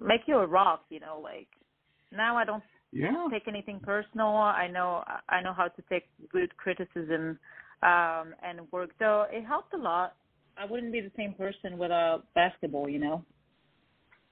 make 0.00 0.22
you 0.26 0.38
a 0.38 0.46
rock. 0.46 0.84
You 0.88 1.00
know, 1.00 1.20
like 1.22 1.48
now 2.12 2.36
I 2.36 2.44
don't 2.44 2.62
Yeah. 2.92 3.28
take 3.30 3.48
anything 3.48 3.80
personal. 3.80 4.28
I 4.28 4.68
know 4.68 5.04
I 5.28 5.40
know 5.42 5.52
how 5.52 5.68
to 5.68 5.82
take 5.88 6.04
good 6.30 6.56
criticism 6.56 7.38
um 7.82 8.34
and 8.42 8.60
work. 8.72 8.90
So 8.98 9.26
it 9.30 9.44
helped 9.44 9.74
a 9.74 9.78
lot. 9.78 10.16
I 10.56 10.64
wouldn't 10.64 10.92
be 10.92 11.00
the 11.00 11.12
same 11.16 11.34
person 11.34 11.76
without 11.76 12.24
basketball, 12.34 12.88
you 12.88 12.98
know. 12.98 13.24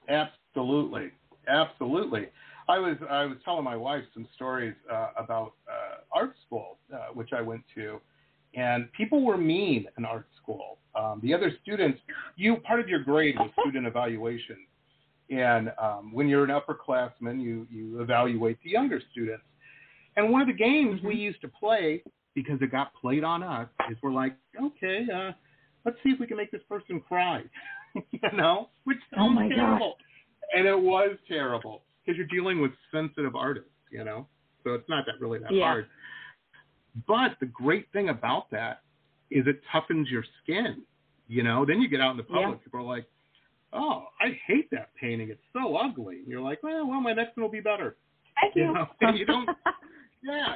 Absolutely, 0.09 1.11
absolutely. 1.47 2.27
I 2.67 2.79
was 2.79 2.97
I 3.09 3.25
was 3.25 3.37
telling 3.45 3.63
my 3.63 3.75
wife 3.75 4.03
some 4.13 4.27
stories 4.35 4.75
uh, 4.91 5.09
about 5.17 5.53
uh, 5.69 5.97
art 6.13 6.35
school, 6.45 6.77
uh, 6.93 7.07
which 7.13 7.31
I 7.33 7.41
went 7.41 7.63
to, 7.75 7.99
and 8.55 8.91
people 8.93 9.23
were 9.23 9.37
mean 9.37 9.87
in 9.97 10.05
art 10.05 10.27
school. 10.41 10.79
Um, 10.95 11.19
the 11.23 11.33
other 11.33 11.51
students, 11.63 11.99
you 12.37 12.57
part 12.57 12.79
of 12.79 12.89
your 12.89 13.03
grade 13.03 13.35
was 13.37 13.49
student 13.61 13.85
evaluation, 13.87 14.57
And 15.29 15.71
um, 15.81 16.11
when 16.13 16.27
you're 16.27 16.43
an 16.43 16.51
upperclassman, 16.51 17.41
you 17.41 17.67
you 17.71 18.01
evaluate 18.01 18.59
the 18.63 18.71
younger 18.71 19.01
students. 19.11 19.43
And 20.17 20.31
one 20.31 20.41
of 20.41 20.47
the 20.47 20.53
games 20.53 20.99
Mm-hmm. 20.99 21.07
we 21.07 21.15
used 21.15 21.41
to 21.41 21.49
play 21.49 22.03
because 22.35 22.61
it 22.61 22.71
got 22.71 22.93
played 22.95 23.23
on 23.23 23.43
us 23.43 23.67
is 23.91 23.97
we're 24.03 24.11
like, 24.13 24.35
okay, 24.61 25.07
uh, 25.13 25.31
let's 25.85 25.97
see 26.03 26.09
if 26.11 26.19
we 26.19 26.27
can 26.27 26.37
make 26.37 26.51
this 26.51 26.61
person 26.69 27.01
cry. 27.01 27.43
you 28.11 28.31
know, 28.37 28.69
which 28.83 28.97
Oh 29.13 29.17
sounds 29.17 29.35
my 29.35 29.49
terrible. 29.49 29.95
And 30.55 30.67
it 30.67 30.79
was 30.79 31.17
terrible 31.27 31.83
because 32.05 32.17
you're 32.17 32.27
dealing 32.27 32.61
with 32.61 32.71
sensitive 32.91 33.35
artists, 33.35 33.69
you 33.91 34.03
know. 34.03 34.27
So 34.63 34.73
it's 34.73 34.87
not 34.89 35.05
that 35.07 35.19
really 35.19 35.39
that 35.39 35.51
Yeah. 35.53 35.63
hard. 35.65 35.87
But 37.07 37.37
the 37.39 37.45
great 37.47 37.91
thing 37.91 38.09
about 38.09 38.49
that 38.51 38.81
is 39.31 39.45
it 39.47 39.61
toughens 39.73 40.09
your 40.09 40.23
skin. 40.43 40.83
You 41.27 41.43
know, 41.43 41.65
then 41.65 41.81
you 41.81 41.87
get 41.89 41.99
out 42.01 42.11
in 42.11 42.17
the 42.17 42.23
public, 42.23 42.59
Yeah. 42.59 42.63
people 42.63 42.79
are 42.79 42.83
like, 42.83 43.05
"Oh, 43.73 44.07
I 44.21 44.39
hate 44.47 44.69
that 44.71 44.93
painting. 44.95 45.29
It's 45.29 45.41
so 45.53 45.75
ugly." 45.75 46.19
And 46.19 46.27
you're 46.27 46.41
like, 46.41 46.61
"Well, 46.63 46.87
well, 46.87 47.01
my 47.01 47.13
next 47.13 47.35
one 47.35 47.43
will 47.43 47.51
be 47.51 47.59
better." 47.61 47.97
Thank 48.39 48.55
You 48.55 48.65
you. 48.65 48.73
know, 48.73 48.87
you 49.13 49.25
don't- 49.25 49.49
Yeah, 50.21 50.55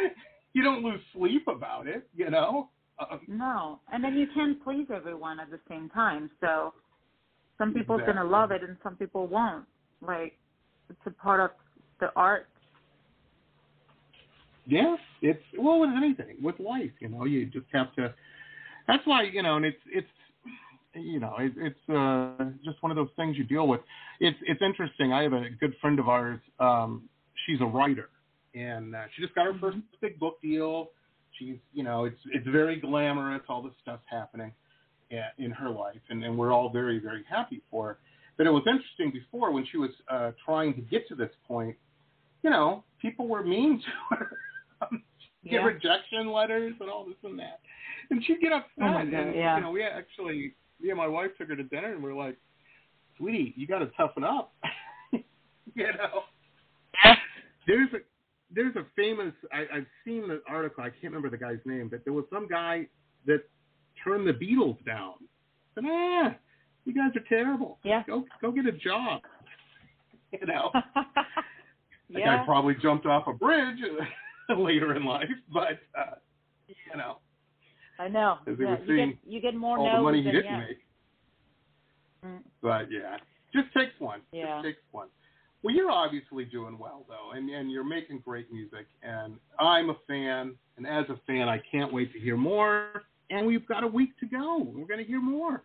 you 0.52 0.62
don't 0.62 0.82
lose 0.82 1.00
sleep 1.12 1.46
about 1.48 1.86
it. 1.86 2.08
You 2.14 2.30
know. 2.30 2.70
Um, 3.10 3.20
no, 3.28 3.80
and 3.92 4.02
then 4.02 4.14
you 4.14 4.26
can't 4.34 4.62
please 4.62 4.86
everyone 4.94 5.40
at 5.40 5.50
the 5.50 5.60
same 5.68 5.88
time. 5.90 6.30
So 6.40 6.74
some 7.58 7.72
people's 7.72 8.00
Exactly. 8.00 8.22
gonna 8.22 8.30
love 8.30 8.50
it, 8.50 8.62
and 8.62 8.76
some 8.82 8.96
people 8.96 9.26
won't. 9.26 9.64
Like 10.00 10.38
it's 10.90 11.00
a 11.06 11.10
part 11.10 11.40
of 11.40 11.50
the 12.00 12.08
art. 12.16 12.48
Yeah, 14.66 14.96
it's 15.22 15.42
well 15.58 15.80
with 15.80 15.90
anything 15.96 16.36
with 16.42 16.58
life, 16.58 16.92
you 17.00 17.08
know, 17.08 17.24
you 17.24 17.46
just 17.46 17.66
have 17.72 17.94
to. 17.96 18.14
That's 18.86 19.06
why 19.06 19.22
you 19.22 19.42
know, 19.42 19.56
and 19.56 19.64
it's 19.64 19.78
it's 19.86 20.08
you 20.94 21.20
know, 21.20 21.34
it, 21.38 21.52
it's 21.56 21.88
uh, 21.88 22.44
just 22.64 22.82
one 22.82 22.90
of 22.90 22.96
those 22.96 23.08
things 23.16 23.36
you 23.36 23.44
deal 23.44 23.66
with. 23.66 23.80
It's 24.20 24.38
it's 24.46 24.62
interesting. 24.62 25.12
I 25.12 25.22
have 25.22 25.32
a 25.32 25.50
good 25.60 25.74
friend 25.80 25.98
of 25.98 26.08
ours. 26.08 26.40
Um, 26.60 27.08
she's 27.46 27.60
a 27.60 27.66
writer, 27.66 28.08
and 28.54 28.94
uh, 28.94 29.04
she 29.14 29.22
just 29.22 29.34
got 29.34 29.46
her 29.46 29.54
first 29.60 29.78
big 30.00 30.18
book 30.18 30.40
deal. 30.42 30.88
She's 31.38 31.56
you 31.72 31.82
know, 31.82 32.04
it's 32.04 32.18
it's 32.32 32.46
very 32.48 32.76
glamorous. 32.80 33.42
All 33.48 33.62
this 33.62 33.72
stuff's 33.82 34.04
happening 34.10 34.52
in, 35.38 35.50
her 35.52 35.70
life, 35.70 36.00
and, 36.10 36.24
and 36.24 36.36
we're 36.36 36.52
all 36.52 36.70
very 36.70 36.98
very 36.98 37.24
happy 37.28 37.62
for 37.70 37.86
her. 37.88 37.98
But 38.36 38.46
it 38.46 38.50
was 38.50 38.64
interesting 38.66 39.12
before 39.12 39.52
when 39.52 39.64
she 39.70 39.76
was 39.76 39.90
uh, 40.08 40.32
trying 40.44 40.74
to 40.74 40.80
get 40.80 41.06
to 41.08 41.14
this 41.14 41.30
point. 41.46 41.76
You 42.42 42.50
know, 42.50 42.84
people 43.00 43.28
were 43.28 43.44
mean 43.44 43.80
to 44.10 44.16
her. 44.16 44.30
She'd 44.90 45.50
get 45.50 45.60
Yeah. 45.60 45.66
rejection 45.66 46.32
letters 46.32 46.74
and 46.80 46.90
all 46.90 47.04
this 47.04 47.14
and 47.22 47.38
that, 47.38 47.60
and 48.10 48.24
she'd 48.24 48.40
get 48.40 48.52
upset. 48.52 48.70
Oh 48.80 48.92
God, 48.92 49.00
and 49.02 49.34
yeah. 49.34 49.56
you 49.56 49.62
know, 49.62 49.70
we 49.70 49.82
actually, 49.82 50.54
me 50.80 50.90
and 50.90 50.98
my 50.98 51.06
wife 51.06 51.30
took 51.38 51.48
her 51.48 51.56
to 51.56 51.62
dinner, 51.62 51.92
and 51.92 52.02
we 52.02 52.10
are 52.10 52.14
like, 52.14 52.36
"Sweetie, 53.18 53.54
you 53.56 53.66
got 53.66 53.78
to 53.78 53.86
toughen 53.96 54.24
up." 54.24 54.52
you 55.12 55.22
know, 55.76 56.22
there's 57.66 57.90
a 57.94 57.98
there's 58.54 58.76
a 58.76 58.84
famous. 58.96 59.32
I, 59.52 59.78
I've 59.78 59.86
seen 60.04 60.28
the 60.28 60.42
article. 60.48 60.82
I 60.84 60.90
can't 60.90 61.12
remember 61.12 61.30
the 61.30 61.38
guy's 61.38 61.58
name, 61.64 61.88
but 61.88 62.04
there 62.04 62.12
was 62.12 62.24
some 62.32 62.46
guy 62.48 62.86
that 63.26 63.42
turned 64.02 64.26
the 64.26 64.32
Beatles 64.32 64.82
down. 64.84 65.14
Said, 65.74 65.84
"Ah, 65.86 66.34
you 66.84 66.94
guys 66.94 67.10
are 67.16 67.24
terrible. 67.28 67.78
Yeah. 67.84 68.02
Go 68.06 68.24
go 68.40 68.52
get 68.52 68.66
a 68.66 68.72
job." 68.72 69.22
You 70.32 70.46
know. 70.46 70.70
The 72.10 72.20
yeah. 72.20 72.36
guy 72.36 72.44
probably 72.44 72.74
jumped 72.80 73.06
off 73.06 73.26
a 73.26 73.32
bridge 73.32 73.78
later 74.58 74.94
in 74.94 75.04
life, 75.04 75.24
but 75.52 75.80
uh, 75.98 76.16
you 76.68 76.96
know, 76.96 77.16
I 77.98 78.08
know. 78.08 78.38
As 78.46 78.56
Yeah, 78.58 78.76
you 78.86 78.96
get 78.96 79.18
you 79.26 79.40
get 79.40 79.54
more 79.54 79.78
all 79.78 79.96
the 79.96 80.02
money 80.02 80.22
he 80.22 80.30
didn't 80.30 80.44
yes. 80.44 80.62
make. 80.68 82.30
Mm. 82.30 82.42
But 82.62 82.90
yeah, 82.90 83.16
just 83.54 83.72
takes 83.74 83.98
one. 83.98 84.20
Yeah. 84.32 84.56
Just 84.56 84.64
takes 84.64 84.78
one. 84.92 85.08
Well, 85.64 85.74
you're 85.74 85.90
obviously 85.90 86.44
doing 86.44 86.78
well 86.78 87.06
though, 87.08 87.32
and 87.34 87.48
and 87.48 87.72
you're 87.72 87.82
making 87.84 88.18
great 88.22 88.52
music, 88.52 88.86
and 89.02 89.38
I'm 89.58 89.88
a 89.88 89.96
fan, 90.06 90.54
and 90.76 90.86
as 90.86 91.06
a 91.08 91.18
fan, 91.26 91.48
I 91.48 91.62
can't 91.72 91.90
wait 91.90 92.12
to 92.12 92.20
hear 92.20 92.36
more. 92.36 92.88
And 93.30 93.46
we've 93.46 93.66
got 93.66 93.82
a 93.82 93.86
week 93.86 94.10
to 94.20 94.26
go. 94.26 94.58
We're 94.58 94.84
going 94.86 95.00
to 95.00 95.04
hear 95.06 95.22
more. 95.22 95.62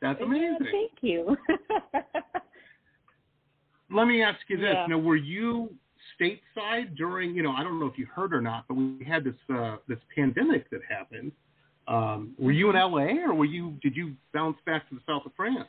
That's 0.00 0.18
Yeah, 0.18 0.26
amazing. 0.26 0.66
thank 0.72 0.90
you. 1.00 1.36
Let 3.94 4.06
me 4.06 4.22
ask 4.22 4.40
you 4.48 4.56
this. 4.56 4.72
Yeah. 4.74 4.86
Now, 4.88 4.98
were 4.98 5.14
you 5.16 5.72
stateside 6.20 6.96
during, 6.96 7.36
you 7.36 7.42
know, 7.44 7.52
I 7.52 7.62
don't 7.62 7.78
know 7.78 7.86
if 7.86 7.96
you 7.96 8.06
heard 8.06 8.34
or 8.34 8.40
not, 8.40 8.64
but 8.66 8.74
we 8.74 9.04
had 9.06 9.22
this 9.22 9.36
uh, 9.54 9.76
this 9.86 9.98
pandemic 10.14 10.68
that 10.70 10.80
happened. 10.88 11.30
Um, 11.86 12.34
were 12.38 12.52
you 12.52 12.68
in 12.70 12.76
LA 12.76 13.22
or 13.24 13.34
were 13.34 13.44
you 13.44 13.76
did 13.82 13.94
you 13.96 14.14
bounce 14.34 14.56
back 14.66 14.88
to 14.88 14.94
the 14.96 15.00
south 15.06 15.24
of 15.26 15.32
France? 15.36 15.68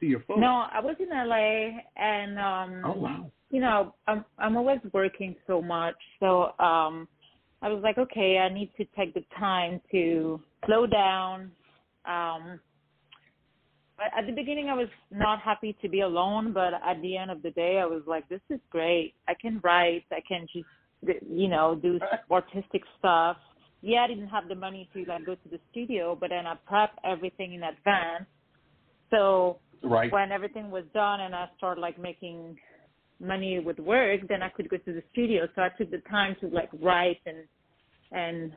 See 0.00 0.06
your 0.06 0.20
folks? 0.20 0.40
no, 0.40 0.66
I 0.70 0.80
was 0.80 0.96
in 1.00 1.08
LA, 1.08 1.80
and 1.96 2.38
um, 2.38 2.82
Oh 2.84 2.98
wow. 3.00 3.30
you 3.50 3.60
know, 3.60 3.94
I'm 4.06 4.24
I'm 4.38 4.56
always 4.56 4.80
working 4.92 5.34
so 5.46 5.62
much, 5.62 5.96
so 6.20 6.52
um, 6.58 7.08
I 7.62 7.68
was 7.68 7.82
like, 7.82 7.98
okay, 7.98 8.38
I 8.38 8.52
need 8.52 8.70
to 8.76 8.84
take 8.96 9.14
the 9.14 9.24
time 9.38 9.80
to 9.92 10.40
slow 10.66 10.86
down. 10.86 11.50
Um, 12.04 12.60
but 13.96 14.06
at 14.16 14.26
the 14.26 14.32
beginning, 14.32 14.68
I 14.68 14.74
was 14.74 14.88
not 15.10 15.40
happy 15.40 15.74
to 15.80 15.88
be 15.88 16.00
alone, 16.00 16.52
but 16.52 16.74
at 16.74 17.00
the 17.00 17.16
end 17.16 17.30
of 17.30 17.42
the 17.42 17.50
day, 17.50 17.78
I 17.78 17.86
was 17.86 18.02
like, 18.06 18.28
this 18.28 18.42
is 18.50 18.60
great. 18.70 19.14
I 19.26 19.34
can 19.34 19.58
write. 19.64 20.04
I 20.12 20.20
can 20.28 20.46
just, 20.52 20.66
you 21.30 21.48
know, 21.48 21.78
do 21.80 21.98
artistic 22.30 22.82
stuff. 22.98 23.38
Yeah, 23.80 24.02
I 24.02 24.08
didn't 24.08 24.28
have 24.28 24.48
the 24.48 24.54
money 24.54 24.88
to 24.92 25.04
like 25.06 25.24
go 25.24 25.34
to 25.34 25.48
the 25.50 25.58
studio, 25.70 26.16
but 26.18 26.30
then 26.30 26.46
I 26.46 26.56
prep 26.66 26.90
everything 27.04 27.54
in 27.54 27.62
advance. 27.62 28.26
So 29.10 29.58
Right. 29.86 30.12
when 30.12 30.32
everything 30.32 30.70
was 30.70 30.84
done 30.92 31.20
and 31.20 31.34
I 31.34 31.48
started 31.56 31.80
like 31.80 31.98
making 31.98 32.58
money 33.20 33.58
with 33.58 33.78
work, 33.78 34.20
then 34.28 34.42
I 34.42 34.48
could 34.48 34.68
go 34.68 34.76
to 34.76 34.92
the 34.92 35.02
studio. 35.12 35.48
So 35.54 35.62
I 35.62 35.70
took 35.70 35.90
the 35.90 36.02
time 36.10 36.36
to 36.40 36.48
like 36.48 36.70
write 36.80 37.20
and 37.26 37.38
and 38.12 38.52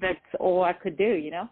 that's 0.00 0.18
all 0.38 0.62
I 0.62 0.72
could 0.72 0.96
do, 0.96 1.14
you 1.14 1.30
know. 1.30 1.48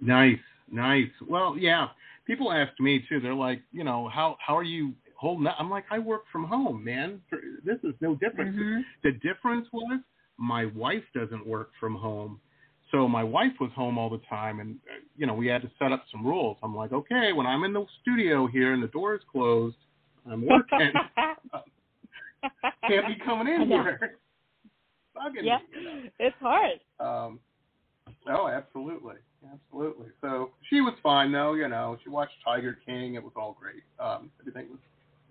Nice, 0.00 0.38
nice. 0.70 1.08
Well, 1.28 1.56
yeah. 1.58 1.88
People 2.26 2.52
ask 2.52 2.78
me 2.80 3.04
too. 3.08 3.20
They're 3.20 3.34
like, 3.34 3.62
you 3.72 3.84
know, 3.84 4.08
how 4.08 4.36
how 4.44 4.56
are 4.56 4.64
you 4.64 4.92
holding 5.16 5.46
up? 5.46 5.56
I'm 5.58 5.70
like, 5.70 5.84
I 5.90 5.98
work 5.98 6.24
from 6.30 6.44
home, 6.44 6.84
man. 6.84 7.22
This 7.64 7.78
is 7.84 7.94
no 8.00 8.16
different. 8.16 8.56
Mhm. 8.56 8.82
The 9.02 9.12
difference 9.12 9.66
was 9.72 10.00
my 10.38 10.66
wife 10.66 11.04
doesn't 11.14 11.46
work 11.46 11.70
from 11.80 11.94
home. 11.94 12.40
So 12.92 13.08
my 13.08 13.24
wife 13.24 13.52
was 13.60 13.70
home 13.74 13.98
all 13.98 14.08
the 14.08 14.20
time, 14.28 14.60
and 14.60 14.76
uh, 14.88 15.00
you 15.16 15.26
know 15.26 15.34
we 15.34 15.46
had 15.46 15.62
to 15.62 15.70
set 15.78 15.92
up 15.92 16.04
some 16.10 16.24
rules. 16.24 16.56
I'm 16.62 16.74
like, 16.74 16.92
okay, 16.92 17.32
when 17.32 17.46
I'm 17.46 17.64
in 17.64 17.72
the 17.72 17.84
studio 18.02 18.46
here 18.46 18.74
and 18.74 18.82
the 18.82 18.88
door 18.88 19.14
is 19.14 19.22
closed, 19.30 19.76
I'm 20.30 20.46
working. 20.46 20.92
Can't 22.88 23.06
be 23.06 23.16
coming 23.24 23.52
in 23.52 23.68
here. 23.68 24.18
Bugging 25.16 25.44
yeah, 25.44 25.58
me, 25.74 26.10
it's 26.18 26.36
hard. 26.40 26.78
Um, 27.00 27.40
oh, 28.28 28.48
absolutely, 28.48 29.16
absolutely. 29.52 30.08
So 30.20 30.50
she 30.68 30.80
was 30.80 30.94
fine, 31.02 31.32
though. 31.32 31.54
You 31.54 31.68
know, 31.68 31.96
she 32.04 32.10
watched 32.10 32.34
Tiger 32.44 32.78
King. 32.84 33.14
It 33.14 33.22
was 33.22 33.32
all 33.36 33.56
great. 33.58 33.82
Um, 33.98 34.30
everything 34.40 34.68
was. 34.70 34.78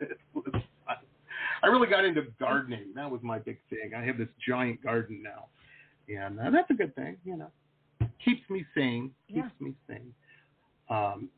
It 0.01 0.17
was 0.33 0.61
fine. 0.85 0.97
I 1.63 1.67
really 1.67 1.87
got 1.87 2.03
into 2.03 2.23
gardening. 2.39 2.87
That 2.95 3.09
was 3.09 3.21
my 3.23 3.39
big 3.39 3.59
thing. 3.69 3.91
I 3.95 4.03
have 4.03 4.17
this 4.17 4.27
giant 4.47 4.83
garden 4.83 5.21
now, 5.23 5.45
and 6.09 6.39
uh, 6.39 6.49
that's 6.51 6.69
a 6.71 6.73
good 6.73 6.95
thing. 6.95 7.17
You 7.25 7.37
know, 7.37 7.51
keeps 8.23 8.47
me 8.49 8.65
sane. 8.75 9.11
Keeps 9.27 9.47
Yeah. 9.59 9.67
me 9.67 9.73
sane. 9.87 10.13
Um, 10.89 11.29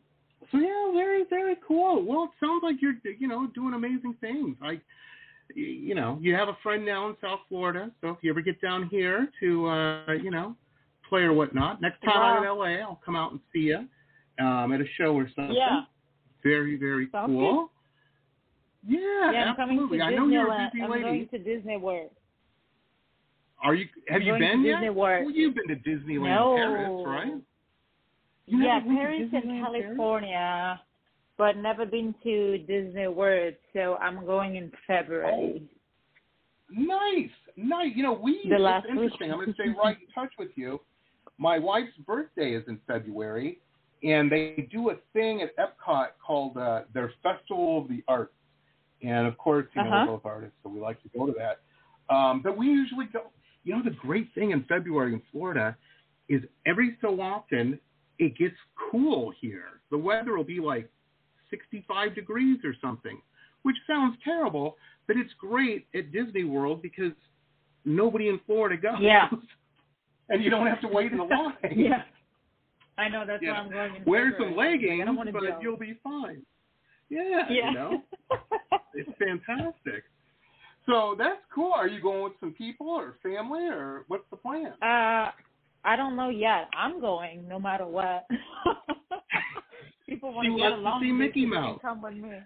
so 0.51 0.57
yeah, 0.57 0.91
very 0.93 1.23
very 1.29 1.55
cool. 1.67 2.03
Well, 2.03 2.25
it 2.25 2.31
sounds 2.45 2.61
like 2.63 2.75
you're 2.81 2.95
you 3.19 3.27
know 3.27 3.47
doing 3.47 3.73
amazing 3.73 4.15
things. 4.21 4.55
I 4.61 4.79
you 5.55 5.95
know, 5.95 6.17
you 6.21 6.35
have 6.35 6.49
a 6.49 6.57
friend 6.61 6.85
now 6.85 7.07
in 7.09 7.15
South 7.21 7.39
Florida, 7.47 7.89
so 8.01 8.09
if 8.09 8.17
you 8.21 8.29
ever 8.29 8.41
get 8.41 8.61
down 8.61 8.87
here 8.89 9.29
to, 9.39 9.67
uh, 9.67 10.11
you 10.21 10.29
know, 10.29 10.55
play 11.07 11.21
or 11.21 11.31
whatnot, 11.33 11.81
next 11.81 12.03
time 12.03 12.21
I'm 12.21 12.43
in 12.43 12.49
LA, 12.49 12.85
I'll 12.85 12.99
come 13.03 13.15
out 13.15 13.31
and 13.31 13.39
see 13.53 13.59
you 13.59 13.87
um, 14.45 14.73
at 14.73 14.81
a 14.81 14.85
show 14.97 15.15
or 15.15 15.29
something. 15.35 15.55
Yeah. 15.55 15.81
Very, 16.43 16.75
very 16.77 17.07
Sounds 17.11 17.27
cool. 17.27 17.71
Yeah, 18.85 19.31
Yeah, 19.31 19.45
I'm 19.49 19.55
coming 19.55 19.77
absolutely. 19.77 19.97
to 19.99 20.03
I 20.03 20.15
know 20.15 20.27
you're 20.27 20.53
a 20.53 20.69
busy 20.71 20.83
I'm 20.83 20.91
lady. 20.91 21.03
going 21.03 21.27
to 21.29 21.37
Disney 21.39 21.77
World. 21.77 22.11
Are 23.63 23.73
you? 23.75 23.87
Have 24.07 24.21
you 24.21 24.33
been 24.37 24.61
to 24.63 24.67
yet? 24.67 24.75
Disney 24.75 24.89
World. 24.91 25.25
Well, 25.25 25.35
you've 25.35 25.55
been 25.55 25.67
to 25.67 25.75
Disneyland 25.75 26.35
No. 26.35 26.55
Paris, 26.55 27.03
right? 27.05 27.41
You 28.45 28.63
yeah, 28.63 28.75
haven't 28.75 28.89
been 28.89 28.97
to 28.97 29.01
Paris 29.01 29.29
and 29.33 29.43
Disneyland 29.43 29.61
Paris? 29.71 29.83
California, 29.87 30.81
but 31.37 31.57
never 31.57 31.85
been 31.85 32.13
to 32.23 32.57
Disney 32.59 33.07
World. 33.07 33.55
So 33.73 33.95
I'm 33.95 34.25
going 34.25 34.55
in 34.57 34.71
February. 34.85 35.63
Nice, 36.69 37.29
nice. 37.55 37.91
You 37.95 38.03
know, 38.03 38.13
we. 38.13 38.41
The 38.49 38.57
last 38.57 38.85
it's 38.85 38.91
interesting. 38.91 39.31
I'm 39.31 39.37
going 39.37 39.47
to 39.47 39.53
stay 39.53 39.69
right 39.81 39.97
in 39.99 40.13
touch 40.13 40.31
with 40.37 40.49
you. 40.55 40.81
My 41.37 41.57
wife's 41.59 41.95
birthday 42.05 42.51
is 42.53 42.63
in 42.67 42.79
February, 42.87 43.59
and 44.03 44.31
they 44.31 44.67
do 44.71 44.89
a 44.89 44.95
thing 45.13 45.41
at 45.41 45.55
Epcot 45.57 46.07
called 46.25 46.57
uh, 46.57 46.81
their 46.93 47.11
Festival 47.23 47.81
of 47.81 47.87
the 47.89 48.03
Arts. 48.07 48.33
And 49.03 49.27
of 49.27 49.37
course, 49.37 49.67
you 49.75 49.83
know, 49.83 49.89
Uh-huh. 49.89 50.05
we're 50.07 50.17
both 50.17 50.25
artists, 50.25 50.55
so 50.63 50.69
we 50.69 50.79
like 50.79 51.01
to 51.03 51.09
go 51.17 51.25
to 51.27 51.33
that. 51.37 51.61
Um, 52.13 52.41
but 52.41 52.57
we 52.57 52.67
usually 52.67 53.05
go. 53.05 53.31
You 53.67 53.75
know, 53.75 53.83
the 53.83 53.91
great 53.91 54.29
thing 54.33 54.51
in 54.51 54.63
February 54.63 55.11
in 55.13 55.21
Florida 55.29 55.75
is 56.29 56.41
every 56.65 56.97
so 57.01 57.19
often 57.19 57.77
it 58.17 58.37
gets 58.37 58.55
cool 58.89 59.33
here. 59.41 59.81
The 59.91 59.97
weather 59.97 60.37
will 60.37 60.45
be 60.45 60.61
like 60.61 60.89
65 61.49 62.15
degrees 62.15 62.59
or 62.63 62.73
something, 62.81 63.19
which 63.63 63.75
sounds 63.85 64.15
terrible, 64.23 64.77
but 65.05 65.17
it's 65.17 65.33
great 65.37 65.85
at 65.93 66.13
Disney 66.13 66.45
World 66.45 66.81
because 66.81 67.11
nobody 67.83 68.29
in 68.29 68.39
Florida 68.45 68.77
goes. 68.81 68.99
Yeah. 69.01 69.27
and 70.29 70.41
you 70.41 70.49
don't 70.49 70.67
have 70.67 70.79
to 70.81 70.87
wait 70.87 71.11
in 71.11 71.17
the 71.17 71.25
line. 71.25 71.53
yeah. 71.75 72.03
I 72.97 73.09
know 73.09 73.25
that's 73.27 73.43
Yeah. 73.43 73.51
why 73.51 73.57
I'm 73.59 73.69
going. 73.69 73.95
In 73.97 74.03
Wear 74.05 74.31
February. 74.31 74.49
some 74.53 74.57
leggings, 74.57 75.01
I 75.01 75.05
don't 75.05 75.17
want 75.17 75.27
to 75.27 75.33
but 75.33 75.41
go. 75.41 75.59
you'll 75.61 75.77
be 75.77 75.99
fine. 76.01 76.41
Yeah, 77.09 77.43
Yeah. 77.49 77.67
you 77.69 77.73
know, 77.73 78.03
it's 78.93 79.09
fantastic. 79.19 80.03
So 80.87 81.15
that's 81.17 81.41
cool. 81.53 81.73
Are 81.73 81.87
you 81.87 82.01
going 82.01 82.23
with 82.23 82.33
some 82.39 82.53
people 82.53 82.87
or 82.87 83.17
family, 83.21 83.67
or 83.67 84.05
what's 84.07 84.23
the 84.31 84.37
plan? 84.37 84.73
Uh, 84.81 85.31
I 85.83 85.95
don't 85.95 86.15
know 86.15 86.29
yet. 86.29 86.69
I'm 86.75 86.99
going 87.01 87.47
no 87.47 87.59
matter 87.59 87.85
what. 87.85 88.25
People 90.07 90.33
want 90.33 90.45
She 90.47 90.51
to 90.51 90.57
get 90.57 90.69
to 90.69 90.75
along 90.75 91.01
see 91.01 91.11
Mickey 91.11 91.45
Mouse. 91.45 91.79
Come 91.81 92.01
with 92.01 92.13
me. 92.13 92.39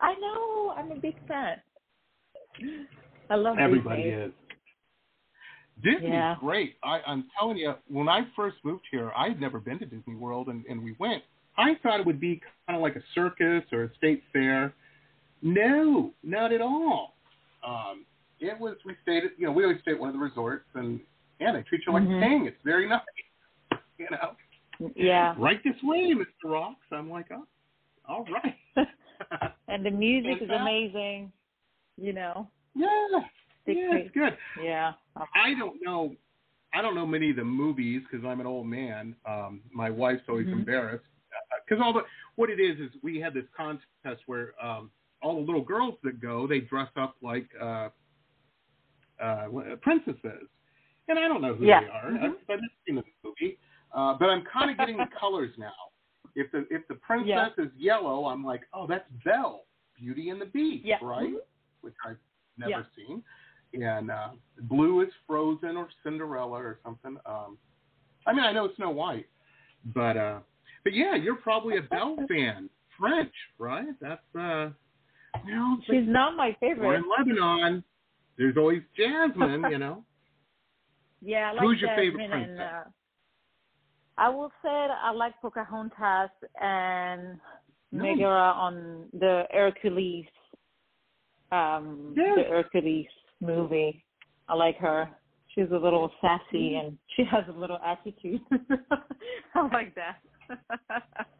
I 0.00 0.14
know. 0.14 0.74
I'm 0.76 0.90
a 0.90 0.96
big 1.00 1.14
fan. 1.28 1.56
I 3.30 3.34
love 3.36 3.56
Everybody 3.58 4.02
Disney. 4.04 4.16
is. 4.16 4.32
Disney's 5.82 6.02
Yeah. 6.10 6.36
great. 6.40 6.76
I, 6.82 7.00
I'm 7.06 7.26
telling 7.38 7.56
you, 7.58 7.74
when 7.88 8.08
I 8.08 8.22
first 8.34 8.56
moved 8.64 8.84
here, 8.90 9.12
I 9.16 9.28
had 9.28 9.40
never 9.40 9.60
been 9.60 9.78
to 9.80 9.86
Disney 9.86 10.14
World, 10.14 10.48
and, 10.48 10.64
and 10.66 10.82
we 10.82 10.96
went. 10.98 11.22
I 11.58 11.76
thought 11.82 12.00
it 12.00 12.06
would 12.06 12.20
be 12.20 12.40
kind 12.66 12.76
of 12.76 12.82
like 12.82 12.96
a 12.96 13.02
circus 13.14 13.62
or 13.72 13.84
a 13.84 13.94
state 13.96 14.22
fair. 14.32 14.74
No, 15.42 16.12
not 16.22 16.52
at 16.52 16.60
all. 16.60 17.15
Um, 17.66 18.06
it 18.40 18.58
was. 18.58 18.76
We 18.84 18.94
stayed 19.02 19.24
at, 19.24 19.30
you 19.38 19.46
know, 19.46 19.52
we 19.52 19.64
always 19.64 19.80
stay 19.82 19.92
at 19.92 19.98
one 19.98 20.08
of 20.08 20.14
the 20.14 20.20
resorts, 20.20 20.66
and 20.74 21.00
yeah, 21.40 21.52
they 21.52 21.62
treat 21.62 21.82
you 21.86 21.92
like 21.92 22.02
Mhm. 22.04 22.16
a 22.18 22.20
king. 22.28 22.46
It's 22.46 22.62
very 22.62 22.88
nice. 22.88 23.00
You 23.98 24.08
know, 24.10 24.36
Yeah. 24.94 25.34
right 25.38 25.62
this 25.64 25.82
way, 25.82 26.12
Mr. 26.14 26.44
Roxx. 26.44 26.76
I'm 26.92 27.08
like, 27.10 27.30
oh, 27.32 27.46
all 28.06 28.24
right. 28.26 28.54
and 29.68 29.84
the 29.84 29.90
music 29.90 30.42
is 30.42 30.50
amazing. 30.50 31.32
You 31.96 32.12
know. 32.12 32.46
yeah, 32.74 33.08
yeah, 33.66 33.94
it's 33.94 34.10
good. 34.14 34.36
Yeah. 34.62 34.92
I 35.34 35.54
don't 35.58 35.80
know. 35.82 36.14
I 36.74 36.82
don't 36.82 36.94
know 36.94 37.06
many 37.06 37.30
of 37.30 37.36
the 37.36 37.44
movies 37.44 38.02
because 38.02 38.24
I'm 38.26 38.38
an 38.40 38.46
old 38.46 38.66
man. 38.66 39.16
Um, 39.24 39.62
my 39.72 39.88
wife's 39.88 40.28
always 40.28 40.46
Mhm. 40.46 40.52
embarrassed 40.60 41.06
because 41.66 41.82
all 41.82 41.94
the 41.94 42.04
what 42.34 42.50
it 42.50 42.60
is 42.60 42.78
is 42.78 42.90
we 43.02 43.18
had 43.18 43.32
this 43.32 43.46
contest 43.56 44.22
where 44.26 44.52
um, 44.62 44.90
all 45.22 45.34
the 45.36 45.40
little 45.46 45.62
girls 45.64 45.94
that 46.04 46.20
go 46.20 46.46
they 46.46 46.60
dress 46.60 46.88
up 46.96 47.16
like 47.22 47.48
uh, 47.60 47.88
uh, 49.22 49.46
princesses, 49.82 50.48
and 51.08 51.18
I 51.18 51.26
don't 51.28 51.40
know 51.42 51.54
who 51.54 51.64
Yeah. 51.66 51.80
they 51.80 51.88
are. 51.88 52.10
Mhm. 52.10 52.22
I've, 52.24 52.50
I've 52.50 52.60
never 52.60 52.72
seen 52.86 52.94
the 52.96 53.04
movie, 53.24 53.58
uh, 53.92 54.14
but 54.14 54.28
I'm 54.28 54.44
kind 54.44 54.70
of 54.70 54.76
getting 54.76 54.96
the 54.96 55.06
colors 55.18 55.52
now. 55.58 55.72
If 56.34 56.50
the 56.52 56.66
if 56.70 56.86
the 56.88 56.96
princess 56.96 57.52
is 57.58 57.70
yellow, 57.76 58.26
I'm 58.26 58.44
like, 58.44 58.62
oh, 58.74 58.86
that's 58.86 59.08
Belle, 59.24 59.64
Beauty 59.96 60.28
and 60.30 60.40
the 60.40 60.46
Beast, 60.46 60.84
Yeah. 60.84 60.98
right? 61.02 61.30
Mhm. 61.32 61.40
Which 61.80 61.94
I've 62.06 62.18
never 62.58 62.70
Yeah. 62.70 62.82
seen. 62.94 63.22
And 63.74 64.10
uh, 64.10 64.30
blue 64.62 65.00
is 65.00 65.12
Frozen 65.26 65.76
or 65.76 65.88
Cinderella 66.02 66.58
or 66.62 66.78
something. 66.84 67.16
Um, 67.26 67.58
I 68.26 68.32
mean, 68.32 68.44
I 68.44 68.52
know 68.52 68.70
Snow 68.76 68.90
White, 68.90 69.28
but 69.94 70.16
uh, 70.16 70.40
but 70.84 70.92
yeah, 70.94 71.14
you're 71.14 71.36
probably 71.36 71.78
a 71.78 71.82
Belle 71.82 72.16
fan. 72.28 72.68
French, 72.98 73.34
right? 73.58 73.88
That's 74.00 74.34
uh, 74.38 74.70
you 75.46 75.54
know, 75.54 75.76
it's 75.78 75.88
like 75.88 75.98
She's 75.98 76.08
not 76.08 76.36
my 76.36 76.56
we're 76.60 76.68
favorite. 76.74 76.96
in 76.96 77.04
Lebanon. 77.36 77.84
There's 78.38 78.56
always 78.56 78.82
Jasmine, 78.96 79.64
you 79.70 79.78
know. 79.78 80.02
Yeah, 81.22 81.48
I 81.50 81.52
like 81.54 81.62
Who's 81.62 81.80
your 81.80 81.90
Jasmine 81.90 82.10
favorite 82.12 82.22
and, 82.24 82.56
princess? 82.56 82.72
uh, 82.86 82.90
I 84.18 84.28
will 84.28 84.50
say 84.62 84.68
I 84.68 85.10
like 85.12 85.34
Pocahontas 85.42 86.30
and 86.60 87.38
Nice. 87.90 88.02
Megara 88.02 88.52
on 88.52 89.06
the 89.18 89.44
Hercules, 89.50 90.26
um, 91.52 92.14
Yes. 92.16 92.36
the 92.36 92.42
Hercules 92.44 93.06
movie. 93.40 94.04
I 94.48 94.54
like 94.54 94.76
her. 94.76 95.08
She's 95.54 95.70
a 95.72 95.76
little 95.78 96.10
sassy 96.20 96.72
Mm-hmm. 96.74 96.86
and 96.86 96.98
she 97.16 97.24
has 97.24 97.44
a 97.48 97.58
little 97.58 97.78
attitude. 97.84 98.40
I 99.54 99.62
like 99.72 99.94
that. 99.94 100.18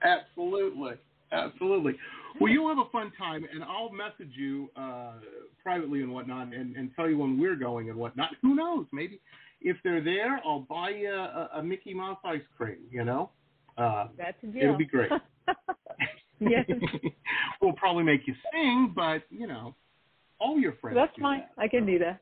Absolutely. 0.03 0.94
Absolutely. 1.32 1.92
Well, 2.41 2.53
you'll 2.53 2.68
have 2.68 2.78
a 2.78 2.91
fun 2.91 3.12
time, 3.16 3.47
and 3.53 3.64
I'll 3.64 3.91
message 3.91 4.32
you 4.34 4.68
uh, 4.76 5.12
privately 5.62 6.03
and 6.03 6.12
whatnot, 6.12 6.53
and, 6.55 6.76
and 6.76 6.91
tell 6.95 7.09
you 7.09 7.18
when 7.18 7.39
we're 7.41 7.57
going 7.57 7.89
and 7.89 7.99
whatnot. 7.99 8.30
Who 8.43 8.55
knows? 8.55 8.87
Maybe 8.93 9.20
if 9.61 9.76
they're 9.84 10.03
there, 10.03 10.41
I'll 10.45 10.61
buy 10.68 10.91
you 10.91 11.11
a, 11.11 11.51
a 11.57 11.62
Mickey 11.62 11.95
Mouse 11.95 12.18
ice 12.24 12.41
cream. 12.57 12.78
You 12.91 13.05
know, 13.05 13.30
uh, 13.78 14.09
That's 14.16 14.37
a 14.43 14.47
deal. 14.47 14.62
it'll 14.62 14.76
be 14.76 14.84
great. 14.84 15.11
yes, 16.41 16.66
we'll 17.61 17.72
probably 17.72 18.05
make 18.05 18.22
you 18.26 18.34
sing, 18.53 18.93
but 18.95 19.22
you 19.30 19.47
know, 19.47 19.74
all 20.39 20.59
your 20.59 20.74
friends. 20.74 20.97
that's 20.97 21.14
do 21.16 21.22
fine. 21.22 21.41
that. 21.57 21.62
I 21.62 21.68
can 21.68 21.87
do 21.87 21.99
that. 21.99 22.20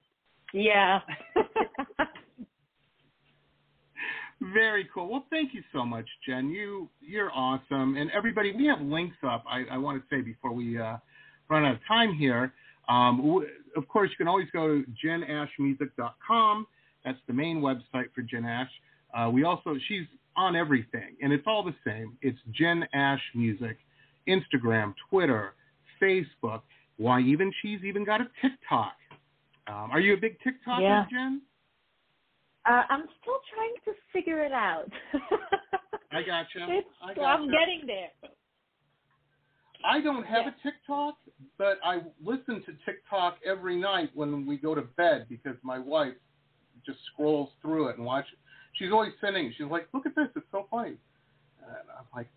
Yeah. 0.53 1.01
Very 4.53 4.89
cool. 4.93 5.09
Well, 5.09 5.25
thank 5.31 5.55
you 5.55 5.63
so 5.73 5.85
much, 5.85 6.07
Jen. 6.27 6.51
You 6.51 6.89
you're 7.01 7.31
awesome, 7.33 7.97
and 7.97 8.11
everybody. 8.11 8.53
We 8.53 8.67
have 8.67 8.81
links 8.81 9.17
up. 9.27 9.45
I, 9.49 9.65
I 9.71 9.79
want 9.79 10.03
to 10.03 10.15
say 10.15 10.21
before 10.21 10.53
we 10.53 10.79
uh, 10.79 10.97
run 11.49 11.65
out 11.65 11.75
of 11.75 11.81
time 11.89 12.15
here. 12.15 12.53
Um, 12.89 13.45
of 13.77 13.89
course, 13.89 14.11
you 14.11 14.17
can 14.17 14.29
always 14.29 14.49
go 14.53 14.83
to 14.83 14.85
jenashmusic.com. 15.05 16.67
That's 17.05 17.19
the 17.27 17.33
main 17.33 17.61
website 17.61 18.13
for 18.15 18.23
Jen 18.23 18.45
Ash. 18.45 18.71
Uh, 19.17 19.31
we 19.31 19.45
also 19.45 19.77
she's 19.89 20.07
on 20.37 20.57
everything, 20.57 21.17
and 21.23 21.33
it's 21.33 21.45
all 21.47 21.63
the 21.63 21.75
same. 21.87 22.17
It's 22.21 22.39
Jen 22.51 22.85
Ash 22.93 23.23
Music, 23.35 23.77
Instagram, 24.29 24.95
Twitter, 25.09 25.55
Facebook. 26.03 26.63
Why 26.97 27.21
even 27.21 27.53
she's 27.63 27.81
even 27.85 28.05
got 28.05 28.21
a 28.21 28.29
TikTok. 28.43 28.95
Um, 29.67 29.91
are 29.91 30.01
you 30.01 30.15
a 30.15 30.17
big 30.17 30.37
TikToker, 30.41 30.81
Yeah. 30.81 31.05
Jen? 31.11 31.41
Uh, 32.67 32.83
I'm 32.89 33.05
still 33.21 33.39
trying 33.55 33.75
to 33.85 33.93
figure 34.13 34.43
it 34.45 34.53
out. 34.53 34.91
I 36.13 36.23
gotcha. 36.23 36.49
It's, 36.69 36.89
I 37.03 37.09
gotcha. 37.15 37.23
I'm 37.27 37.51
getting 37.51 37.83
there. 37.87 38.09
I 39.85 40.01
don't 40.01 40.25
have 40.25 40.45
Yeah. 40.47 40.51
a 40.51 40.63
TikTok, 40.63 41.17
but 41.59 41.79
I 41.85 42.01
listen 42.23 42.63
to 42.65 42.73
TikTok 42.87 43.37
every 43.45 43.77
night 43.77 44.11
when 44.15 44.47
we 44.47 44.57
go 44.57 44.75
to 44.75 44.83
bed 44.83 45.27
because 45.29 45.57
my 45.63 45.79
wife 45.79 46.15
just 46.87 46.99
scrolls 47.13 47.51
through 47.61 47.89
it 47.89 47.97
and 47.99 48.07
watch. 48.07 48.25
She's 48.75 48.93
always 48.93 49.13
sending. 49.21 49.53
She's 49.57 49.67
like, 49.67 49.89
"Look 49.93 50.07
at 50.07 50.15
this! 50.17 50.29
It's 50.37 50.47
so 50.51 50.67
funny." 50.71 50.97
And 51.63 51.91
I'm 51.99 52.07
like, 52.15 52.29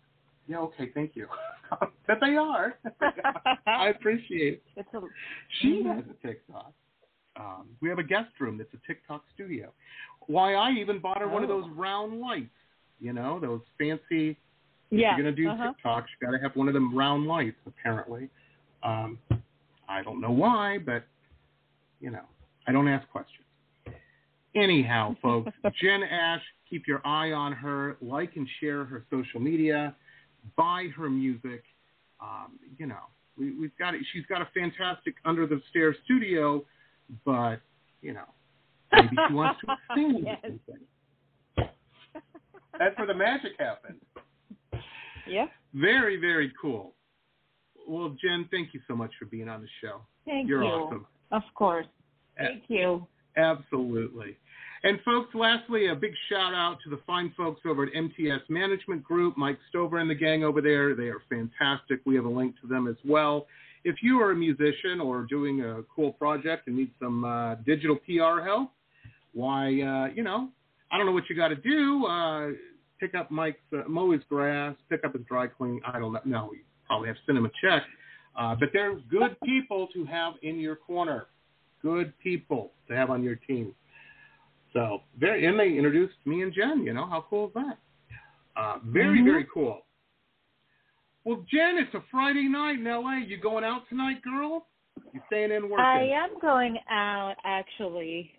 "Yeah, 0.46 0.58
okay, 0.58 0.90
thank 0.94 1.16
you." 1.16 1.26
but 2.06 2.18
they 2.20 2.36
are. 2.36 2.78
I 3.66 3.88
appreciate 3.88 4.54
it. 4.54 4.62
It's 4.76 4.92
a, 4.94 5.00
She 5.60 5.82
Mhm. 5.82 5.96
has 5.96 6.04
a 6.10 6.26
TikTok. 6.26 6.72
Um, 7.36 7.76
we 7.80 7.88
have 7.88 7.98
a 7.98 8.02
guest 8.04 8.30
room 8.40 8.58
that's 8.58 8.72
a 8.74 8.86
TikTok 8.86 9.24
studio. 9.34 9.72
Why 10.28 10.54
I 10.54 10.70
even 10.72 11.00
bought 11.00 11.18
her 11.18 11.28
one 11.28 11.42
of 11.42 11.50
Oh. 11.50 11.60
those 11.60 11.70
round 11.70 12.20
lights. 12.20 12.50
You 13.00 13.12
know, 13.12 13.40
those 13.40 13.60
fancy 13.78 14.36
yeah. 14.90 15.12
if 15.12 15.18
you're 15.18 15.32
gonna 15.32 15.32
do 15.32 15.48
uh-huh. 15.48 15.72
TikToks, 15.84 16.06
you 16.20 16.26
gotta 16.26 16.42
have 16.42 16.54
one 16.56 16.68
of 16.68 16.74
them 16.74 16.96
round 16.96 17.26
lights. 17.26 17.58
Apparently, 17.66 18.28
um, 18.82 19.18
I 19.88 20.02
don't 20.02 20.20
know 20.20 20.30
why, 20.30 20.78
but 20.78 21.04
you 22.00 22.10
know, 22.10 22.24
I 22.66 22.72
don't 22.72 22.88
ask 22.88 23.08
questions. 23.10 23.44
Anyhow, 24.54 25.16
folks, 25.22 25.52
Jen 25.80 26.02
Ash, 26.02 26.42
keep 26.68 26.86
your 26.86 27.06
eye 27.06 27.32
on 27.32 27.52
her. 27.52 27.96
Like 28.00 28.36
and 28.36 28.48
share 28.60 28.84
her 28.84 29.04
social 29.10 29.40
media. 29.40 29.94
Buy 30.56 30.88
her 30.96 31.08
music. 31.10 31.62
Um, 32.20 32.58
you 32.78 32.86
know, 32.86 33.02
we, 33.38 33.52
we've 33.52 33.76
got 33.78 33.94
it. 33.94 34.00
She's 34.12 34.26
got 34.26 34.42
a 34.42 34.48
fantastic 34.54 35.14
under 35.24 35.46
the 35.46 35.60
stairs 35.70 35.96
studio, 36.04 36.64
but 37.24 37.60
you 38.02 38.12
know, 38.12 38.26
maybe 38.92 39.16
she 39.28 39.34
wants 39.34 39.60
to 39.66 39.76
sing 39.94 40.22
Yes. 40.26 40.38
something. 40.42 41.68
That's 42.78 42.96
where 42.96 43.06
the 43.06 43.14
magic 43.14 43.52
happens. 43.58 44.00
Yeah. 45.26 45.46
Very, 45.74 46.16
very 46.16 46.52
cool. 46.60 46.94
Well, 47.88 48.16
Jen, 48.20 48.48
thank 48.50 48.72
you 48.74 48.80
so 48.86 48.94
much 48.94 49.10
for 49.18 49.24
being 49.26 49.48
on 49.48 49.60
the 49.62 49.68
show. 49.82 50.00
Thank 50.26 50.48
You're 50.48 50.62
you. 50.62 50.68
awesome. 50.70 51.06
Of 51.32 51.42
course. 51.54 51.86
A- 52.38 52.44
Thank 52.44 52.64
you. 52.68 53.06
Absolutely. 53.36 54.36
And 54.84 55.00
folks, 55.04 55.34
lastly, 55.34 55.88
a 55.88 55.94
big 55.94 56.12
shout 56.28 56.54
out 56.54 56.78
to 56.84 56.90
the 56.90 57.00
fine 57.06 57.32
folks 57.36 57.62
over 57.66 57.82
at 57.84 57.92
MTS 57.94 58.42
Management 58.48 59.02
Group, 59.02 59.36
Mike 59.36 59.58
Stover 59.70 59.98
and 59.98 60.08
the 60.08 60.14
gang 60.14 60.44
over 60.44 60.60
there. 60.60 60.94
They 60.94 61.08
are 61.08 61.20
fantastic. 61.28 62.00
We 62.06 62.14
have 62.14 62.26
a 62.26 62.30
link 62.30 62.54
to 62.60 62.68
them 62.68 62.86
as 62.86 62.96
well. 63.04 63.46
If 63.84 63.96
you 64.02 64.20
are 64.20 64.30
a 64.32 64.36
musician 64.36 65.00
or 65.00 65.22
doing 65.22 65.62
a 65.62 65.82
cool 65.94 66.12
project 66.12 66.68
and 66.68 66.76
need 66.76 66.90
some 67.00 67.24
uh, 67.24 67.56
digital 67.56 67.96
PR 67.96 68.44
help, 68.44 68.70
why, 69.32 69.66
uh, 69.80 70.08
you 70.14 70.22
know, 70.22 70.48
I 70.90 70.96
don't 70.96 71.06
know 71.06 71.12
what 71.12 71.24
you 71.28 71.36
got 71.36 71.48
to 71.48 71.56
do. 71.56 72.06
Uh, 72.06 72.48
pick 73.00 73.14
up 73.14 73.30
Mike's, 73.30 73.58
uh, 73.72 73.88
mow 73.88 74.10
his 74.10 74.22
grass, 74.28 74.74
pick 74.88 75.04
up 75.04 75.14
his 75.14 75.22
dry 75.26 75.46
cleaning. 75.46 75.80
I 75.86 75.98
don't 75.98 76.12
know. 76.12 76.20
No, 76.24 76.52
you 76.52 76.60
probably 76.86 77.08
have 77.08 77.16
to 77.16 77.22
send 77.26 77.38
him 77.38 77.46
a 77.46 77.50
check. 77.60 77.82
Uh, 78.36 78.54
but 78.58 78.70
they're 78.72 78.96
good 79.10 79.36
people 79.44 79.88
to 79.94 80.04
have 80.06 80.34
in 80.42 80.58
your 80.58 80.76
corner. 80.76 81.26
Good 81.82 82.12
people 82.18 82.72
to 82.88 82.96
have 82.96 83.10
on 83.10 83.22
your 83.22 83.36
team. 83.36 83.74
So 84.72 85.00
very, 85.18 85.46
and 85.46 85.58
they 85.58 85.76
introduced 85.76 86.14
me 86.24 86.42
and 86.42 86.52
Jen. 86.52 86.84
You 86.84 86.92
know 86.92 87.06
how 87.06 87.24
cool 87.28 87.48
is 87.48 87.54
that? 87.54 87.78
Uh, 88.56 88.78
very, 88.84 89.20
Mhm. 89.20 89.24
very 89.24 89.44
cool. 89.52 89.84
Well, 91.24 91.44
Jen, 91.48 91.78
it's 91.78 91.94
a 91.94 92.00
Friday 92.10 92.48
night 92.48 92.78
in 92.78 92.86
LA. 92.86 93.18
You 93.18 93.36
going 93.36 93.64
out 93.64 93.88
tonight, 93.88 94.22
girl? 94.22 94.66
You 95.12 95.20
staying 95.26 95.52
in 95.52 95.68
working? 95.68 95.84
I 95.84 96.02
am 96.08 96.38
going 96.40 96.78
out 96.88 97.36
actually. 97.44 98.34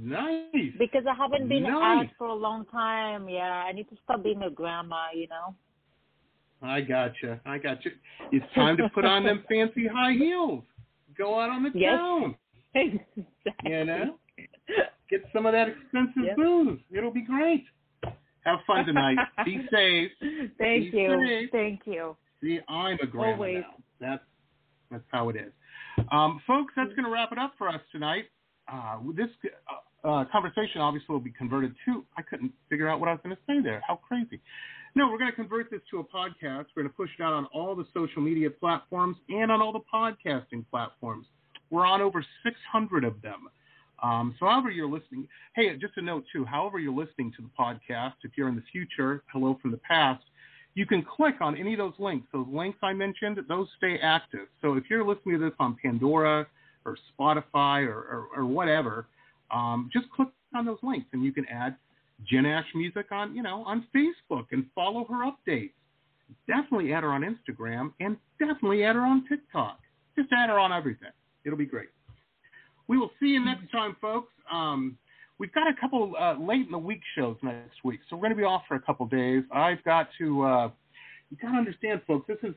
Nice. 0.00 0.72
Because 0.78 1.04
I 1.10 1.14
haven't 1.14 1.48
been 1.48 1.64
nice. 1.64 1.72
out 1.72 2.06
for 2.16 2.28
a 2.28 2.34
long 2.34 2.64
time. 2.66 3.28
Yeah, 3.28 3.64
I 3.66 3.72
need 3.72 3.88
to 3.90 3.96
stop 4.04 4.22
being 4.22 4.42
a 4.42 4.50
grandma, 4.50 5.06
you 5.14 5.26
know. 5.28 5.54
I 6.62 6.80
gotcha. 6.80 7.40
I 7.44 7.58
gotcha. 7.58 7.90
It's 8.30 8.46
time 8.54 8.76
to 8.76 8.88
put 8.90 9.04
on 9.04 9.24
them 9.24 9.44
fancy 9.48 9.86
high 9.86 10.12
heels. 10.12 10.62
Go 11.16 11.40
out 11.40 11.50
on 11.50 11.64
the 11.64 11.70
yes. 11.74 11.96
town. 11.96 12.36
Exactly. 12.74 13.72
You 13.72 13.84
know? 13.86 14.18
Get 15.10 15.22
some 15.32 15.46
of 15.46 15.52
that 15.52 15.68
expensive 15.68 16.22
Yep. 16.22 16.36
booze. 16.36 16.78
It'll 16.92 17.10
be 17.10 17.22
great. 17.22 17.64
Have 18.44 18.60
fun 18.66 18.84
tonight. 18.84 19.16
be 19.44 19.66
safe. 19.72 20.12
Thank 20.58 20.92
Be 20.92 20.98
you. 20.98 21.26
safe. 21.26 21.50
Thank 21.50 21.80
you. 21.86 22.16
See, 22.42 22.60
I'm 22.68 22.98
a 23.02 23.06
grandma 23.06 23.32
Always. 23.32 23.64
now. 23.64 23.74
That's 24.00 24.22
that's 24.90 25.04
how 25.10 25.28
it 25.30 25.36
is. 25.36 25.52
Um, 26.12 26.40
folks, 26.46 26.72
that's 26.76 26.90
going 26.90 27.04
to 27.04 27.10
wrap 27.10 27.32
it 27.32 27.38
up 27.38 27.54
for 27.58 27.68
us 27.68 27.80
tonight. 27.90 28.26
Uh, 28.70 28.98
this 29.16 29.28
uh, 29.44 29.74
uh, 30.04 30.24
conversation 30.30 30.80
obviously 30.80 31.12
will 31.12 31.20
be 31.20 31.32
converted 31.32 31.74
to. 31.84 32.04
I 32.16 32.22
couldn't 32.22 32.52
figure 32.70 32.88
out 32.88 33.00
what 33.00 33.08
I 33.08 33.12
was 33.12 33.20
going 33.22 33.34
to 33.34 33.42
say 33.46 33.60
there. 33.62 33.82
How 33.86 33.96
crazy! 33.96 34.40
No, 34.94 35.08
we're 35.08 35.18
going 35.18 35.30
to 35.30 35.36
convert 35.36 35.70
this 35.70 35.80
to 35.90 36.00
a 36.00 36.04
podcast. 36.04 36.66
We're 36.74 36.82
going 36.82 36.88
to 36.88 36.96
push 36.96 37.10
it 37.18 37.22
out 37.22 37.32
on 37.32 37.46
all 37.46 37.74
the 37.74 37.86
social 37.94 38.22
media 38.22 38.50
platforms 38.50 39.16
and 39.28 39.52
on 39.52 39.60
all 39.60 39.72
the 39.72 39.80
podcasting 39.92 40.64
platforms. 40.70 41.26
We're 41.70 41.86
on 41.86 42.00
over 42.00 42.24
600 42.44 43.04
of 43.04 43.20
them. 43.20 43.48
Um, 44.02 44.34
so, 44.38 44.46
however 44.46 44.70
you're 44.70 44.88
listening, 44.88 45.26
hey, 45.54 45.76
just 45.76 45.94
a 45.96 46.02
note 46.02 46.24
too. 46.32 46.44
However 46.44 46.78
you're 46.78 46.94
listening 46.94 47.32
to 47.36 47.42
the 47.42 47.50
podcast, 47.58 48.14
if 48.22 48.32
you're 48.36 48.48
in 48.48 48.54
the 48.54 48.62
future, 48.72 49.22
hello 49.32 49.58
from 49.60 49.72
the 49.72 49.78
past, 49.78 50.22
you 50.74 50.86
can 50.86 51.02
click 51.04 51.34
on 51.40 51.56
any 51.56 51.72
of 51.72 51.78
those 51.78 51.94
links. 51.98 52.28
Those 52.32 52.46
links 52.50 52.78
I 52.82 52.92
mentioned, 52.92 53.38
those 53.48 53.66
stay 53.76 53.98
active. 54.00 54.46
So 54.62 54.74
if 54.74 54.84
you're 54.88 55.04
listening 55.04 55.38
to 55.38 55.44
this 55.44 55.54
on 55.58 55.76
Pandora 55.82 56.46
or 56.84 56.96
Spotify 57.18 57.86
or, 57.86 57.98
or, 57.98 58.26
or 58.36 58.46
whatever, 58.46 59.06
um, 59.50 59.90
just 59.92 60.10
click 60.10 60.28
on 60.54 60.64
those 60.64 60.78
links 60.82 61.06
and 61.12 61.24
you 61.24 61.32
can 61.32 61.46
add 61.46 61.76
Jen 62.26 62.46
Ash 62.46 62.66
Music 62.74 63.06
on, 63.10 63.34
you 63.34 63.42
know, 63.42 63.62
on 63.64 63.86
Facebook 63.94 64.46
and 64.52 64.66
follow 64.74 65.04
her 65.04 65.30
updates. 65.30 65.72
Definitely 66.46 66.92
add 66.92 67.04
her 67.04 67.12
on 67.12 67.22
Instagram 67.22 67.92
and 68.00 68.16
definitely 68.38 68.84
add 68.84 68.96
her 68.96 69.02
on 69.02 69.24
TikTok. 69.28 69.78
Just 70.16 70.28
add 70.32 70.50
her 70.50 70.58
on 70.58 70.72
everything. 70.72 71.10
It'll 71.44 71.58
be 71.58 71.66
great. 71.66 71.88
We 72.88 72.98
will 72.98 73.10
see 73.20 73.26
you 73.26 73.44
next 73.44 73.70
time, 73.70 73.96
folks. 74.00 74.32
Um, 74.50 74.98
we've 75.38 75.52
got 75.52 75.68
a 75.68 75.74
couple 75.80 76.14
uh, 76.18 76.34
late 76.38 76.66
in 76.66 76.72
the 76.72 76.78
week 76.78 77.00
shows 77.16 77.36
next 77.42 77.84
week, 77.84 78.00
so 78.08 78.16
we're 78.16 78.22
going 78.22 78.32
to 78.32 78.36
be 78.36 78.44
off 78.44 78.62
for 78.66 78.74
a 78.74 78.80
couple 78.80 79.06
days. 79.06 79.44
I've 79.52 79.82
got 79.84 80.08
to. 80.18 80.42
Uh, 80.42 80.70
you 81.30 81.36
got 81.40 81.52
to 81.52 81.58
understand, 81.58 82.00
folks. 82.06 82.26
This 82.26 82.38
is. 82.42 82.54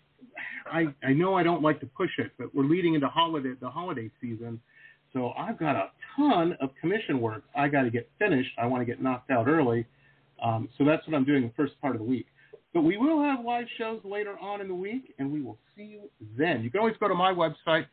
I 0.71 0.87
I 1.03 1.11
know 1.11 1.35
I 1.35 1.43
don't 1.43 1.61
like 1.61 1.79
to 1.81 1.85
push 1.85 2.11
it, 2.17 2.31
but 2.37 2.53
we're 2.55 2.65
leading 2.65 2.93
into 2.93 3.07
holiday 3.07 3.53
the 3.59 3.69
holiday 3.69 4.09
season, 4.21 4.61
so 5.13 5.33
I've 5.37 5.59
got 5.59 5.75
a 5.75 5.89
ton 6.29 6.57
of 6.61 6.69
commission 6.79 7.19
work 7.21 7.43
I 7.55 7.67
got 7.67 7.83
to 7.83 7.89
get 7.89 8.09
finished. 8.19 8.51
I 8.57 8.65
want 8.65 8.81
to 8.81 8.85
get 8.85 9.01
knocked 9.01 9.31
out 9.31 9.47
early, 9.47 9.85
um, 10.43 10.67
so 10.77 10.83
that's 10.85 11.05
what 11.07 11.15
I'm 11.15 11.25
doing 11.25 11.43
the 11.43 11.51
first 11.55 11.79
part 11.81 11.95
of 11.95 12.01
the 12.01 12.07
week. 12.07 12.25
But 12.73 12.81
we 12.81 12.97
will 12.97 13.21
have 13.21 13.43
live 13.43 13.65
shows 13.77 13.99
later 14.05 14.37
on 14.39 14.61
in 14.61 14.69
the 14.69 14.75
week, 14.75 15.13
and 15.19 15.29
we 15.31 15.41
will 15.41 15.57
see 15.75 15.83
you 15.83 16.09
then. 16.37 16.63
You 16.63 16.71
can 16.71 16.79
always 16.79 16.95
go 16.99 17.09
to 17.09 17.15
my 17.15 17.33
website, 17.33 17.85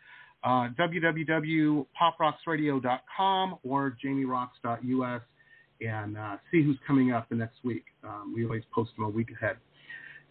uh, 0.44 0.68
www.poprocksradio.com 0.78 3.58
or 3.64 3.96
jamieroxx.us 4.04 5.22
and 5.80 6.18
uh, 6.18 6.36
see 6.50 6.62
who's 6.62 6.78
coming 6.86 7.12
up 7.12 7.28
the 7.28 7.34
next 7.34 7.56
week. 7.64 7.84
Um, 8.04 8.32
we 8.34 8.44
always 8.44 8.62
post 8.72 8.94
them 8.96 9.04
a 9.04 9.08
week 9.08 9.30
ahead. 9.30 9.56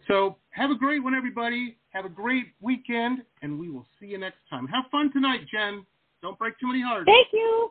So 0.06 0.36
have 0.50 0.70
a 0.70 0.74
great 0.74 1.02
one, 1.02 1.14
everybody. 1.14 1.76
Have 1.90 2.06
a 2.06 2.10
great 2.10 2.46
weekend, 2.60 3.22
and 3.42 3.58
we 3.58 3.70
will 3.70 3.86
see 4.00 4.06
you 4.06 4.18
next 4.18 4.38
time. 4.48 4.66
Have 4.68 4.84
fun 4.90 5.12
tonight, 5.12 5.40
Jen. 5.50 5.84
Don't 6.22 6.38
break 6.38 6.58
too 6.58 6.68
many 6.68 6.80
hearts. 6.82 7.06
Thank 7.06 7.28
you. 7.32 7.70